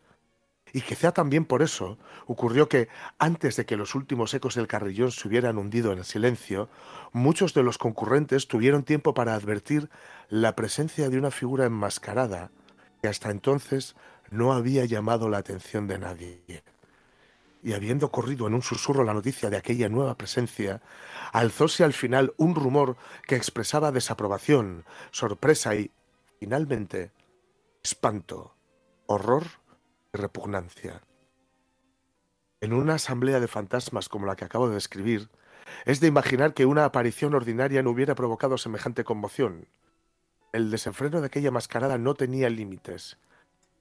Y 0.73 0.81
quizá 0.81 1.11
también 1.11 1.45
por 1.45 1.61
eso 1.61 1.97
ocurrió 2.27 2.69
que, 2.69 2.89
antes 3.17 3.55
de 3.55 3.65
que 3.65 3.77
los 3.77 3.95
últimos 3.95 4.33
ecos 4.33 4.55
del 4.55 4.67
carrillón 4.67 5.11
se 5.11 5.27
hubieran 5.27 5.57
hundido 5.57 5.91
en 5.91 5.99
el 5.99 6.05
silencio, 6.05 6.69
muchos 7.11 7.53
de 7.53 7.63
los 7.63 7.77
concurrentes 7.77 8.47
tuvieron 8.47 8.83
tiempo 8.83 9.13
para 9.13 9.33
advertir 9.33 9.89
la 10.29 10.55
presencia 10.55 11.09
de 11.09 11.17
una 11.17 11.31
figura 11.31 11.65
enmascarada 11.65 12.51
que 13.01 13.07
hasta 13.07 13.31
entonces 13.31 13.95
no 14.29 14.53
había 14.53 14.85
llamado 14.85 15.29
la 15.29 15.37
atención 15.37 15.87
de 15.87 15.99
nadie. 15.99 16.63
Y 17.61 17.73
habiendo 17.73 18.11
corrido 18.11 18.47
en 18.47 18.53
un 18.53 18.61
susurro 18.61 19.03
la 19.03 19.13
noticia 19.13 19.49
de 19.49 19.57
aquella 19.57 19.89
nueva 19.89 20.15
presencia, 20.15 20.81
alzóse 21.33 21.83
al 21.83 21.93
final 21.93 22.33
un 22.37 22.55
rumor 22.55 22.95
que 23.27 23.35
expresaba 23.35 23.91
desaprobación, 23.91 24.85
sorpresa 25.11 25.75
y, 25.75 25.91
finalmente, 26.39 27.11
espanto, 27.83 28.55
horror 29.07 29.47
y 30.13 30.17
repugnancia. 30.17 31.01
En 32.61 32.73
una 32.73 32.95
asamblea 32.95 33.39
de 33.39 33.47
fantasmas 33.47 34.09
como 34.09 34.25
la 34.25 34.35
que 34.35 34.45
acabo 34.45 34.67
de 34.67 34.75
describir, 34.75 35.29
es 35.85 35.99
de 35.99 36.07
imaginar 36.07 36.53
que 36.53 36.65
una 36.65 36.85
aparición 36.85 37.33
ordinaria 37.33 37.83
no 37.83 37.91
hubiera 37.91 38.15
provocado 38.15 38.57
semejante 38.57 39.03
conmoción. 39.03 39.67
El 40.51 40.71
desenfreno 40.71 41.21
de 41.21 41.27
aquella 41.27 41.51
mascarada 41.51 41.97
no 41.97 42.15
tenía 42.15 42.49
límites, 42.49 43.17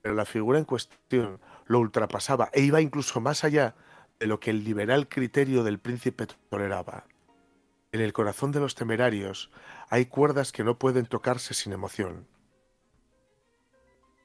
pero 0.02 0.14
la 0.14 0.24
figura 0.24 0.58
en 0.58 0.64
cuestión 0.64 1.40
lo 1.66 1.80
ultrapasaba 1.80 2.50
e 2.52 2.62
iba 2.62 2.80
incluso 2.80 3.20
más 3.20 3.42
allá 3.42 3.74
de 4.20 4.26
lo 4.26 4.38
que 4.38 4.50
el 4.50 4.64
liberal 4.64 5.08
criterio 5.08 5.64
del 5.64 5.78
príncipe 5.78 6.26
toleraba. 6.50 7.04
En 7.90 8.00
el 8.00 8.12
corazón 8.12 8.52
de 8.52 8.60
los 8.60 8.74
temerarios 8.74 9.50
hay 9.88 10.06
cuerdas 10.06 10.52
que 10.52 10.64
no 10.64 10.78
pueden 10.78 11.06
tocarse 11.06 11.54
sin 11.54 11.72
emoción. 11.72 12.26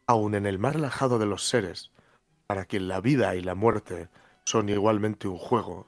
Aun 0.06 0.36
en 0.36 0.46
el 0.46 0.60
más 0.60 0.74
relajado 0.74 1.18
de 1.18 1.26
los 1.26 1.46
seres, 1.46 1.92
para 2.48 2.66
quien 2.66 2.88
la 2.88 3.00
vida 3.00 3.36
y 3.36 3.42
la 3.42 3.56
muerte 3.56 4.10
son 4.46 4.70
igualmente 4.70 5.28
un 5.28 5.38
juego. 5.38 5.88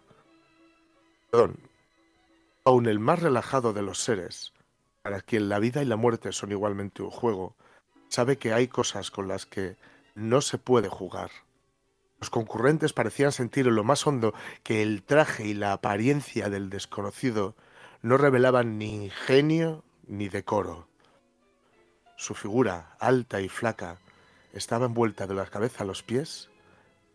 Perdón. 1.32 1.60
Aun 2.64 2.88
el 2.88 3.00
más 3.00 3.22
relajado 3.22 3.74
de 3.74 3.82
los 3.82 4.00
seres, 4.00 4.54
para 5.02 5.22
quien 5.22 5.50
la 5.50 5.60
vida 5.60 5.84
y 5.84 5.86
la 5.86 5.98
muerte 5.98 6.32
son 6.32 6.52
igualmente 6.52 7.04
un 7.04 7.12
juego, 7.12 7.56
sabe 8.10 8.38
que 8.38 8.54
hay 8.54 8.68
cosas 8.68 9.12
con 9.12 9.28
las 9.28 9.46
que 9.46 9.76
no 10.16 10.42
se 10.42 10.58
puede 10.58 10.90
jugar. 10.90 11.30
Los 12.20 12.30
concurrentes 12.30 12.94
parecían 12.94 13.32
sentir 13.32 13.68
en 13.68 13.76
lo 13.76 13.84
más 13.84 14.08
hondo 14.08 14.34
que 14.64 14.82
el 14.82 15.04
traje 15.04 15.46
y 15.46 15.54
la 15.54 15.74
apariencia 15.74 16.50
del 16.50 16.70
desconocido 16.70 17.56
no 18.02 18.18
revelaban 18.18 18.78
ni 18.78 19.06
ingenio 19.06 19.84
ni 20.08 20.30
decoro. 20.30 20.88
Su 22.18 22.34
figura, 22.34 22.96
alta 23.00 23.42
y 23.42 23.50
flaca, 23.50 24.00
estaba 24.56 24.86
envuelta 24.86 25.28
de 25.28 25.36
la 25.36 25.46
cabeza 25.46 25.84
a 25.84 25.88
los 25.88 26.02
pies 26.02 26.50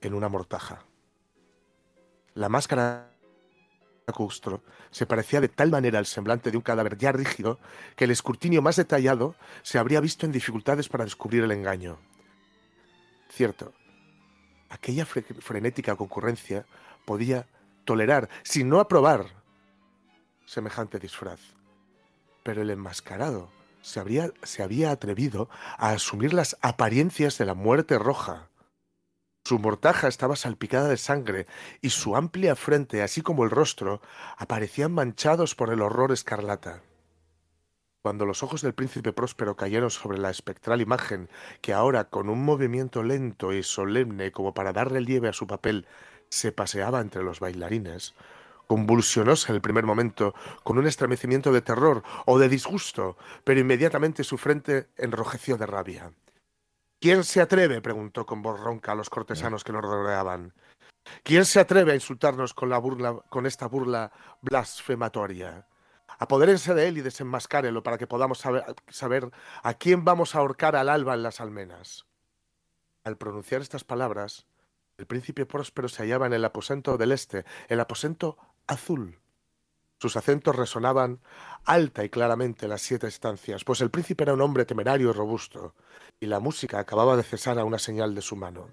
en 0.00 0.14
una 0.14 0.28
mortaja. 0.28 0.84
La 2.34 2.48
máscara 2.48 3.10
Custro 4.12 4.62
se 4.90 5.06
parecía 5.06 5.40
de 5.40 5.48
tal 5.48 5.70
manera 5.70 5.98
al 5.98 6.06
semblante 6.06 6.50
de 6.50 6.56
un 6.56 6.62
cadáver 6.62 6.96
ya 6.98 7.12
rígido 7.12 7.58
que 7.96 8.04
el 8.04 8.10
escrutinio 8.10 8.62
más 8.62 8.76
detallado 8.76 9.34
se 9.62 9.78
habría 9.78 10.00
visto 10.00 10.26
en 10.26 10.32
dificultades 10.32 10.88
para 10.88 11.04
descubrir 11.04 11.44
el 11.44 11.52
engaño. 11.52 11.98
Cierto, 13.30 13.72
aquella 14.68 15.06
frenética 15.06 15.96
concurrencia 15.96 16.66
podía 17.04 17.46
tolerar, 17.84 18.28
sin 18.42 18.68
no 18.68 18.80
aprobar, 18.80 19.26
semejante 20.44 20.98
disfraz. 20.98 21.40
Pero 22.42 22.62
el 22.62 22.70
enmascarado 22.70 23.50
se, 23.82 24.32
se 24.42 24.62
había 24.62 24.90
atrevido 24.90 25.48
a 25.78 25.90
asumir 25.90 26.34
las 26.34 26.56
apariencias 26.60 27.38
de 27.38 27.46
la 27.46 27.54
muerte 27.54 27.98
roja. 27.98 28.48
Su 29.44 29.58
mortaja 29.58 30.08
estaba 30.08 30.36
salpicada 30.36 30.88
de 30.88 30.96
sangre 30.96 31.46
y 31.80 31.90
su 31.90 32.14
amplia 32.14 32.56
frente, 32.56 33.02
así 33.02 33.22
como 33.22 33.44
el 33.44 33.50
rostro, 33.50 34.00
aparecían 34.36 34.92
manchados 34.92 35.54
por 35.54 35.72
el 35.72 35.80
horror 35.80 36.12
escarlata. 36.12 36.82
Cuando 38.02 38.24
los 38.24 38.42
ojos 38.42 38.62
del 38.62 38.74
príncipe 38.74 39.12
próspero 39.12 39.56
cayeron 39.56 39.90
sobre 39.90 40.18
la 40.18 40.30
espectral 40.30 40.80
imagen 40.80 41.28
que 41.60 41.74
ahora, 41.74 42.04
con 42.04 42.30
un 42.30 42.42
movimiento 42.42 43.02
lento 43.02 43.52
y 43.52 43.62
solemne 43.62 44.32
como 44.32 44.54
para 44.54 44.72
dar 44.72 44.90
relieve 44.90 45.28
a 45.28 45.34
su 45.34 45.46
papel, 45.46 45.86
se 46.30 46.52
paseaba 46.52 47.00
entre 47.00 47.22
los 47.22 47.40
bailarines, 47.40 48.14
convulsionóse 48.70 49.50
en 49.50 49.56
el 49.56 49.60
primer 49.60 49.82
momento 49.84 50.32
con 50.62 50.78
un 50.78 50.86
estremecimiento 50.86 51.50
de 51.50 51.60
terror 51.60 52.04
o 52.24 52.38
de 52.38 52.48
disgusto, 52.48 53.16
pero 53.42 53.58
inmediatamente 53.58 54.22
su 54.22 54.38
frente 54.38 54.90
enrojeció 54.96 55.56
de 55.56 55.66
rabia. 55.66 56.12
¿Quién 57.00 57.24
se 57.24 57.40
atreve? 57.40 57.80
preguntó 57.80 58.24
con 58.24 58.42
voz 58.42 58.60
ronca 58.60 58.92
a 58.92 58.94
los 58.94 59.10
cortesanos 59.10 59.64
que 59.64 59.72
nos 59.72 59.82
rodeaban. 59.82 60.54
¿Quién 61.24 61.46
se 61.46 61.58
atreve 61.58 61.90
a 61.90 61.94
insultarnos 61.96 62.54
con, 62.54 62.70
la 62.70 62.78
burla, 62.78 63.14
con 63.28 63.44
esta 63.44 63.66
burla 63.66 64.12
blasfematoria? 64.40 65.66
Apodérense 66.20 66.72
de 66.72 66.86
él 66.86 66.98
y 66.98 67.00
desenmascárelo 67.00 67.82
para 67.82 67.98
que 67.98 68.06
podamos 68.06 68.38
saber, 68.38 68.76
saber 68.88 69.32
a 69.64 69.74
quién 69.74 70.04
vamos 70.04 70.36
a 70.36 70.38
ahorcar 70.38 70.76
al 70.76 70.90
alba 70.90 71.14
en 71.14 71.24
las 71.24 71.40
almenas. 71.40 72.06
Al 73.02 73.16
pronunciar 73.16 73.62
estas 73.62 73.82
palabras, 73.82 74.46
el 74.96 75.06
príncipe 75.06 75.46
próspero 75.46 75.88
se 75.88 76.02
hallaba 76.02 76.26
en 76.26 76.34
el 76.34 76.44
aposento 76.44 76.98
del 76.98 77.10
este, 77.12 77.46
el 77.68 77.80
aposento 77.80 78.36
azul. 78.70 79.18
Sus 79.98 80.16
acentos 80.16 80.56
resonaban 80.56 81.20
alta 81.64 82.04
y 82.04 82.08
claramente 82.08 82.64
en 82.64 82.70
las 82.70 82.80
siete 82.80 83.06
estancias, 83.06 83.64
pues 83.64 83.82
el 83.82 83.90
príncipe 83.90 84.24
era 84.24 84.32
un 84.32 84.40
hombre 84.40 84.64
temerario 84.64 85.10
y 85.10 85.12
robusto, 85.12 85.74
y 86.18 86.26
la 86.26 86.40
música 86.40 86.78
acababa 86.78 87.16
de 87.16 87.22
cesar 87.22 87.58
a 87.58 87.64
una 87.64 87.78
señal 87.78 88.14
de 88.14 88.22
su 88.22 88.34
mano. 88.36 88.68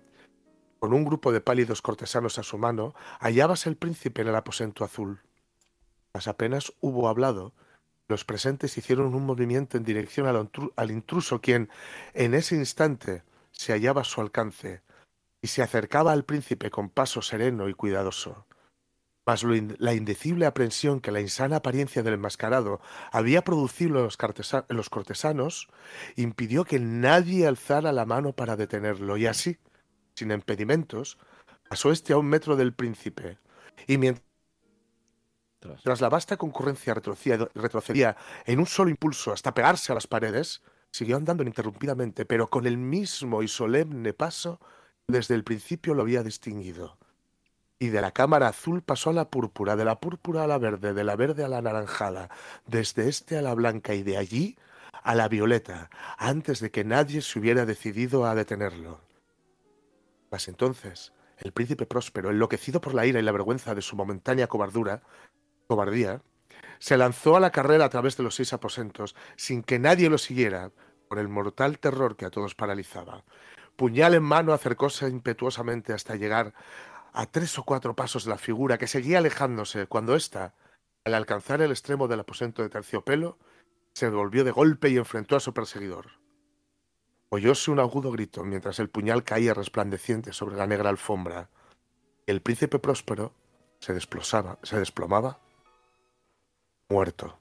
Con 0.79 0.93
un 0.93 1.03
grupo 1.03 1.31
de 1.31 1.41
pálidos 1.41 1.81
cortesanos 1.81 2.37
a 2.39 2.43
su 2.43 2.57
mano, 2.57 2.93
hallábase 3.19 3.67
el 3.67 3.75
príncipe 3.75 4.21
en 4.21 4.29
el 4.29 4.35
aposento 4.35 4.85
azul. 4.85 5.21
Mas 6.13 6.27
apenas 6.27 6.71
hubo 6.79 7.09
hablado, 7.09 7.53
los 8.07 8.23
presentes 8.23 8.77
hicieron 8.77 9.13
un 9.13 9.25
movimiento 9.25 9.75
en 9.75 9.83
dirección 9.83 10.27
al, 10.27 10.91
intruso, 10.91 11.41
quien, 11.41 11.69
en 12.13 12.35
ese 12.35 12.55
instante, 12.55 13.23
se 13.51 13.73
hallaba 13.73 14.01
a 14.01 14.05
su 14.05 14.21
alcance, 14.21 14.81
y 15.41 15.47
se 15.47 15.61
acercaba 15.61 16.13
al 16.13 16.23
príncipe 16.23 16.69
con 16.71 16.89
paso 16.89 17.21
sereno 17.21 17.67
y 17.67 17.73
cuidadoso. 17.73 18.45
Mas 19.27 19.43
la 19.43 19.93
indecible 19.93 20.45
aprensión 20.45 21.01
que 21.01 21.11
la 21.11 21.19
insana 21.19 21.57
apariencia 21.57 22.01
del 22.01 22.13
enmascarado 22.13 22.79
había 23.11 23.43
producido 23.43 24.07
en 24.07 24.77
los 24.77 24.89
cortesanos 24.89 25.67
impidió 26.15 26.63
que 26.63 26.79
nadie 26.79 27.45
alzara 27.45 27.91
la 27.91 28.05
mano 28.05 28.31
para 28.31 28.55
detenerlo, 28.55 29.17
y 29.17 29.25
así, 29.25 29.57
sin 30.15 30.31
impedimentos, 30.31 31.17
pasó 31.69 31.91
este 31.91 32.13
a 32.13 32.17
un 32.17 32.27
metro 32.27 32.55
del 32.55 32.73
príncipe, 32.73 33.37
y 33.85 33.97
mientras 33.97 34.23
tras 35.83 35.99
la 35.99 36.07
vasta 36.07 36.37
concurrencia 36.37 36.93
retrocedía 36.93 38.15
en 38.45 38.59
un 38.59 38.65
solo 38.65 38.89
impulso 38.89 39.33
hasta 39.33 39.53
pegarse 39.53 39.91
a 39.91 39.95
las 39.95 40.07
paredes, 40.07 40.61
siguió 40.91 41.17
andando 41.17 41.43
ininterrumpidamente, 41.43 42.25
pero 42.25 42.49
con 42.49 42.65
el 42.65 42.77
mismo 42.77 43.43
y 43.43 43.49
solemne 43.49 44.13
paso 44.13 44.61
desde 45.05 45.35
el 45.35 45.43
principio 45.43 45.93
lo 45.93 46.03
había 46.03 46.23
distinguido. 46.23 46.97
Y 47.79 47.89
de 47.89 48.01
la 48.01 48.11
cámara 48.11 48.47
azul 48.47 48.81
pasó 48.81 49.11
a 49.11 49.13
la 49.13 49.29
púrpura, 49.29 49.75
de 49.75 49.85
la 49.85 49.99
púrpura 49.99 50.43
a 50.43 50.47
la 50.47 50.57
verde, 50.57 50.93
de 50.93 51.03
la 51.03 51.15
verde 51.15 51.43
a 51.43 51.47
la 51.47 51.59
anaranjada, 51.59 52.29
desde 52.65 53.07
este 53.07 53.37
a 53.37 53.41
la 53.41 53.53
blanca 53.53 53.93
y 53.93 54.03
de 54.03 54.17
allí 54.17 54.57
a 55.03 55.13
la 55.15 55.27
violeta, 55.27 55.89
antes 56.17 56.59
de 56.59 56.71
que 56.71 56.83
nadie 56.83 57.21
se 57.21 57.39
hubiera 57.39 57.65
decidido 57.65 58.25
a 58.25 58.35
detenerlo. 58.35 58.99
Mas 60.31 60.47
entonces, 60.47 61.13
el 61.37 61.51
príncipe 61.53 61.85
próspero, 61.85 62.31
enloquecido 62.31 62.81
por 62.81 62.93
la 62.93 63.05
ira 63.05 63.19
y 63.19 63.23
la 63.23 63.31
vergüenza 63.31 63.75
de 63.75 63.81
su 63.81 63.95
momentánea 63.95 64.47
cobardura, 64.47 65.03
cobardía, 65.67 66.21
se 66.79 66.97
lanzó 66.97 67.37
a 67.37 67.39
la 67.39 67.51
carrera 67.51 67.85
a 67.85 67.89
través 67.89 68.17
de 68.17 68.23
los 68.23 68.35
seis 68.35 68.53
aposentos, 68.53 69.15
sin 69.35 69.63
que 69.63 69.79
nadie 69.79 70.09
lo 70.09 70.17
siguiera, 70.17 70.71
por 71.07 71.19
el 71.19 71.29
mortal 71.29 71.79
terror 71.79 72.17
que 72.17 72.25
a 72.25 72.31
todos 72.31 72.55
paralizaba. 72.55 73.23
Puñal 73.75 74.15
en 74.15 74.23
mano 74.23 74.53
acercóse 74.53 75.07
impetuosamente 75.07 75.93
hasta 75.93 76.15
llegar 76.15 76.53
a 77.17 77.25
tres 77.25 77.57
o 77.57 77.63
cuatro 77.63 77.95
pasos 77.95 78.25
de 78.25 78.29
la 78.29 78.37
figura 78.37 78.77
que 78.77 78.85
seguía 78.85 79.17
alejándose 79.17 79.87
cuando 79.87 80.15
ésta, 80.15 80.53
al 81.03 81.15
alcanzar 81.15 81.63
el 81.63 81.71
extremo 81.71 82.07
del 82.07 82.19
aposento 82.19 82.61
de 82.61 82.69
terciopelo, 82.69 83.39
se 83.93 84.07
volvió 84.07 84.43
de 84.43 84.51
golpe 84.51 84.89
y 84.89 84.97
enfrentó 84.97 85.35
a 85.35 85.39
su 85.39 85.51
perseguidor. 85.51 86.11
Oyóse 87.29 87.71
un 87.71 87.79
agudo 87.79 88.11
grito 88.11 88.43
mientras 88.43 88.79
el 88.79 88.91
puñal 88.91 89.23
caía 89.23 89.55
resplandeciente 89.55 90.31
sobre 90.31 90.57
la 90.57 90.67
negra 90.67 90.91
alfombra. 90.91 91.49
El 92.27 92.43
príncipe 92.43 92.77
próspero 92.77 93.33
se 93.79 93.95
desplosaba, 93.95 94.59
se 94.61 94.77
desplomaba, 94.77 95.39
muerto. 96.87 97.39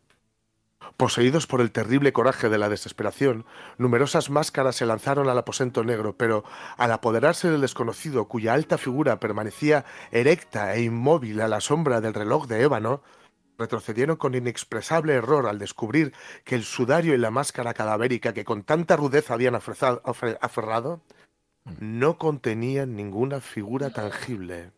Poseídos 0.97 1.47
por 1.47 1.61
el 1.61 1.73
terrible 1.73 2.15
coraje 2.15 2.49
de 2.49 2.57
la 2.57 2.71
desesperación, 2.71 3.45
numerosas 3.77 4.31
máscaras 4.31 4.77
se 4.77 4.87
lanzaron 4.87 5.29
al 5.29 5.37
aposento 5.37 5.85
negro, 5.85 6.17
pero 6.17 6.43
al 6.79 6.91
apoderarse 6.91 7.51
del 7.51 7.61
desconocido, 7.61 8.29
cuya 8.29 8.55
alta 8.55 8.79
figura 8.79 9.21
permanecía 9.21 9.85
erecta 10.11 10.75
e 10.75 10.83
inmóvil 10.83 11.43
a 11.43 11.49
la 11.49 11.61
sombra 11.61 12.01
del 12.01 12.15
reloj 12.15 12.47
de 12.47 12.63
ébano, 12.63 13.03
retrocedieron 13.59 14.17
con 14.17 14.35
inexpresable 14.35 15.15
error 15.15 15.47
al 15.47 15.59
descubrir 15.59 16.15
que 16.45 16.55
el 16.55 16.65
sudario 16.65 17.15
y 17.15 17.19
la 17.19 17.31
máscara 17.31 17.75
cadavérica 17.75 18.33
que 18.33 18.45
con 18.45 18.63
tanta 18.63 18.97
rudeza 18.97 19.35
habían 19.35 19.55
aferrado 19.55 21.03
no 21.79 22.17
contenían 22.17 22.97
ninguna 22.97 23.41
figura 23.41 23.91
tangible. 23.91 24.73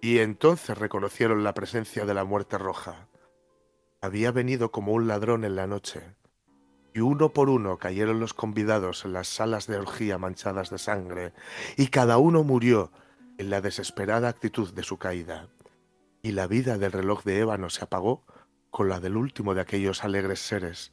Y 0.00 0.18
entonces 0.20 0.78
reconocieron 0.78 1.44
la 1.44 1.52
presencia 1.52 2.06
de 2.06 2.14
la 2.14 2.24
muerte 2.24 2.56
roja 2.56 3.08
había 4.00 4.30
venido 4.30 4.70
como 4.70 4.92
un 4.92 5.08
ladrón 5.08 5.44
en 5.44 5.56
la 5.56 5.66
noche, 5.66 6.14
y 6.94 7.00
uno 7.00 7.30
por 7.30 7.48
uno 7.48 7.78
cayeron 7.78 8.20
los 8.20 8.34
convidados 8.34 9.04
en 9.04 9.12
las 9.12 9.28
salas 9.28 9.66
de 9.66 9.76
orgía 9.76 10.18
manchadas 10.18 10.70
de 10.70 10.78
sangre, 10.78 11.32
y 11.76 11.88
cada 11.88 12.18
uno 12.18 12.44
murió 12.44 12.92
en 13.38 13.50
la 13.50 13.60
desesperada 13.60 14.28
actitud 14.28 14.72
de 14.72 14.82
su 14.82 14.98
caída, 14.98 15.48
y 16.22 16.32
la 16.32 16.46
vida 16.46 16.78
del 16.78 16.92
reloj 16.92 17.24
de 17.24 17.40
ébano 17.40 17.70
se 17.70 17.84
apagó 17.84 18.24
con 18.70 18.88
la 18.88 19.00
del 19.00 19.16
último 19.16 19.54
de 19.54 19.60
aquellos 19.60 20.04
alegres 20.04 20.40
seres, 20.40 20.92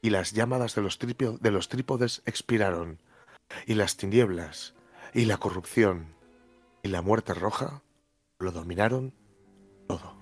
y 0.00 0.10
las 0.10 0.32
llamadas 0.32 0.74
de 0.74 0.82
los, 0.82 0.98
de 0.98 1.50
los 1.50 1.68
trípodes 1.68 2.22
expiraron, 2.26 2.98
y 3.66 3.74
las 3.74 3.96
tinieblas, 3.96 4.74
y 5.14 5.26
la 5.26 5.36
corrupción, 5.36 6.14
y 6.82 6.88
la 6.88 7.02
muerte 7.02 7.34
roja 7.34 7.82
lo 8.38 8.50
dominaron 8.50 9.14
todo. 9.86 10.21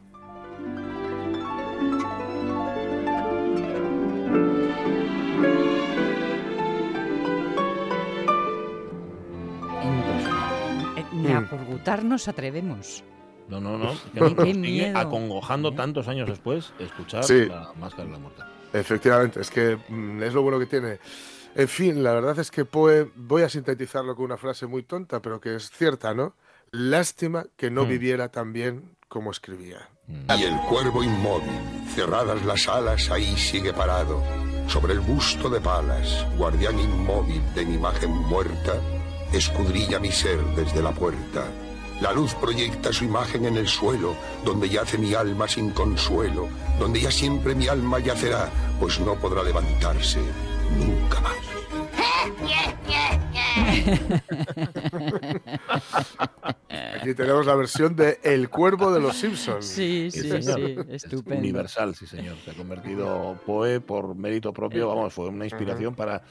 Mm. 11.50 12.08
nos 12.08 12.28
atrevemos. 12.28 13.04
No, 13.48 13.60
no, 13.60 13.76
no. 13.76 13.94
Que 14.14 14.62
Qué 14.62 14.92
acongojando 14.94 15.74
tantos 15.74 16.06
años 16.06 16.28
después 16.28 16.72
escuchar 16.78 17.28
la 17.28 17.72
máscara 17.78 18.04
de 18.04 18.12
la 18.12 18.18
muerte. 18.18 18.42
Efectivamente, 18.72 19.40
es 19.40 19.50
que 19.50 19.76
mm, 19.88 20.22
es 20.22 20.32
lo 20.32 20.42
bueno 20.42 20.58
que 20.58 20.66
tiene. 20.66 20.98
En 21.54 21.68
fin, 21.68 22.02
la 22.02 22.12
verdad 22.12 22.38
es 22.38 22.50
que 22.50 22.64
Poe, 22.64 23.10
voy 23.16 23.42
a 23.42 23.48
sintetizarlo 23.48 24.14
con 24.14 24.26
una 24.26 24.36
frase 24.36 24.66
muy 24.66 24.84
tonta, 24.84 25.20
pero 25.20 25.40
que 25.40 25.56
es 25.56 25.68
cierta, 25.70 26.14
¿no? 26.14 26.34
Lástima 26.70 27.46
que 27.56 27.70
no 27.70 27.84
mm. 27.84 27.88
viviera 27.88 28.28
tan 28.28 28.52
bien 28.52 28.96
como 29.08 29.32
escribía. 29.32 29.88
Y 30.08 30.42
el 30.42 30.56
cuervo 30.68 31.02
inmóvil, 31.02 31.50
cerradas 31.94 32.44
las 32.44 32.68
alas, 32.68 33.10
ahí 33.10 33.36
sigue 33.36 33.72
parado. 33.72 34.22
Sobre 34.68 34.92
el 34.92 35.00
busto 35.00 35.48
de 35.48 35.60
palas, 35.60 36.24
guardián 36.36 36.78
inmóvil 36.78 37.42
de 37.54 37.66
mi 37.66 37.74
imagen 37.74 38.10
muerta, 38.10 38.74
escudrilla 39.32 39.98
mi 39.98 40.10
ser 40.10 40.38
desde 40.56 40.82
la 40.82 40.92
puerta. 40.92 41.44
La 42.00 42.12
luz 42.12 42.34
proyecta 42.34 42.92
su 42.92 43.04
imagen 43.04 43.44
en 43.44 43.56
el 43.56 43.68
suelo, 43.68 44.14
donde 44.44 44.68
yace 44.68 44.96
mi 44.96 45.14
alma 45.14 45.46
sin 45.46 45.70
consuelo, 45.70 46.48
donde 46.78 47.00
ya 47.00 47.10
siempre 47.10 47.54
mi 47.54 47.68
alma 47.68 47.98
yacerá, 47.98 48.48
pues 48.78 48.98
no 49.00 49.14
podrá 49.16 49.42
levantarse 49.42 50.20
nunca 50.78 51.20
más. 51.20 51.36
Aquí 57.00 57.14
tenemos 57.14 57.46
la 57.46 57.54
versión 57.54 57.96
de 57.96 58.18
El 58.22 58.48
Cuervo 58.48 58.92
de 58.92 59.00
los 59.00 59.16
Simpsons. 59.16 59.66
Sí, 59.66 60.10
sí, 60.10 60.42
sí, 60.42 60.76
estupendo. 60.88 61.40
Universal, 61.40 61.94
sí, 61.94 62.06
señor. 62.06 62.36
Se 62.44 62.50
ha 62.50 62.54
convertido 62.54 63.38
Poe 63.46 63.80
por 63.80 64.14
mérito 64.14 64.52
propio, 64.52 64.88
vamos, 64.88 65.12
fue 65.12 65.28
una 65.28 65.44
inspiración 65.44 65.94
para 65.94 66.22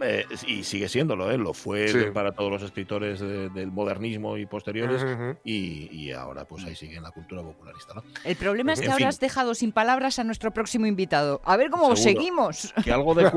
Eh, 0.00 0.24
y 0.46 0.64
sigue 0.64 0.88
siéndolo, 0.88 1.30
¿eh? 1.30 1.38
lo 1.38 1.52
fue 1.52 2.10
para 2.12 2.32
todos 2.32 2.50
los 2.50 2.62
escritores 2.62 3.20
del 3.20 3.70
modernismo 3.70 4.36
y 4.36 4.46
posteriores, 4.46 5.04
y, 5.44 6.10
ahora 6.12 6.44
pues 6.44 6.64
ahí 6.64 6.74
sigue 6.74 6.96
en 6.96 7.02
la 7.02 7.10
cultura 7.10 7.42
popularista. 7.42 7.94
¿no? 7.94 8.02
El 8.24 8.36
problema 8.36 8.72
es 8.72 8.80
que 8.80 8.90
ahora 8.90 9.08
has 9.08 9.20
dejado 9.20 9.54
sin 9.54 9.72
palabras 9.72 10.18
a 10.18 10.24
nuestro 10.24 10.50
próximo 10.50 10.86
invitado. 10.86 11.40
A 11.44 11.56
ver 11.56 11.70
cómo 11.70 11.94
seguimos. 11.96 12.72
Que 12.84 12.92
algo 12.92 13.14
de, 13.14 13.30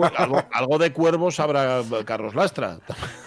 algo, 0.51 0.77
de 0.77 0.91
cuervos 0.91 1.35
sabrá 1.35 1.81
Carlos 2.05 2.35
Lastra. 2.35 2.79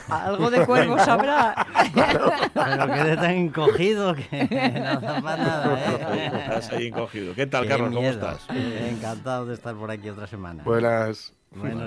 Algo 0.08 0.50
de 0.50 0.64
cuervos 0.66 1.06
habrá. 1.06 1.66
Pero 1.94 2.94
quede 2.94 3.16
tan 3.16 3.30
encogido 3.30 4.14
que 4.14 4.48
no 5.02 5.22
para 5.22 5.36
nada. 5.36 6.14
¿eh? 6.14 6.30
Estás 6.44 6.72
ahí 6.72 6.88
encogido. 6.88 7.34
¿Qué 7.34 7.46
tal, 7.46 7.66
Carlos? 7.68 7.94
¿Cómo 7.94 8.08
estás? 8.08 8.46
Encantado 8.50 9.46
de 9.46 9.54
estar 9.54 9.74
por 9.74 9.90
aquí 9.90 10.08
otra 10.08 10.26
semana. 10.26 10.62
Buenas. 10.64 11.37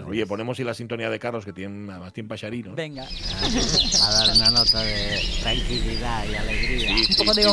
Oye, 0.07 0.25
ponemos 0.25 0.59
y 0.59 0.63
la 0.63 0.73
sintonía 0.73 1.09
de 1.09 1.19
Carlos, 1.19 1.45
que 1.45 1.53
tiene 1.53 1.73
más 1.73 2.11
tiempo 2.13 2.35
¿no? 2.65 2.75
Venga. 2.75 3.03
A 3.03 4.11
dar 4.13 4.35
una 4.35 4.49
nota 4.49 4.81
de 4.81 5.19
tranquilidad 5.41 6.25
y 6.25 6.35
alegría. 6.35 6.95
Un 6.95 7.15
poco 7.15 7.33
de 7.33 7.45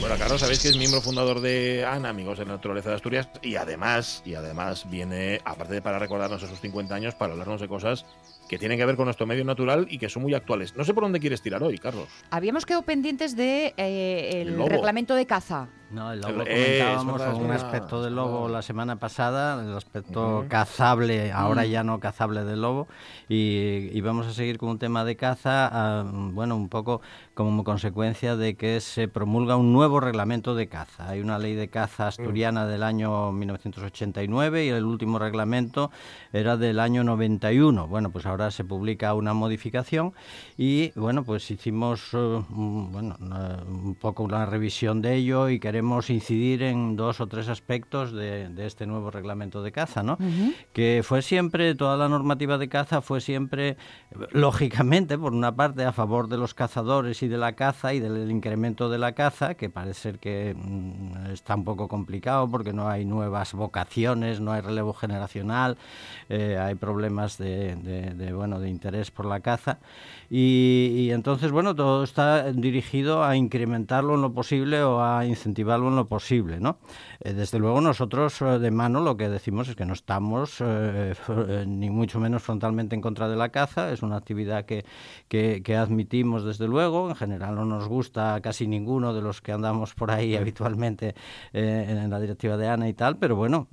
Bueno, 0.00 0.16
Carlos, 0.18 0.40
sabéis 0.40 0.60
que 0.60 0.68
es 0.68 0.76
miembro 0.76 1.00
fundador 1.00 1.40
de 1.40 1.84
ANA, 1.84 2.10
Amigos 2.10 2.38
de 2.38 2.44
la 2.44 2.52
Naturaleza 2.52 2.90
de 2.90 2.96
Asturias, 2.96 3.28
y 3.42 3.56
además, 3.56 4.22
y 4.24 4.34
además 4.34 4.88
viene, 4.88 5.40
aparte 5.44 5.74
de 5.74 5.82
para 5.82 5.98
recordarnos 5.98 6.42
esos 6.42 6.60
50 6.60 6.94
años, 6.94 7.14
para 7.14 7.32
hablarnos 7.32 7.60
de 7.60 7.68
cosas 7.68 8.06
que 8.48 8.58
tienen 8.58 8.78
que 8.78 8.86
ver 8.86 8.96
con 8.96 9.06
nuestro 9.06 9.26
medio 9.26 9.44
natural 9.44 9.86
y 9.90 9.98
que 9.98 10.08
son 10.08 10.22
muy 10.22 10.34
actuales. 10.34 10.76
No 10.76 10.84
sé 10.84 10.94
por 10.94 11.02
dónde 11.02 11.18
quieres 11.18 11.42
tirar 11.42 11.62
hoy, 11.62 11.78
Carlos. 11.78 12.08
Habíamos 12.30 12.64
quedado 12.64 12.82
pendientes 12.82 13.36
de 13.36 13.74
eh, 13.76 14.42
el 14.42 14.56
reglamento 14.68 15.14
de 15.14 15.26
caza. 15.26 15.68
No, 15.90 16.12
el 16.12 16.20
lobo 16.20 16.38
comentábamos 16.38 17.38
un 17.38 17.50
aspecto 17.52 18.02
del 18.02 18.16
lobo 18.16 18.48
la 18.48 18.60
semana 18.60 18.96
pasada, 18.96 19.62
el 19.62 19.76
aspecto 19.76 20.44
cazable, 20.48 21.30
ahora 21.30 21.62
mm. 21.62 21.66
ya 21.66 21.84
no 21.84 22.00
cazable 22.00 22.44
del 22.44 22.60
lobo, 22.60 22.88
y, 23.28 24.00
vamos 24.00 24.26
a 24.26 24.32
seguir 24.32 24.58
con 24.58 24.68
un 24.70 24.78
tema 24.78 25.04
de 25.04 25.16
caza, 25.16 25.68
ah, 25.72 26.04
bueno, 26.04 26.56
un 26.56 26.68
poco 26.68 27.00
como 27.34 27.62
consecuencia 27.64 28.36
de 28.36 28.56
que 28.56 28.80
se 28.80 29.08
promulga 29.08 29.56
un 29.56 29.72
nuevo 29.72 30.00
reglamento 30.00 30.54
de 30.54 30.68
caza. 30.68 31.08
Hay 31.08 31.20
una 31.20 31.38
ley 31.38 31.54
de 31.54 31.68
caza 31.68 32.08
asturiana 32.08 32.66
del 32.66 32.82
año 32.82 33.30
1989 33.32 34.64
y 34.64 34.68
el 34.68 34.84
último 34.84 35.18
reglamento 35.18 35.90
era 36.32 36.56
del 36.56 36.80
año 36.80 37.04
91. 37.04 37.88
Bueno, 37.88 38.10
pues 38.10 38.26
ahora 38.26 38.50
se 38.50 38.64
publica 38.64 39.14
una 39.14 39.34
modificación 39.34 40.14
y, 40.56 40.92
bueno, 40.98 41.24
pues 41.24 41.50
hicimos 41.50 42.14
uh, 42.14 42.44
bueno, 42.48 43.16
un 43.20 43.96
poco 44.00 44.22
una 44.22 44.46
revisión 44.46 45.02
de 45.02 45.14
ello 45.14 45.48
y 45.48 45.58
queremos 45.58 45.75
queremos 45.76 46.08
incidir 46.08 46.62
en 46.62 46.96
dos 46.96 47.20
o 47.20 47.26
tres 47.26 47.50
aspectos 47.50 48.10
de, 48.10 48.48
este 48.64 48.86
nuevo 48.86 49.10
reglamento 49.10 49.62
de 49.62 49.72
caza, 49.72 50.02
¿no? 50.02 50.16
Que 50.72 51.02
fue 51.04 51.20
siempre, 51.20 51.74
toda 51.74 51.98
la 51.98 52.08
normativa 52.08 52.56
de 52.56 52.70
caza 52.70 53.02
fue 53.02 53.20
siempre, 53.20 53.76
lógicamente, 54.30 55.18
por 55.18 55.34
una 55.34 55.54
parte, 55.54 55.84
a 55.84 55.92
favor 55.92 56.28
de 56.28 56.38
los 56.38 56.54
cazadores 56.54 57.22
y 57.22 57.28
de 57.28 57.36
la 57.36 57.52
caza 57.52 57.92
y 57.92 58.00
del 58.00 58.30
incremento 58.30 58.88
de 58.88 58.96
la 58.96 59.12
caza, 59.12 59.52
que 59.52 59.68
parece 59.68 60.00
ser 60.00 60.18
que 60.18 60.56
mm, 60.56 61.32
está 61.32 61.54
un 61.54 61.64
poco 61.64 61.88
complicado 61.88 62.48
porque 62.50 62.72
no 62.72 62.88
hay 62.88 63.04
nuevas 63.04 63.52
vocaciones, 63.52 64.40
no 64.40 64.52
hay 64.52 64.62
relevo 64.62 64.94
generacional, 64.94 65.76
eh, 66.30 66.56
hay 66.58 66.74
problemas 66.76 67.36
de, 67.36 68.32
bueno, 68.34 68.60
de 68.60 68.70
interés 68.70 69.10
por 69.10 69.26
la 69.26 69.40
caza. 69.40 69.78
Y, 70.30 71.10
entonces, 71.12 71.52
bueno, 71.52 71.74
todo 71.74 72.02
está 72.02 72.50
dirigido 72.50 73.22
a 73.22 73.36
incrementarlo 73.36 74.14
en 74.14 74.22
lo 74.22 74.32
posible 74.32 74.82
o 74.82 75.02
a 75.02 75.26
en 75.74 75.96
lo 75.96 76.06
posible, 76.06 76.60
¿no? 76.60 76.78
Eh, 77.20 77.32
desde 77.32 77.58
luego 77.58 77.80
nosotros 77.80 78.40
eh, 78.40 78.58
de 78.58 78.70
mano 78.70 79.00
lo 79.00 79.16
que 79.16 79.28
decimos 79.28 79.68
es 79.68 79.76
que 79.76 79.84
no 79.84 79.92
estamos 79.92 80.56
eh, 80.60 81.14
ni 81.66 81.90
mucho 81.90 82.20
menos 82.20 82.42
frontalmente 82.42 82.94
en 82.94 83.02
contra 83.02 83.28
de 83.28 83.36
la 83.36 83.50
caza, 83.50 83.92
es 83.92 84.02
una 84.02 84.16
actividad 84.16 84.64
que, 84.64 84.84
que, 85.28 85.76
admitimos 85.76 86.44
desde 86.44 86.66
luego, 86.66 87.10
en 87.10 87.16
general 87.16 87.54
no 87.56 87.64
nos 87.64 87.88
gusta 87.88 88.40
casi 88.40 88.66
ninguno 88.66 89.12
de 89.12 89.20
los 89.20 89.42
que 89.42 89.52
andamos 89.52 89.94
por 89.94 90.10
ahí 90.10 90.36
habitualmente 90.36 91.14
en 91.52 92.08
la 92.08 92.18
directiva 92.18 92.56
de 92.56 92.68
ANA 92.68 92.88
y 92.88 92.94
tal, 92.94 93.18
pero 93.18 93.36
bueno, 93.36 93.68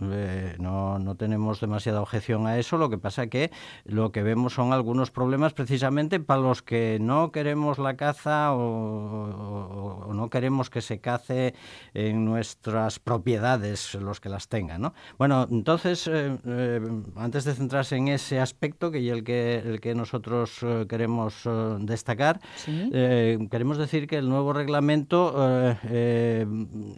no, 0.60 1.00
no 1.00 1.16
tenemos 1.16 1.62
demasiada 1.62 2.02
objeción 2.02 2.46
a 2.48 2.58
eso, 2.58 2.78
lo 2.78 2.90
que 2.90 2.98
pasa 2.98 3.28
que 3.28 3.52
lo 3.86 4.12
que 4.12 4.24
vemos 4.24 4.54
son 4.54 4.74
algunos 4.74 5.12
problemas 5.12 5.54
precisamente 5.54 6.20
para 6.20 6.42
los 6.42 6.62
que 6.62 6.98
no 7.00 7.32
queremos 7.32 7.78
la 7.78 7.96
caza 7.96 8.54
o, 8.54 10.12
no 10.14 10.30
queremos 10.30 10.70
que 10.70 10.82
se 10.82 11.00
cace 11.00 11.54
en 11.94 12.26
nuestras 12.26 13.00
propiedades 13.00 13.96
los 13.96 14.20
que 14.20 14.30
las 14.30 14.48
tengan. 14.48 14.82
¿no? 14.82 14.94
Bueno, 15.18 15.48
entonces, 15.50 16.08
eh, 16.08 16.38
eh, 16.46 16.82
antes 17.16 17.44
de 17.46 17.54
centrarse 17.54 17.96
en 17.96 18.08
ese 18.10 18.40
aspecto 18.40 18.92
que 18.92 19.10
el 19.10 19.24
que, 19.24 19.56
el 19.58 19.80
que 19.80 19.96
nosotros 19.96 20.60
eh, 20.64 20.86
queremos 20.88 21.48
destacar, 21.80 22.40
queremos 22.66 23.78
decir 23.78 24.08
que 24.08 24.18
el 24.18 24.30
nuevo 24.30 24.54
reglamento 24.54 25.34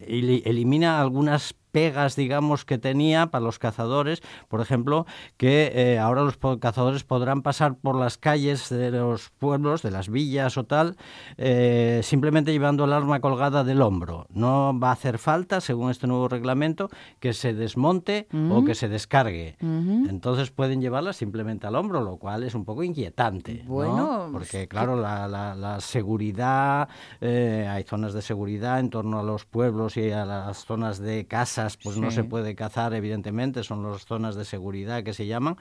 elimina 0.06 1.02
algunas 1.02 1.56
pegas, 1.76 2.16
digamos, 2.16 2.64
que 2.64 2.78
tenía 2.78 3.28
para 3.28 3.44
los 3.44 3.60
cazadores, 3.60 4.22
por 4.48 4.62
ejemplo, 4.62 5.06
que 5.36 5.74
eh, 5.76 6.00
ahora 6.00 6.22
los 6.22 6.38
cazadores 6.58 7.04
podrán 7.04 7.42
pasar 7.42 7.76
por 7.76 7.98
las 7.98 8.18
calles 8.18 8.70
de 8.70 8.92
los 8.92 9.30
pueblos, 9.32 9.82
de 9.82 9.92
las 9.92 10.08
villas 10.08 10.58
o 10.58 10.64
tal, 10.64 10.96
eh, 11.36 12.00
simplemente 12.02 12.54
llevando 12.54 12.86
el 12.86 12.94
arma 12.94 13.20
colgada 13.20 13.66
del 13.66 13.82
hombro. 13.82 14.26
No 14.30 14.80
va 14.80 14.92
a 14.92 14.94
hacer 14.94 15.18
falta, 15.18 15.60
según 15.60 15.92
este 15.92 16.08
nuevo 16.08 16.30
reglamento, 16.30 16.90
que 17.20 17.34
se 17.34 17.54
desmonte 17.54 18.30
o 18.50 18.64
que 18.64 18.74
se 18.74 18.88
descargue. 18.88 19.58
Entonces 19.60 20.52
pueden 20.52 20.80
llevarla 20.80 21.12
simplemente 21.12 21.68
al 21.68 21.76
hombro, 21.76 22.00
lo 22.00 22.16
cual 22.16 22.44
es 22.44 22.56
un 22.56 22.64
poco 22.64 22.84
inquietante. 22.84 23.66
Bueno, 23.68 24.30
porque 24.32 24.70
claro, 24.70 24.96
la, 24.96 25.78
seguridad, 25.82 26.88
eh, 27.20 27.68
hay 27.70 27.84
zonas 27.84 28.14
de 28.14 28.22
seguridad 28.22 28.80
en 28.80 28.90
torno 28.90 29.20
a 29.20 29.24
los 29.24 29.44
pueblos 29.44 29.98
y 29.98 30.12
a 30.12 30.24
las 30.24 30.64
zonas 30.64 31.00
de 31.00 31.28
casa 31.28 31.65
pues 31.82 31.98
no 31.98 32.12
se 32.12 32.24
puede 32.24 32.56
cazar, 32.56 32.94
evidentemente, 32.94 33.64
son 33.64 33.84
las 33.84 34.06
zonas 34.06 34.36
de 34.36 34.46
seguridad 34.46 35.04
que 35.04 35.14
se 35.14 35.26
llaman, 35.26 35.58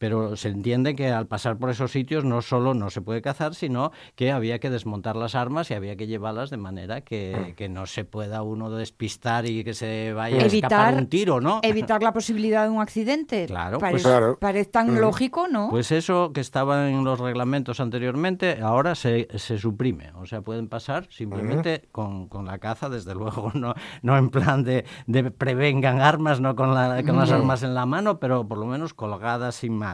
pero 0.00 0.34
se 0.34 0.48
entiende 0.48 0.96
que 0.96 1.08
al 1.08 1.26
pasar 1.26 1.58
por 1.58 1.68
esos 1.68 1.92
sitios 1.92 2.24
no 2.24 2.40
solo 2.40 2.72
no 2.72 2.88
se 2.88 3.02
puede 3.02 3.20
cazar, 3.20 3.54
sino 3.54 3.92
que 4.14 4.32
había 4.32 4.58
que 4.58 4.70
desmontar 4.70 5.14
las 5.14 5.34
armas 5.34 5.70
y 5.70 5.74
había 5.74 5.94
que 5.94 6.06
llevarlas 6.06 6.48
de 6.48 6.56
manera 6.56 7.02
que, 7.02 7.52
que 7.54 7.68
no 7.68 7.84
se 7.84 8.06
pueda 8.06 8.42
uno 8.42 8.70
despistar 8.70 9.44
y 9.44 9.62
que 9.62 9.74
se 9.74 10.14
vaya 10.14 10.42
a 10.42 10.46
escapar 10.46 10.94
un 10.94 11.06
tiro, 11.06 11.42
¿no? 11.42 11.60
Evitar 11.62 12.02
la 12.02 12.14
posibilidad 12.14 12.64
de 12.64 12.70
un 12.70 12.80
accidente. 12.80 13.44
Claro, 13.44 13.78
parece, 13.78 14.08
pues, 14.08 14.36
parece 14.40 14.70
tan 14.70 14.98
lógico, 14.98 15.48
¿no? 15.48 15.68
Pues 15.68 15.92
eso 15.92 16.32
que 16.32 16.40
estaba 16.40 16.88
en 16.88 17.04
los 17.04 17.20
reglamentos 17.20 17.78
anteriormente, 17.78 18.62
ahora 18.62 18.94
se, 18.94 19.28
se 19.36 19.58
suprime. 19.58 20.12
O 20.14 20.24
sea, 20.24 20.40
pueden 20.40 20.68
pasar 20.68 21.08
simplemente 21.10 21.90
con, 21.92 22.26
con, 22.28 22.46
la 22.46 22.58
caza, 22.58 22.88
desde 22.88 23.14
luego, 23.20 23.52
no, 23.52 23.74
no 24.00 24.16
en 24.16 24.30
plan 24.30 24.64
de, 24.64 24.86
de 25.06 25.30
prevengan 25.30 26.00
armas, 26.00 26.40
no 26.40 26.56
con, 26.56 26.74
la, 26.74 27.02
con 27.02 27.18
las 27.18 27.30
armas 27.30 27.62
en 27.62 27.74
la 27.74 27.84
mano, 27.84 28.18
pero 28.18 28.48
por 28.48 28.56
lo 28.56 28.64
menos 28.64 28.94
colgadas 28.94 29.56
sin 29.56 29.76
más. 29.76 29.89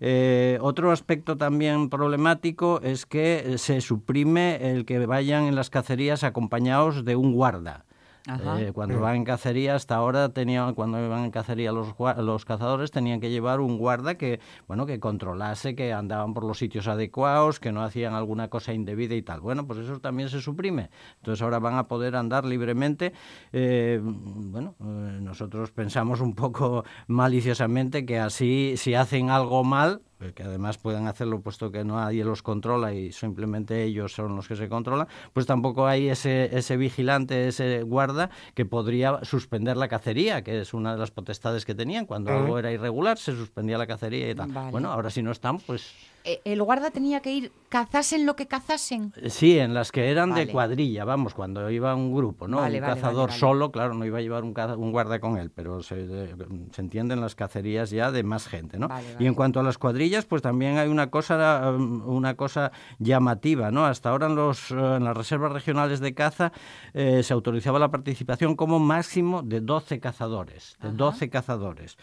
Eh, 0.00 0.58
otro 0.60 0.90
aspecto 0.90 1.36
también 1.36 1.88
problemático 1.88 2.80
es 2.82 3.06
que 3.06 3.54
se 3.58 3.80
suprime 3.80 4.70
el 4.70 4.84
que 4.84 5.04
vayan 5.06 5.44
en 5.44 5.54
las 5.54 5.70
cacerías 5.70 6.24
acompañados 6.24 7.04
de 7.04 7.16
un 7.16 7.32
guarda. 7.32 7.84
Eh, 8.28 8.70
cuando 8.72 9.00
van 9.00 9.16
en 9.16 9.24
cacería, 9.24 9.74
hasta 9.74 9.96
ahora 9.96 10.28
tenían, 10.28 10.74
cuando 10.74 11.04
iban 11.04 11.24
en 11.24 11.30
cacería 11.32 11.72
los, 11.72 11.94
los 12.18 12.44
cazadores 12.44 12.92
tenían 12.92 13.20
que 13.20 13.30
llevar 13.30 13.60
un 13.60 13.78
guarda 13.78 14.14
que, 14.16 14.38
bueno, 14.68 14.86
que 14.86 15.00
controlase 15.00 15.74
que 15.74 15.92
andaban 15.92 16.32
por 16.32 16.44
los 16.44 16.58
sitios 16.58 16.86
adecuados, 16.86 17.58
que 17.58 17.72
no 17.72 17.82
hacían 17.82 18.14
alguna 18.14 18.48
cosa 18.48 18.72
indebida 18.72 19.16
y 19.16 19.22
tal. 19.22 19.40
Bueno, 19.40 19.66
pues 19.66 19.80
eso 19.80 19.98
también 19.98 20.28
se 20.28 20.40
suprime. 20.40 20.90
Entonces 21.16 21.42
ahora 21.42 21.58
van 21.58 21.74
a 21.74 21.88
poder 21.88 22.14
andar 22.14 22.44
libremente. 22.44 23.12
Eh, 23.52 24.00
bueno, 24.02 24.76
eh, 24.80 25.18
nosotros 25.20 25.72
pensamos 25.72 26.20
un 26.20 26.34
poco 26.34 26.84
maliciosamente 27.08 28.06
que 28.06 28.20
así, 28.20 28.74
si 28.76 28.94
hacen 28.94 29.30
algo 29.30 29.64
mal, 29.64 30.02
que 30.34 30.42
además 30.42 30.78
puedan 30.78 31.08
hacerlo 31.08 31.40
puesto 31.40 31.70
que 31.70 31.84
no 31.84 31.96
nadie 31.96 32.24
los 32.24 32.42
controla 32.42 32.92
y 32.94 33.12
simplemente 33.12 33.82
ellos 33.84 34.12
son 34.12 34.36
los 34.36 34.48
que 34.48 34.56
se 34.56 34.68
controlan, 34.68 35.08
pues 35.32 35.46
tampoco 35.46 35.86
hay 35.86 36.08
ese, 36.08 36.56
ese 36.56 36.76
vigilante, 36.76 37.48
ese 37.48 37.82
guarda 37.82 38.30
que 38.54 38.64
podría 38.64 39.24
suspender 39.24 39.76
la 39.76 39.88
cacería, 39.88 40.42
que 40.42 40.60
es 40.60 40.74
una 40.74 40.92
de 40.92 40.98
las 40.98 41.10
potestades 41.10 41.64
que 41.64 41.74
tenían. 41.74 42.06
Cuando 42.06 42.32
algo 42.32 42.58
era 42.58 42.72
irregular, 42.72 43.18
se 43.18 43.32
suspendía 43.32 43.78
la 43.78 43.86
cacería 43.86 44.30
y 44.30 44.34
tal. 44.34 44.50
Bueno, 44.70 44.92
ahora 44.92 45.10
si 45.10 45.22
no 45.22 45.32
están, 45.32 45.58
pues 45.58 45.82
eh, 45.82 46.11
el 46.24 46.62
guarda 46.62 46.90
tenía 46.90 47.20
que 47.20 47.32
ir 47.32 47.52
cazasen 47.72 48.26
lo 48.26 48.36
que 48.36 48.46
cazasen. 48.46 49.14
Sí, 49.28 49.58
en 49.58 49.72
las 49.72 49.92
que 49.92 50.10
eran 50.10 50.34
de 50.34 50.46
cuadrilla, 50.46 51.06
vamos, 51.06 51.32
cuando 51.32 51.70
iba 51.70 51.94
un 51.94 52.14
grupo, 52.14 52.46
¿no? 52.46 52.62
un 52.62 52.80
cazador 52.80 53.32
solo, 53.32 53.72
claro, 53.72 53.94
no 53.94 54.04
iba 54.04 54.18
a 54.18 54.20
llevar 54.20 54.44
un, 54.44 54.54
un 54.76 54.92
guarda 54.92 55.20
con 55.20 55.38
él, 55.38 55.50
pero 55.50 55.82
se, 55.82 56.06
se, 56.06 56.80
entienden 56.82 57.22
las 57.22 57.34
cacerías 57.34 57.88
ya 57.88 58.10
de 58.10 58.24
más 58.24 58.46
gente, 58.46 58.78
¿no? 58.78 58.88
y 59.18 59.26
en 59.26 59.32
cuanto 59.32 59.58
a 59.58 59.62
las 59.62 59.78
cuadrillas, 59.78 60.26
pues 60.26 60.42
también 60.42 60.76
hay 60.76 60.88
una 60.88 61.10
cosa, 61.10 61.72
um, 61.74 62.06
una 62.06 62.34
cosa 62.34 62.72
llamativa, 62.98 63.70
¿no? 63.70 63.86
Hasta 63.86 64.10
ahora 64.10 64.26
en, 64.26 64.34
los, 64.34 64.70
eh, 64.70 64.74
en 64.74 65.04
las 65.04 65.16
reservas 65.16 65.52
regionales 65.52 66.00
de 66.00 66.12
caza 66.12 66.52
eh, 66.92 67.22
se 67.22 67.32
autorizaba 67.32 67.78
la 67.78 67.90
participación 67.90 68.54
como 68.54 68.78
máximo 68.80 69.40
de 69.42 69.62
12 69.62 69.98
cazadores, 69.98 70.76
de 70.82 70.92
12 70.92 71.30
cazadores. 71.30 71.96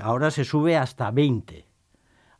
ahora 0.00 0.30
se 0.30 0.44
sube 0.44 0.78
hasta 0.78 1.10
20. 1.10 1.71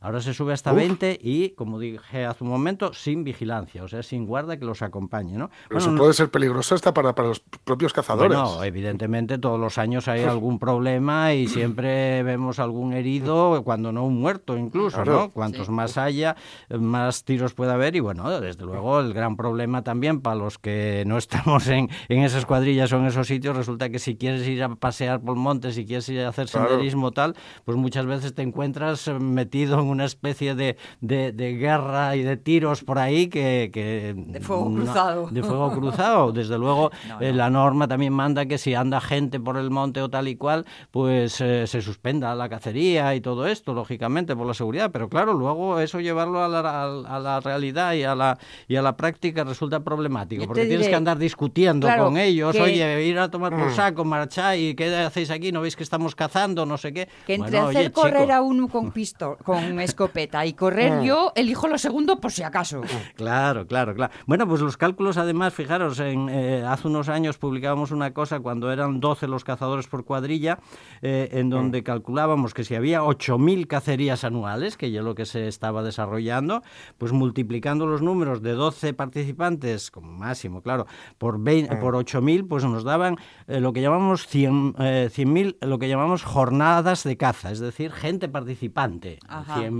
Ahora 0.03 0.19
se 0.19 0.33
sube 0.33 0.51
hasta 0.51 0.73
20 0.73 1.17
y, 1.21 1.51
como 1.51 1.79
dije 1.79 2.25
hace 2.25 2.43
un 2.43 2.49
momento, 2.49 2.93
sin 2.93 3.23
vigilancia, 3.23 3.85
o 3.85 3.87
sea, 3.87 4.03
sin 4.03 4.25
guarda 4.25 4.57
que 4.57 4.65
los 4.65 4.81
acompañe, 4.81 5.37
¿no? 5.37 5.49
Pero 5.69 5.79
eso 5.79 5.95
puede 5.95 6.11
ser 6.11 6.29
peligroso 6.29 6.75
hasta 6.75 6.93
para, 6.93 7.15
para 7.15 7.29
los 7.29 7.39
propios 7.39 7.93
cazadores. 7.93 8.37
No, 8.37 8.61
evidentemente 8.65 9.37
todos 9.37 9.57
los 9.57 9.77
años 9.77 10.09
hay 10.09 10.23
algún 10.23 10.59
problema 10.59 11.33
y 11.33 11.47
siempre 11.47 12.21
vemos 12.21 12.59
algún 12.59 12.91
herido, 12.91 13.63
cuando 13.63 13.93
no 13.93 14.03
un 14.03 14.19
muerto 14.19 14.57
incluso, 14.57 15.05
¿no? 15.05 15.31
Cuantos 15.31 15.69
más 15.69 15.97
haya, 15.97 16.35
más 16.69 17.23
tiros 17.23 17.53
puede 17.53 17.71
haber 17.71 17.95
y, 17.95 18.01
bueno, 18.01 18.41
desde 18.41 18.65
luego 18.65 18.99
el 18.99 19.13
gran 19.13 19.37
problema 19.37 19.85
también 19.85 20.19
para 20.19 20.35
los 20.35 20.59
que 20.59 21.05
no 21.07 21.17
estamos 21.17 21.65
en, 21.69 21.89
en 22.09 22.23
esas 22.23 22.45
cuadrillas 22.45 22.91
o 22.91 22.97
en 22.97 23.05
esos 23.05 23.27
sitios, 23.27 23.55
resulta 23.55 23.89
que 23.89 23.99
si 23.99 24.17
quieres 24.17 24.45
ir 24.49 24.63
a 24.63 24.75
pasear 24.75 25.21
por 25.21 25.37
montes, 25.37 25.75
si 25.75 25.85
quieres 25.85 26.09
ir 26.09 26.19
a 26.19 26.27
hacer 26.27 26.49
senderismo 26.49 27.13
tal, 27.13 27.37
pues 27.63 27.77
muchas 27.77 28.05
veces 28.05 28.35
te 28.35 28.41
encuentras 28.41 29.07
metido 29.07 29.79
en 29.79 29.92
una 29.93 30.05
especie 30.05 30.55
de, 30.55 30.77
de, 31.01 31.31
guerra 31.57 32.15
y 32.15 32.23
de 32.23 32.37
tiros 32.37 32.83
por 32.83 32.99
ahí 32.99 33.27
que... 33.27 33.69
que 33.73 34.13
de 34.15 34.39
fuego 34.41 34.73
cruzado. 34.73 35.27
De 35.31 35.41
fuego 35.43 35.71
cruzado. 35.71 36.31
Desde 36.31 36.57
luego, 36.57 36.91
eh, 37.21 37.31
la 37.31 37.49
norma 37.49 37.87
también 37.87 38.13
manda 38.13 38.45
que 38.45 38.57
si 38.57 38.75
anda 38.75 38.99
gente 38.99 39.39
por 39.39 39.57
el 39.57 39.69
monte 39.69 40.01
o 40.01 40.09
tal 40.09 40.27
y 40.27 40.35
cual, 40.35 40.65
pues 40.91 41.39
eh, 41.41 41.67
se 41.67 41.81
suspenda 41.81 42.35
la 42.35 42.49
cacería 42.49 43.15
y 43.15 43.21
todo 43.21 43.47
esto, 43.47 43.73
lógicamente, 43.73 44.35
por 44.35 44.47
la 44.47 44.53
seguridad. 44.53 44.91
Pero 44.91 45.07
claro, 45.09 45.33
luego 45.33 45.79
eso 45.79 45.99
llevarlo 45.99 46.43
a 46.43 46.47
la, 46.47 46.83
a 46.83 47.19
la 47.19 47.39
realidad 47.39 47.93
y 47.93 48.03
a 48.03 48.15
la, 48.15 48.37
y 48.67 48.75
a 48.75 48.81
la 48.81 48.97
práctica 48.97 49.43
resulta 49.43 49.79
problemático, 49.81 50.45
porque 50.45 50.65
tienes 50.65 50.87
que 50.87 50.95
andar 50.95 51.17
discutiendo 51.17 51.87
con 51.97 52.17
ellos, 52.17 52.55
oye, 52.55 53.05
ir 53.05 53.19
a 53.19 53.29
tomar 53.29 53.51
por 53.51 53.69
mm. 53.69 53.75
saco, 53.75 54.05
marchar 54.05 54.57
y 54.57 54.75
qué 54.75 54.95
hacéis 54.95 55.29
aquí, 55.29 55.51
no 55.51 55.61
veis 55.61 55.75
que 55.75 55.83
estamos 55.83 56.15
cazando, 56.15 56.65
no 56.65 56.77
sé 56.77 56.93
qué. 56.93 57.07
Que 57.25 57.35
entre 57.35 57.59
hacer 57.59 57.91
correr 57.91 58.31
a 58.31 58.41
uno 58.41 58.67
con 58.67 58.91
pistola, 58.91 59.35
con 59.43 59.79
escopeta 59.83 60.45
y 60.45 60.53
correr 60.53 61.01
mm. 61.01 61.03
yo, 61.03 61.31
elijo 61.35 61.67
lo 61.67 61.77
segundo 61.77 62.19
por 62.19 62.31
si 62.31 62.43
acaso. 62.43 62.81
Claro, 63.15 63.67
claro, 63.67 63.93
claro. 63.93 64.13
Bueno, 64.25 64.47
pues 64.47 64.61
los 64.61 64.77
cálculos 64.77 65.17
además, 65.17 65.53
fijaros, 65.53 65.99
en, 65.99 66.29
eh, 66.29 66.63
hace 66.65 66.87
unos 66.87 67.09
años 67.09 67.37
publicábamos 67.37 67.91
una 67.91 68.13
cosa 68.13 68.39
cuando 68.39 68.71
eran 68.71 68.99
12 68.99 69.27
los 69.27 69.43
cazadores 69.43 69.87
por 69.87 70.05
cuadrilla, 70.05 70.59
eh, 71.01 71.29
en 71.33 71.49
donde 71.49 71.81
mm. 71.81 71.83
calculábamos 71.83 72.53
que 72.53 72.63
si 72.63 72.75
había 72.75 73.01
8.000 73.01 73.67
cacerías 73.67 74.23
anuales, 74.23 74.77
que 74.77 74.91
ya 74.91 75.01
lo 75.01 75.15
que 75.15 75.25
se 75.25 75.47
estaba 75.47 75.83
desarrollando, 75.83 76.63
pues 76.97 77.11
multiplicando 77.11 77.85
los 77.85 78.01
números 78.01 78.41
de 78.41 78.53
12 78.53 78.93
participantes, 78.93 79.91
como 79.91 80.11
máximo, 80.11 80.61
claro, 80.61 80.85
por, 81.17 81.39
20, 81.39 81.75
mm. 81.75 81.79
por 81.79 81.95
8.000, 81.95 82.47
pues 82.47 82.63
nos 82.65 82.83
daban 82.83 83.17
eh, 83.47 83.59
lo 83.59 83.73
que 83.73 83.81
llamamos 83.81 84.27
100.000, 84.33 85.09
100 85.09 85.57
lo 85.61 85.79
que 85.79 85.87
llamamos 85.87 86.23
jornadas 86.23 87.03
de 87.03 87.17
caza, 87.17 87.51
es 87.51 87.59
decir, 87.59 87.91
gente 87.91 88.29
participante, 88.29 89.19
100.000 89.27 89.71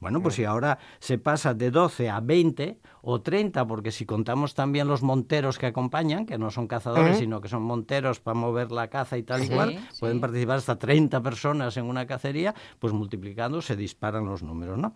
bueno, 0.00 0.22
pues 0.22 0.34
si 0.34 0.44
ahora 0.44 0.78
se 0.98 1.18
pasa 1.18 1.54
de 1.54 1.70
12 1.70 2.10
a 2.10 2.20
20 2.20 2.78
o 3.02 3.20
30, 3.20 3.66
porque 3.66 3.90
si 3.90 4.04
contamos 4.04 4.54
también 4.54 4.88
los 4.88 5.02
monteros 5.02 5.58
que 5.58 5.66
acompañan, 5.66 6.26
que 6.26 6.38
no 6.38 6.50
son 6.50 6.66
cazadores, 6.66 7.18
sino 7.18 7.40
que 7.40 7.48
son 7.48 7.62
monteros 7.62 8.20
para 8.20 8.34
mover 8.34 8.72
la 8.72 8.88
caza 8.88 9.16
y 9.16 9.22
tal 9.22 9.44
y 9.44 9.48
cual, 9.48 9.78
pueden 9.98 10.20
participar 10.20 10.58
hasta 10.58 10.78
30 10.78 11.22
personas 11.22 11.76
en 11.76 11.84
una 11.84 12.06
cacería, 12.06 12.54
pues 12.78 12.92
multiplicando 12.92 13.62
se 13.62 13.76
disparan 13.76 14.26
los 14.26 14.42
números, 14.42 14.78
¿no? 14.78 14.94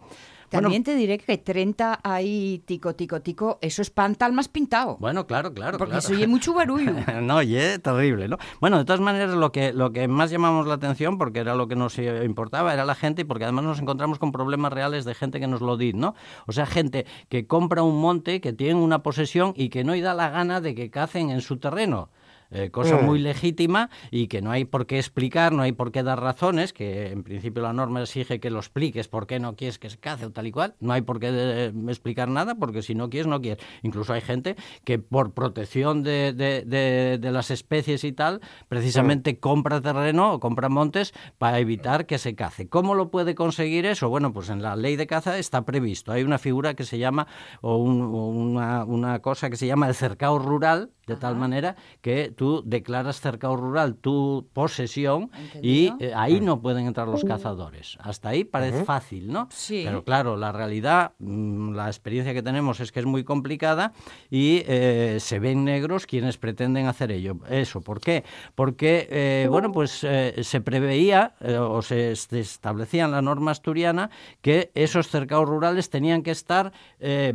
También 0.60 0.84
te 0.84 0.94
diré 0.94 1.18
que 1.18 1.38
30 1.38 2.00
ahí, 2.02 2.62
tico, 2.64 2.94
tico, 2.94 3.20
tico, 3.20 3.58
eso 3.60 3.82
es 3.82 3.90
pantal 3.90 4.32
más 4.32 4.48
pintado. 4.48 4.96
Bueno, 5.00 5.26
claro, 5.26 5.52
claro. 5.52 5.78
Porque 5.78 6.00
se 6.00 6.14
oye 6.14 6.26
mucho 6.26 6.54
barullo. 6.54 6.92
no, 7.22 7.36
oye, 7.36 7.78
terrible, 7.80 8.28
¿no? 8.28 8.38
Bueno, 8.60 8.78
de 8.78 8.84
todas 8.84 9.00
maneras, 9.00 9.34
lo 9.34 9.50
que, 9.52 9.72
lo 9.72 9.92
que 9.92 10.06
más 10.06 10.30
llamamos 10.30 10.66
la 10.66 10.74
atención, 10.74 11.18
porque 11.18 11.40
era 11.40 11.54
lo 11.54 11.66
que 11.66 11.76
nos 11.76 11.98
importaba, 11.98 12.72
era 12.72 12.84
la 12.84 12.94
gente, 12.94 13.22
y 13.22 13.24
porque 13.24 13.44
además 13.44 13.64
nos 13.64 13.80
encontramos 13.80 14.18
con 14.18 14.32
problemas 14.32 14.72
reales 14.72 15.04
de 15.04 15.14
gente 15.14 15.40
que 15.40 15.46
nos 15.46 15.60
lo 15.60 15.76
dice, 15.76 15.98
¿no? 15.98 16.14
O 16.46 16.52
sea, 16.52 16.66
gente 16.66 17.06
que 17.28 17.46
compra 17.46 17.82
un 17.82 18.00
monte, 18.00 18.40
que 18.40 18.52
tiene 18.52 18.74
una 18.74 19.02
posesión 19.02 19.52
y 19.56 19.70
que 19.70 19.82
no 19.82 19.94
da 20.00 20.14
la 20.14 20.30
gana 20.30 20.60
de 20.60 20.74
que 20.74 20.90
cacen 20.90 21.30
en 21.30 21.40
su 21.40 21.58
terreno. 21.58 22.10
Eh, 22.54 22.70
cosa 22.70 22.98
muy 22.98 23.18
legítima 23.18 23.90
y 24.12 24.28
que 24.28 24.40
no 24.40 24.52
hay 24.52 24.64
por 24.64 24.86
qué 24.86 24.98
explicar, 24.98 25.52
no 25.52 25.62
hay 25.62 25.72
por 25.72 25.90
qué 25.90 26.04
dar 26.04 26.20
razones, 26.20 26.72
que 26.72 27.10
en 27.10 27.24
principio 27.24 27.62
la 27.64 27.72
norma 27.72 28.00
exige 28.00 28.38
que 28.38 28.48
lo 28.48 28.60
expliques 28.60 29.08
por 29.08 29.26
qué 29.26 29.40
no 29.40 29.56
quieres 29.56 29.80
que 29.80 29.90
se 29.90 29.98
cace 29.98 30.26
o 30.26 30.30
tal 30.30 30.46
y 30.46 30.52
cual, 30.52 30.76
no 30.78 30.92
hay 30.92 31.02
por 31.02 31.18
qué 31.18 31.30
eh, 31.32 31.72
explicar 31.88 32.28
nada 32.28 32.54
porque 32.54 32.82
si 32.82 32.94
no 32.94 33.10
quieres, 33.10 33.26
no 33.26 33.40
quieres. 33.40 33.64
Incluso 33.82 34.12
hay 34.12 34.20
gente 34.20 34.54
que 34.84 35.00
por 35.00 35.32
protección 35.32 36.04
de, 36.04 36.32
de, 36.32 37.30
las 37.32 37.50
especies 37.50 38.04
y 38.04 38.12
tal, 38.12 38.40
precisamente 38.68 39.40
compra 39.40 39.80
terreno 39.80 40.34
o 40.34 40.38
compra 40.38 40.68
montes 40.68 41.12
para 41.38 41.58
evitar 41.58 42.06
que 42.06 42.18
se 42.18 42.36
cace. 42.36 42.68
¿Cómo 42.68 42.94
lo 42.94 43.10
puede 43.10 43.34
conseguir 43.34 43.84
eso? 43.84 44.08
Bueno, 44.08 44.32
pues 44.32 44.48
en 44.48 44.62
la 44.62 44.76
ley 44.76 44.94
de 44.94 45.08
caza 45.08 45.38
está 45.38 45.64
previsto. 45.64 46.12
Hay 46.12 46.22
una 46.22 46.38
figura 46.38 46.74
que 46.74 46.84
se 46.84 46.98
llama, 46.98 47.26
o, 47.62 47.78
una, 47.78 48.84
una, 48.84 49.18
cosa 49.18 49.50
que 49.50 49.56
se 49.56 49.66
llama 49.66 49.88
el 49.88 49.94
cercado 49.94 50.38
rural, 50.38 50.90
de 51.06 51.16
tal 51.16 51.36
manera 51.36 51.76
que 52.00 52.32
tú 52.34 52.62
declaras 52.64 53.20
cercado 53.20 53.56
rural 53.56 53.96
tu 53.96 54.48
posesión 54.52 55.30
y 55.62 55.92
eh, 56.00 56.12
ahí 56.14 56.40
no 56.40 56.60
pueden 56.60 56.86
entrar 56.86 57.08
los 57.08 57.24
cazadores. 57.24 57.98
Hasta 58.00 58.30
ahí 58.30 58.44
parece 58.44 58.84
fácil, 58.84 59.32
¿no? 59.32 59.48
Sí. 59.50 59.82
Pero 59.84 60.04
claro, 60.04 60.36
la 60.36 60.52
realidad, 60.52 61.12
mm, 61.18 61.74
la 61.74 61.86
experiencia 61.86 62.32
que 62.32 62.42
tenemos 62.42 62.80
es 62.80 62.92
que 62.92 63.00
es 63.00 63.06
muy 63.06 63.24
complicada 63.24 63.92
y 64.30 64.62
eh, 64.66 65.18
se 65.20 65.38
ven 65.38 65.64
negros 65.64 66.06
quienes 66.06 66.38
pretenden 66.38 66.86
hacer 66.86 67.12
ello. 67.12 67.36
Eso, 67.48 67.80
¿por 67.80 68.00
qué? 68.00 68.24
Porque, 68.54 69.08
eh, 69.10 69.46
bueno, 69.50 69.72
pues 69.72 70.04
se 70.04 70.60
preveía 70.60 71.34
o 71.60 71.82
se 71.82 72.12
establecía 72.12 73.04
en 73.04 73.10
la 73.10 73.22
norma 73.22 73.50
asturiana 73.50 74.10
que 74.40 74.70
esos 74.74 75.08
cercados 75.08 75.48
rurales 75.48 75.90
tenían 75.90 76.22
que 76.22 76.30
estar 76.30 76.72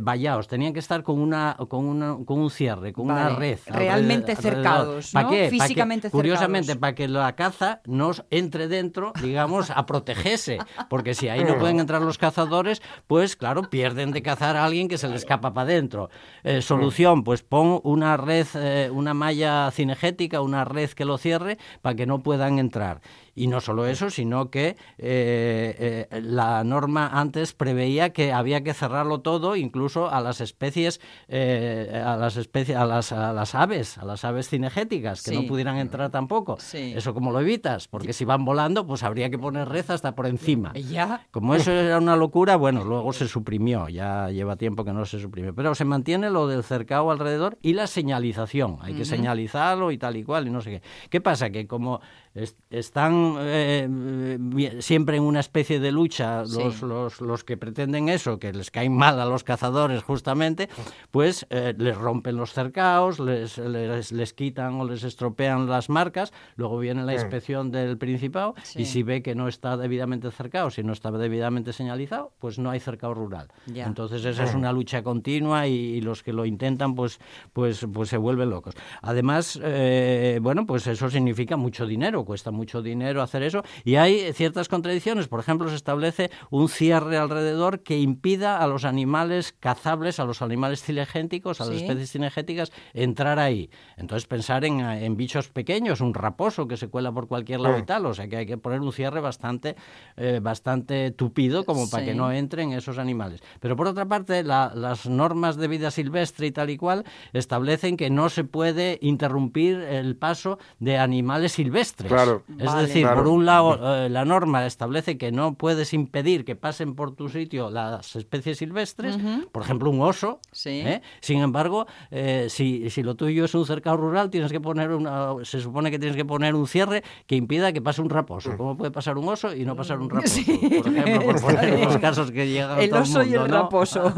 vallados, 0.00 0.48
tenían 0.48 0.72
que 0.72 0.80
estar 0.80 1.02
con, 1.02 1.20
una, 1.20 1.56
con, 1.68 1.86
una, 1.86 2.16
con 2.24 2.40
un 2.40 2.50
cierre, 2.50 2.92
con 2.92 3.06
una 3.06 3.30
red. 3.30 3.59
Realmente 3.66 4.36
cercados. 4.36 5.10
¿Para 5.12 5.28
qué? 5.28 5.50
Físicamente 5.50 6.10
Curiosamente, 6.10 6.76
para 6.76 6.94
que 6.94 7.08
la 7.08 7.34
caza 7.34 7.80
nos 7.86 8.24
entre 8.30 8.68
dentro, 8.68 9.12
digamos, 9.22 9.70
a 9.70 9.86
protegerse. 9.86 10.58
Porque 10.88 11.14
si 11.14 11.28
ahí 11.28 11.44
no 11.44 11.58
pueden 11.58 11.80
entrar 11.80 12.02
los 12.02 12.18
cazadores, 12.18 12.82
pues 13.06 13.36
claro, 13.36 13.70
pierden 13.70 14.12
de 14.12 14.22
cazar 14.22 14.56
a 14.56 14.64
alguien 14.64 14.88
que 14.88 14.98
se 14.98 15.08
le 15.08 15.16
escapa 15.16 15.52
para 15.52 15.70
adentro. 15.70 16.10
Eh, 16.42 16.62
solución, 16.62 17.24
pues 17.24 17.42
pon 17.42 17.80
una 17.84 18.16
red, 18.16 18.46
eh, 18.54 18.90
una 18.92 19.14
malla 19.14 19.70
cinegética, 19.70 20.40
una 20.40 20.64
red 20.64 20.90
que 20.90 21.04
lo 21.04 21.18
cierre 21.18 21.58
para 21.82 21.94
que 21.94 22.06
no 22.06 22.22
puedan 22.22 22.58
entrar. 22.58 23.00
Y 23.34 23.46
no 23.46 23.60
solo 23.60 23.86
eso, 23.86 24.10
sino 24.10 24.50
que 24.50 24.76
eh, 24.98 26.06
eh, 26.10 26.20
la 26.22 26.64
norma 26.64 27.08
antes 27.12 27.54
preveía 27.54 28.12
que 28.12 28.32
había 28.32 28.62
que 28.62 28.74
cerrarlo 28.74 29.20
todo, 29.20 29.56
incluso 29.56 30.10
a 30.10 30.20
las 30.20 30.40
especies, 30.40 31.00
eh, 31.28 32.02
a 32.04 32.16
las 32.16 32.36
especies, 32.36 32.76
a 32.76 32.84
las, 32.84 33.12
a 33.12 33.32
las 33.32 33.49
aves, 33.54 33.98
a 33.98 34.04
las 34.04 34.24
aves 34.24 34.48
cinegéticas, 34.48 35.22
que 35.22 35.32
no 35.32 35.46
pudieran 35.46 35.76
entrar 35.76 36.10
tampoco. 36.10 36.58
Eso 36.72 37.14
como 37.14 37.32
lo 37.32 37.40
evitas, 37.40 37.88
porque 37.88 38.12
si 38.12 38.24
van 38.24 38.44
volando, 38.44 38.86
pues 38.86 39.02
habría 39.02 39.30
que 39.30 39.38
poner 39.38 39.68
reza 39.68 39.94
hasta 39.94 40.14
por 40.14 40.26
encima. 40.26 40.72
¿Ya? 40.74 41.26
Como 41.30 41.54
eso 41.54 41.70
era 41.70 41.98
una 41.98 42.16
locura, 42.16 42.56
bueno, 42.56 42.84
luego 42.84 43.12
se 43.12 43.28
suprimió, 43.28 43.88
ya 43.88 44.30
lleva 44.30 44.56
tiempo 44.56 44.84
que 44.84 44.92
no 44.92 45.04
se 45.04 45.20
suprime. 45.20 45.52
Pero 45.52 45.74
se 45.74 45.84
mantiene 45.84 46.30
lo 46.30 46.46
del 46.46 46.64
cercado 46.64 47.10
alrededor 47.10 47.58
y 47.62 47.74
la 47.74 47.86
señalización. 47.86 48.78
Hay 48.80 48.94
que 48.94 49.04
señalizarlo 49.04 49.90
y 49.90 49.98
tal 49.98 50.16
y 50.16 50.24
cual 50.24 50.46
y 50.46 50.50
no 50.50 50.60
sé 50.60 50.70
qué. 50.70 50.82
¿Qué 51.08 51.20
pasa? 51.20 51.50
Que 51.50 51.66
como 51.66 52.00
están 52.34 53.34
eh, 53.40 54.78
siempre 54.78 55.16
en 55.16 55.24
una 55.24 55.40
especie 55.40 55.80
de 55.80 55.90
lucha 55.90 56.42
los, 56.44 56.80
los, 56.82 57.20
los, 57.20 57.42
que 57.42 57.56
pretenden 57.56 58.08
eso, 58.08 58.38
que 58.38 58.52
les 58.52 58.70
caen 58.70 58.96
mal 58.96 59.20
a 59.20 59.24
los 59.24 59.42
cazadores 59.42 60.04
justamente, 60.04 60.68
pues 61.10 61.46
eh, 61.50 61.74
les 61.76 61.96
rompen 61.96 62.36
los 62.36 62.52
cercaos, 62.52 63.18
les, 63.18 63.58
les, 63.58 64.32
quitan 64.32 64.80
o 64.80 64.84
les 64.84 65.02
estropean 65.02 65.68
las 65.68 65.88
marcas, 65.88 66.32
luego 66.54 66.78
viene 66.78 67.02
la 67.02 67.14
inspección 67.14 67.72
del 67.72 67.98
Principado 67.98 68.54
y 68.76 68.84
si 68.84 69.02
ve 69.02 69.22
que 69.22 69.34
no 69.34 69.48
está 69.48 69.76
debidamente 69.76 70.30
cercado, 70.30 70.70
si 70.70 70.84
no 70.84 70.92
está 70.92 71.10
debidamente 71.10 71.72
señalizado, 71.72 72.32
pues 72.38 72.58
no 72.58 72.70
hay 72.70 72.78
cercado 72.78 73.14
rural. 73.14 73.48
Entonces 73.74 74.24
esa 74.24 74.44
es 74.44 74.54
una 74.54 74.72
lucha 74.72 75.02
continua 75.02 75.66
y, 75.66 76.00
los 76.00 76.22
que 76.22 76.32
lo 76.32 76.46
intentan 76.46 76.94
pues, 76.94 77.18
pues, 77.52 77.86
pues 77.92 78.08
se 78.08 78.16
vuelven 78.16 78.50
locos. 78.50 78.74
Además, 79.02 79.60
eh, 79.62 80.38
bueno, 80.40 80.64
pues 80.64 80.86
eso 80.86 81.10
significa 81.10 81.56
mucho 81.56 81.86
dinero, 81.86 82.19
cuesta 82.24 82.50
mucho 82.50 82.82
dinero 82.82 83.22
hacer 83.22 83.42
eso 83.42 83.62
y 83.84 83.96
hay 83.96 84.32
ciertas 84.32 84.68
contradicciones. 84.68 85.28
Por 85.28 85.40
ejemplo, 85.40 85.68
se 85.68 85.76
establece 85.76 86.30
un 86.50 86.68
cierre 86.68 87.16
alrededor 87.16 87.80
que 87.80 87.98
impida 87.98 88.58
a 88.58 88.66
los 88.66 88.84
animales 88.84 89.54
cazables, 89.58 90.20
a 90.20 90.24
los 90.24 90.42
animales 90.42 90.82
cinegéticos, 90.82 91.60
a 91.60 91.66
las 91.66 91.76
especies 91.76 92.12
cinegéticas, 92.12 92.72
entrar 92.94 93.38
ahí. 93.38 93.70
Entonces 93.96 94.26
pensar 94.26 94.64
en, 94.64 95.16
bichos 95.16 95.48
pequeños, 95.48 96.00
un 96.00 96.14
raposo 96.14 96.66
que 96.66 96.76
se 96.76 96.88
cuela 96.88 97.12
por 97.12 97.28
cualquier 97.28 97.60
lado 97.60 97.78
y 97.78 97.82
mm. 97.82 97.86
tal, 97.86 98.06
o 98.06 98.14
sea 98.14 98.28
que 98.28 98.36
hay 98.36 98.46
que 98.46 98.58
poner 98.58 98.80
un 98.80 98.92
cierre 98.92 99.20
bastante, 99.20 99.76
eh, 100.16 100.40
bastante 100.42 101.10
tupido 101.10 101.64
como 101.64 101.88
para 101.90 102.04
que 102.04 102.14
no 102.14 102.32
entren 102.32 102.72
esos 102.72 102.98
animales. 102.98 103.40
Pero 103.60 103.76
por 103.76 103.86
otra 103.86 104.06
parte, 104.06 104.42
las 104.42 105.06
normas 105.06 105.56
de 105.56 105.68
vida 105.68 105.90
silvestre 105.90 106.46
y 106.46 106.52
tal 106.52 106.70
y 106.70 106.76
cual 106.76 107.04
establecen 107.32 107.96
que 107.96 108.10
no 108.10 108.28
se 108.28 108.44
puede 108.44 108.98
interrumpir 109.02 109.80
el 109.80 110.16
paso 110.16 110.58
de 110.78 110.98
animales 110.98 111.52
silvestres. 111.52 112.09
Claro. 112.14 112.42
Es 112.58 112.74
decir, 112.74 113.06
por 113.08 113.28
un 113.28 113.46
lado, 113.46 114.04
eh, 114.04 114.08
la 114.08 114.24
norma 114.24 114.66
establece 114.66 115.16
que 115.16 115.32
no 115.32 115.54
puedes 115.54 115.92
impedir 115.92 116.44
que 116.44 116.56
pasen 116.56 116.94
por 116.94 117.14
tu 117.14 117.28
sitio 117.28 117.70
las 117.70 118.16
especies 118.16 118.58
silvestres, 118.58 119.16
por 119.52 119.62
ejemplo, 119.62 119.90
un 119.90 120.00
oso. 120.00 120.40
¿eh? 120.64 121.00
Sin 121.20 121.40
embargo, 121.40 121.86
eh, 122.10 122.46
si, 122.48 122.90
si, 122.90 123.02
lo 123.02 123.14
tuyo 123.14 123.44
es 123.44 123.54
un 123.54 123.64
cercado 123.64 123.96
rural, 123.96 124.30
tienes 124.30 124.50
que 124.52 124.60
poner 124.60 124.90
una, 124.90 125.34
se 125.44 125.60
supone 125.60 125.90
que 125.90 125.98
tienes 125.98 126.16
que 126.16 126.24
poner 126.24 126.54
un 126.54 126.66
cierre 126.66 127.02
que 127.26 127.36
impida 127.36 127.72
que 127.72 127.80
pase 127.80 128.02
un 128.02 128.10
raposo. 128.10 128.52
Mm. 128.52 128.56
¿Cómo 128.56 128.76
puede 128.76 128.90
pasar 128.90 129.16
un 129.16 129.28
oso 129.28 129.54
y 129.54 129.64
no 129.64 129.76
pasar 129.76 130.00
un 130.00 130.10
raposo? 130.10 130.40
Por 130.44 130.92
ejemplo, 130.92 131.32
por 131.32 131.40
poner 131.40 131.84
los 131.84 131.98
casos 131.98 132.30
que 132.30 132.48
llegan 132.48 132.80
el 132.80 132.90
todo 132.90 133.02
oso 133.02 133.20
el 133.20 133.28
mundo, 133.28 133.40
y 133.40 133.44
el 133.44 133.50
raposo. 133.50 134.12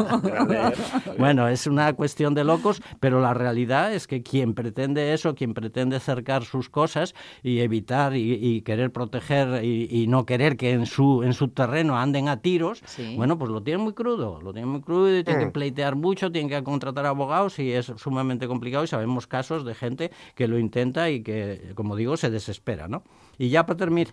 bueno, 1.19 1.49
es 1.49 1.67
una 1.67 1.93
cuestión 1.93 2.35
de 2.35 2.45
locos, 2.45 2.83
pero 3.01 3.21
la 3.21 3.35
realidad 3.35 3.93
es 3.93 4.07
que 4.07 4.23
quien 4.23 4.55
pretende 4.55 5.13
eso, 5.13 5.35
quien 5.35 5.55
pretende 5.55 6.01
cercar 6.01 6.45
sus 6.45 6.69
cosas 6.69 7.15
y 7.43 7.61
evitar 7.61 7.82
y, 8.15 8.63
querer 8.63 8.93
proteger 8.93 9.65
y, 9.65 10.07
no 10.09 10.27
querer 10.27 10.57
que 10.57 10.73
en 10.73 10.87
su 10.87 11.23
en 11.23 11.33
su 11.33 11.49
terreno 11.49 11.97
anden 11.97 12.29
a 12.29 12.41
tiros, 12.41 12.83
bueno, 13.17 13.39
pues 13.39 13.51
lo 13.51 13.63
tiene 13.63 13.83
muy 13.83 13.93
crudo, 13.93 14.41
lo 14.43 14.53
tiene 14.53 14.67
muy 14.67 14.81
crudo 14.81 15.19
y 15.19 15.25
tiene 15.25 15.41
que 15.41 15.47
mm. 15.47 15.53
pleitear 15.53 15.97
mucho, 15.97 16.31
tiene 16.31 16.49
que 16.49 16.63
contratar 16.63 17.07
abogados 17.07 17.59
y 17.59 17.73
es 17.73 17.93
sumamente 17.97 18.47
complicado 18.47 18.85
y 18.85 18.87
sabemos 18.89 19.27
casos 19.27 19.65
de 19.65 19.75
gente 19.75 20.11
que 20.35 20.49
lo 20.49 20.59
intenta 20.59 21.11
y 21.11 21.23
que, 21.23 21.73
como 21.75 21.97
digo, 21.97 22.17
se 22.17 22.31
desespera, 22.31 22.89
¿no? 22.89 23.03
Y 23.39 23.49
ya 23.49 23.67
para 23.67 23.79
terminar 23.79 24.13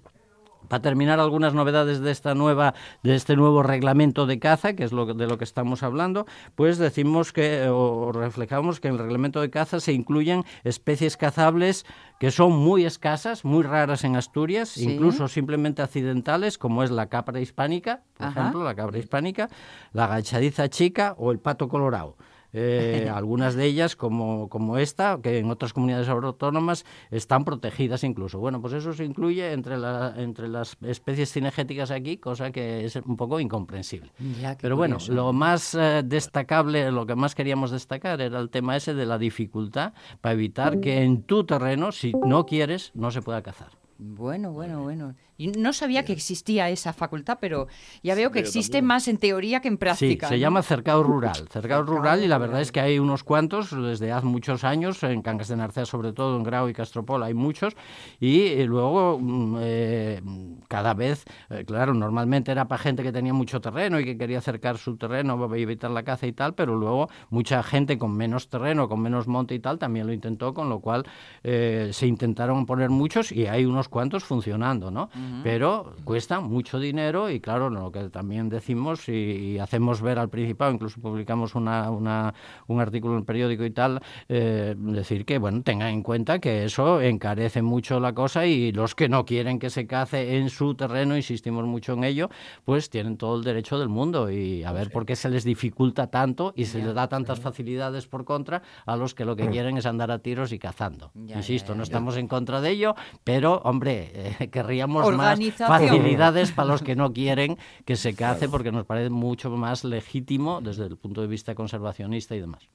para 0.70 0.82
terminar, 0.82 1.20
algunas 1.20 1.54
novedades 1.54 2.00
de 2.00 2.12
esta 2.12 2.36
nueva, 2.36 2.74
de 3.04 3.16
este 3.16 3.36
nuevo 3.36 3.64
reglamento 3.64 4.26
de 4.26 4.40
caza, 4.40 4.74
que 4.74 4.84
es 4.84 4.94
lo, 4.94 5.14
de 5.14 5.28
lo 5.28 5.38
que 5.38 5.44
estamos 5.44 5.84
hablando, 5.84 6.26
pues 6.56 6.78
decimos 6.78 7.34
que, 7.34 7.68
o 7.70 8.12
reflejamos 8.14 8.80
que 8.80 8.88
en 8.88 8.94
el 8.94 9.00
reglamento 9.00 9.42
de 9.42 9.50
caza 9.50 9.80
se 9.80 9.92
incluyen 9.92 10.46
especies 10.64 11.18
cazables 11.18 11.86
que 12.20 12.32
son 12.32 12.52
muy 12.52 12.86
escasas, 12.86 13.46
muy 13.46 13.64
raras 13.64 14.04
en 14.04 14.16
Asturias, 14.16 14.78
incluso 14.78 15.28
simplemente 15.28 15.82
accidentales, 15.82 16.58
como 16.58 16.84
es 16.84 16.92
la 16.92 17.08
capra 17.08 17.40
hispánica, 17.40 18.04
por 18.18 18.28
ejemplo, 18.28 18.64
la 18.64 18.76
cabra 18.76 19.00
hispánica, 19.00 19.50
la 19.94 20.08
gachadiza 20.08 20.70
chica 20.70 21.16
o 21.18 21.32
el 21.32 21.40
pato 21.40 21.68
colorado. 21.68 22.16
Eh, 22.54 23.10
algunas 23.14 23.56
de 23.56 23.66
ellas, 23.66 23.95
como, 23.95 24.50
como 24.50 24.78
esta, 24.78 25.20
que 25.22 25.39
en 25.39 25.50
otras 25.50 25.74
comunidades 25.74 26.10
autónomas 26.10 26.86
están 27.12 27.45
protegidas 27.45 28.04
incluso. 28.04 28.39
Bueno, 28.39 28.62
pues 28.62 28.74
eso 28.74 28.93
se 28.93 29.06
incluye 29.06 29.52
entre, 29.52 29.78
la, 29.78 30.14
entre 30.18 30.47
las 30.47 30.78
especies 30.82 31.32
cinegéticas 31.32 31.91
aquí, 31.91 32.18
cosa 32.18 32.52
que 32.52 32.86
es 32.86 32.95
un 32.95 33.18
poco 33.18 33.39
incomprensible. 33.39 34.12
Pero 34.62 34.76
bueno, 34.76 34.97
lo 35.10 35.34
más 35.34 35.76
eh, 35.76 36.02
destacable, 36.04 36.91
lo 36.91 37.06
que 37.06 37.16
más 37.16 37.36
queríamos 37.36 37.72
destacar 37.72 38.22
era 38.22 38.39
el 38.39 38.50
tema 38.50 38.76
ese 38.76 38.93
de 38.93 39.06
la 39.06 39.18
dificultad 39.18 39.93
para 40.22 40.34
evitar 40.34 40.80
que 40.80 41.04
en 41.04 41.24
tu 41.24 41.43
terreno, 41.43 41.91
si 41.91 42.14
no 42.26 42.45
quieres, 42.45 42.91
no 42.93 43.12
se 43.12 43.22
pueda 43.22 43.41
cazar. 43.41 43.80
Bueno, 44.02 44.54
bueno, 44.54 44.82
bueno. 44.82 45.14
No 45.38 45.74
sabía 45.74 46.06
que 46.06 46.14
existía 46.14 46.70
esa 46.70 46.93
facultad, 46.93 47.38
pero 47.41 47.68
ya 48.02 48.16
veo 48.16 48.32
que 48.32 48.39
existe 48.39 48.82
más 48.82 49.10
en 49.10 49.18
teoría 49.18 49.60
que 49.60 49.68
en 49.68 49.78
práctica. 49.78 50.28
Sí, 50.30 50.36
se 50.36 50.39
llama 50.39 50.64
cercado 50.64 51.04
rural. 51.04 51.47
Cercado 51.52 51.84
rural 51.84 52.24
y 52.24 52.28
la 52.28 52.38
verdad 52.38 52.62
es 52.62 52.72
que 52.72 52.80
hay 52.80 52.97
unos 52.97 53.26
cuantos 53.26 53.72
desde 53.72 54.14
hace 54.14 54.26
muchos 54.26 54.64
años, 54.64 55.04
en 55.04 55.22
Cangas 55.22 55.50
de 55.50 55.58
Narcea 55.58 55.86
sobre 55.86 56.14
todo, 56.14 56.38
en 56.38 56.43
Grau 56.43 56.70
y 56.70 56.74
Castropol 56.74 57.24
hay 57.24 57.34
muchos. 57.34 57.76
Y 58.22 58.43
eh, 58.43 58.66
luego 58.66 59.20
mm, 59.20 59.58
eh, 59.60 60.22
cada 60.70 60.94
vez, 60.94 61.26
eh, 61.50 61.66
claro, 61.66 61.94
normalmente 61.94 62.54
era 62.54 62.70
para 62.70 62.82
gente 62.82 63.04
que 63.04 63.12
tenía 63.12 63.34
mucho 63.34 63.60
terreno 63.60 64.00
y 64.00 64.06
que 64.06 64.18
quería 64.18 64.38
acercar 64.38 64.78
su 64.78 64.96
terreno 64.96 65.38
para 65.38 65.60
evitar 65.60 65.92
la 65.92 66.04
caza 66.04 66.26
y 66.28 66.32
tal, 66.32 66.54
pero 66.54 66.76
luego 66.76 67.10
mucha 67.30 67.62
gente 67.64 67.98
con 67.98 68.16
menos 68.16 68.48
terreno, 68.48 68.88
con 68.88 69.02
menos 69.02 69.28
monte 69.28 69.54
y 69.56 69.60
tal, 69.60 69.78
también 69.78 70.08
lo 70.08 70.14
intentó, 70.14 70.54
con 70.54 70.70
lo 70.70 70.80
cual 70.80 71.06
se 71.44 72.08
intentaron 72.08 72.66
poner 72.66 72.90
muchos 72.90 73.32
y 73.32 73.48
hay 73.48 73.66
unos 73.66 73.90
cuantos 73.90 74.24
funcionando, 74.24 74.92
¿no? 74.92 75.10
pero 75.44 75.96
cuesta 76.04 76.40
mucho 76.40 76.80
dinero 76.80 77.30
y 77.30 77.42
claro, 77.42 77.70
lo 77.70 77.92
que 77.92 78.10
también 78.10 78.50
decimos 78.50 79.10
y, 79.10 79.58
hacemos 79.60 80.02
ver 80.02 80.20
al 80.20 80.30
Principado, 80.30 80.72
incluso 80.72 81.02
publicamos 81.02 81.56
una, 81.56 81.90
un 81.90 82.80
artículo 82.80 83.14
en 83.14 83.20
el 83.20 83.26
periódico 83.26 83.66
y 83.66 83.72
tal, 83.72 84.00
eh, 84.28 84.76
decir 84.78 85.26
que, 85.26 85.38
bueno, 85.38 85.64
tengan 85.64 85.90
en 85.90 86.04
cuenta 86.04 86.40
que 86.40 86.66
eso 86.66 87.02
encarece 87.02 87.62
mucho 87.62 88.00
la 88.00 88.14
cosa 88.14 88.46
y 88.46 88.72
los 88.72 88.96
que 88.96 89.10
no 89.10 89.26
quieren 89.26 89.60
que 89.60 89.70
se 89.70 89.88
cace 89.88 90.38
en 90.38 90.50
su 90.50 90.59
terreno, 90.76 91.16
insistimos 91.16 91.66
mucho 91.66 91.93
en 91.93 92.03
ello, 92.03 92.30
pues 92.66 92.89
tienen 92.89 93.18
todo 93.18 93.38
el 93.38 93.43
derecho 93.43 93.80
del 93.80 93.89
mundo 93.89 94.30
y 94.30 94.64
a 94.64 94.72
ver 94.72 94.91
por 94.91 95.05
qué 95.05 95.16
se 95.16 95.30
les 95.30 95.43
dificulta 95.43 96.07
tanto 96.07 96.53
y 96.55 96.66
se 96.66 96.80
les 96.80 96.93
da 96.93 97.07
tantas 97.07 97.39
facilidades 97.39 98.07
por 98.07 98.26
contra 98.26 98.62
a 98.86 98.95
los 98.95 99.14
que 99.14 99.26
lo 99.26 99.36
que 99.36 99.49
quieren 99.49 99.78
es 99.78 99.86
andar 99.86 100.12
a 100.12 100.20
tiros 100.20 100.51
y 100.51 100.60
cazando. 100.60 101.12
Insisto, 101.16 101.76
no 101.76 101.84
estamos 101.84 102.18
en 102.18 102.28
contra 102.28 102.62
de 102.62 102.72
ello, 102.72 102.95
pero, 103.24 103.62
hombre, 103.64 104.12
eh, 104.14 104.49
querríamos 104.49 105.16
más 105.16 105.39
facilidades 105.55 106.51
para 106.51 106.68
los 106.68 106.82
que 106.82 106.95
no 106.95 107.14
quieren 107.14 107.57
que 107.86 107.95
se 107.95 108.14
cace 108.14 108.49
porque 108.49 108.72
nos 108.72 108.86
parece 108.86 109.10
mucho 109.10 109.49
más 109.49 109.84
legítimo 109.84 110.62
desde 110.62 110.86
el 110.86 110.97
punto 110.97 111.22
de 111.22 111.28
vista 111.28 111.55
conservacionista 111.55 112.36
y 112.36 112.39
demás. 112.39 112.70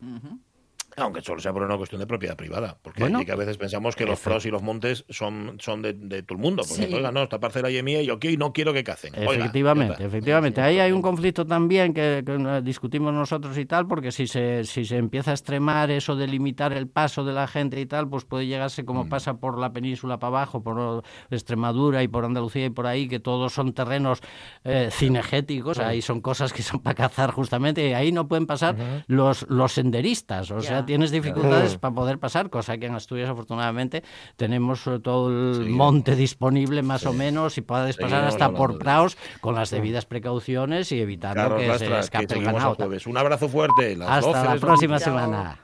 Aunque 0.96 1.22
solo 1.22 1.40
sea 1.40 1.52
por 1.52 1.62
una 1.62 1.76
cuestión 1.76 2.00
de 2.00 2.06
propiedad 2.06 2.36
privada. 2.36 2.78
Porque 2.80 3.04
que 3.24 3.32
a 3.32 3.36
veces 3.36 3.56
pensamos 3.56 3.96
que 3.96 4.04
los 4.04 4.20
pros 4.20 4.46
y 4.46 4.50
los 4.50 4.62
montes 4.62 5.04
son, 5.08 5.56
son 5.60 5.82
de, 5.82 5.94
todo 6.22 6.36
el 6.36 6.42
mundo. 6.42 6.62
Porque, 6.68 6.94
oiga, 6.94 7.10
no, 7.10 7.22
esta 7.22 7.40
parcela 7.40 7.68
es 7.68 7.82
mía 7.82 8.02
y 8.02 8.06
yo 8.06 8.18
no 8.38 8.52
quiero 8.52 8.72
que 8.72 8.84
cacen. 8.84 9.14
efectivamente, 9.14 10.04
efectivamente. 10.04 10.60
Ahí 10.60 10.78
hay 10.78 10.92
un 10.92 11.02
conflicto 11.02 11.46
también 11.46 11.92
que, 11.92 12.22
discutimos 12.62 13.12
nosotros 13.12 13.56
y 13.58 13.66
tal, 13.66 13.86
porque 13.86 14.12
si 14.12 14.26
se, 14.26 14.64
si 14.64 14.84
se 14.84 14.96
empieza 14.96 15.32
a 15.32 15.34
extremar 15.34 15.90
eso 15.90 16.16
de 16.16 16.26
limitar 16.26 16.72
el 16.72 16.88
paso 16.88 17.24
de 17.24 17.32
la 17.32 17.46
gente 17.46 17.80
y 17.80 17.86
tal, 17.86 18.08
pues 18.08 18.24
puede 18.24 18.46
llegarse 18.46 18.84
como 18.84 19.04
mm. 19.04 19.08
pasa 19.08 19.34
por 19.38 19.58
la 19.58 19.72
península 19.72 20.18
para 20.18 20.28
abajo, 20.28 20.62
por 20.62 21.02
Extremadura 21.30 22.02
y 22.02 22.08
por 22.08 22.24
Andalucía 22.24 22.66
y 22.66 22.70
por 22.70 22.86
ahí, 22.86 23.08
que 23.08 23.20
todos 23.20 23.52
son 23.52 23.72
terrenos 23.72 24.20
eh, 24.64 24.88
cinegéticos. 24.92 25.78
Ahí 25.78 26.02
son 26.02 26.20
cosas 26.20 26.52
que 26.52 26.62
son 26.62 26.80
para 26.80 26.94
cazar 26.94 27.32
justamente. 27.32 27.88
Y 27.88 27.92
ahí 27.92 28.12
no 28.12 28.28
pueden 28.28 28.46
pasar 28.46 28.76
los, 29.06 29.46
los 29.48 29.72
senderistas. 29.72 30.50
O 30.50 30.60
sea, 30.60 30.83
tienes 30.84 31.10
dificultades 31.10 31.76
para 31.76 31.94
poder 31.94 32.18
pasar, 32.18 32.50
cosa 32.50 32.78
que 32.78 32.86
en 32.86 32.94
Asturias 32.94 33.28
afortunadamente 33.28 34.02
tenemos 34.36 34.86
eh, 34.86 34.98
todo 35.00 35.28
el 35.28 35.70
monte 35.70 36.16
disponible 36.16 36.82
más 36.82 37.06
o 37.06 37.12
menos 37.12 37.58
y 37.58 37.60
puedes 37.60 37.96
pasar 37.96 38.24
hasta 38.24 38.50
por 38.50 38.78
praos 38.78 39.16
con 39.40 39.54
las 39.54 39.70
debidas 39.70 40.06
precauciones 40.06 40.90
y 40.92 41.00
evitando 41.00 41.56
que 41.56 41.78
se 41.78 41.98
escape 41.98 42.34
el 42.34 42.44
ganado. 42.44 42.76
Un 43.06 43.16
abrazo 43.16 43.48
fuerte. 43.48 43.96
hasta 44.06 44.54
la 44.54 44.60
próxima 44.60 44.98
semana. 44.98 45.52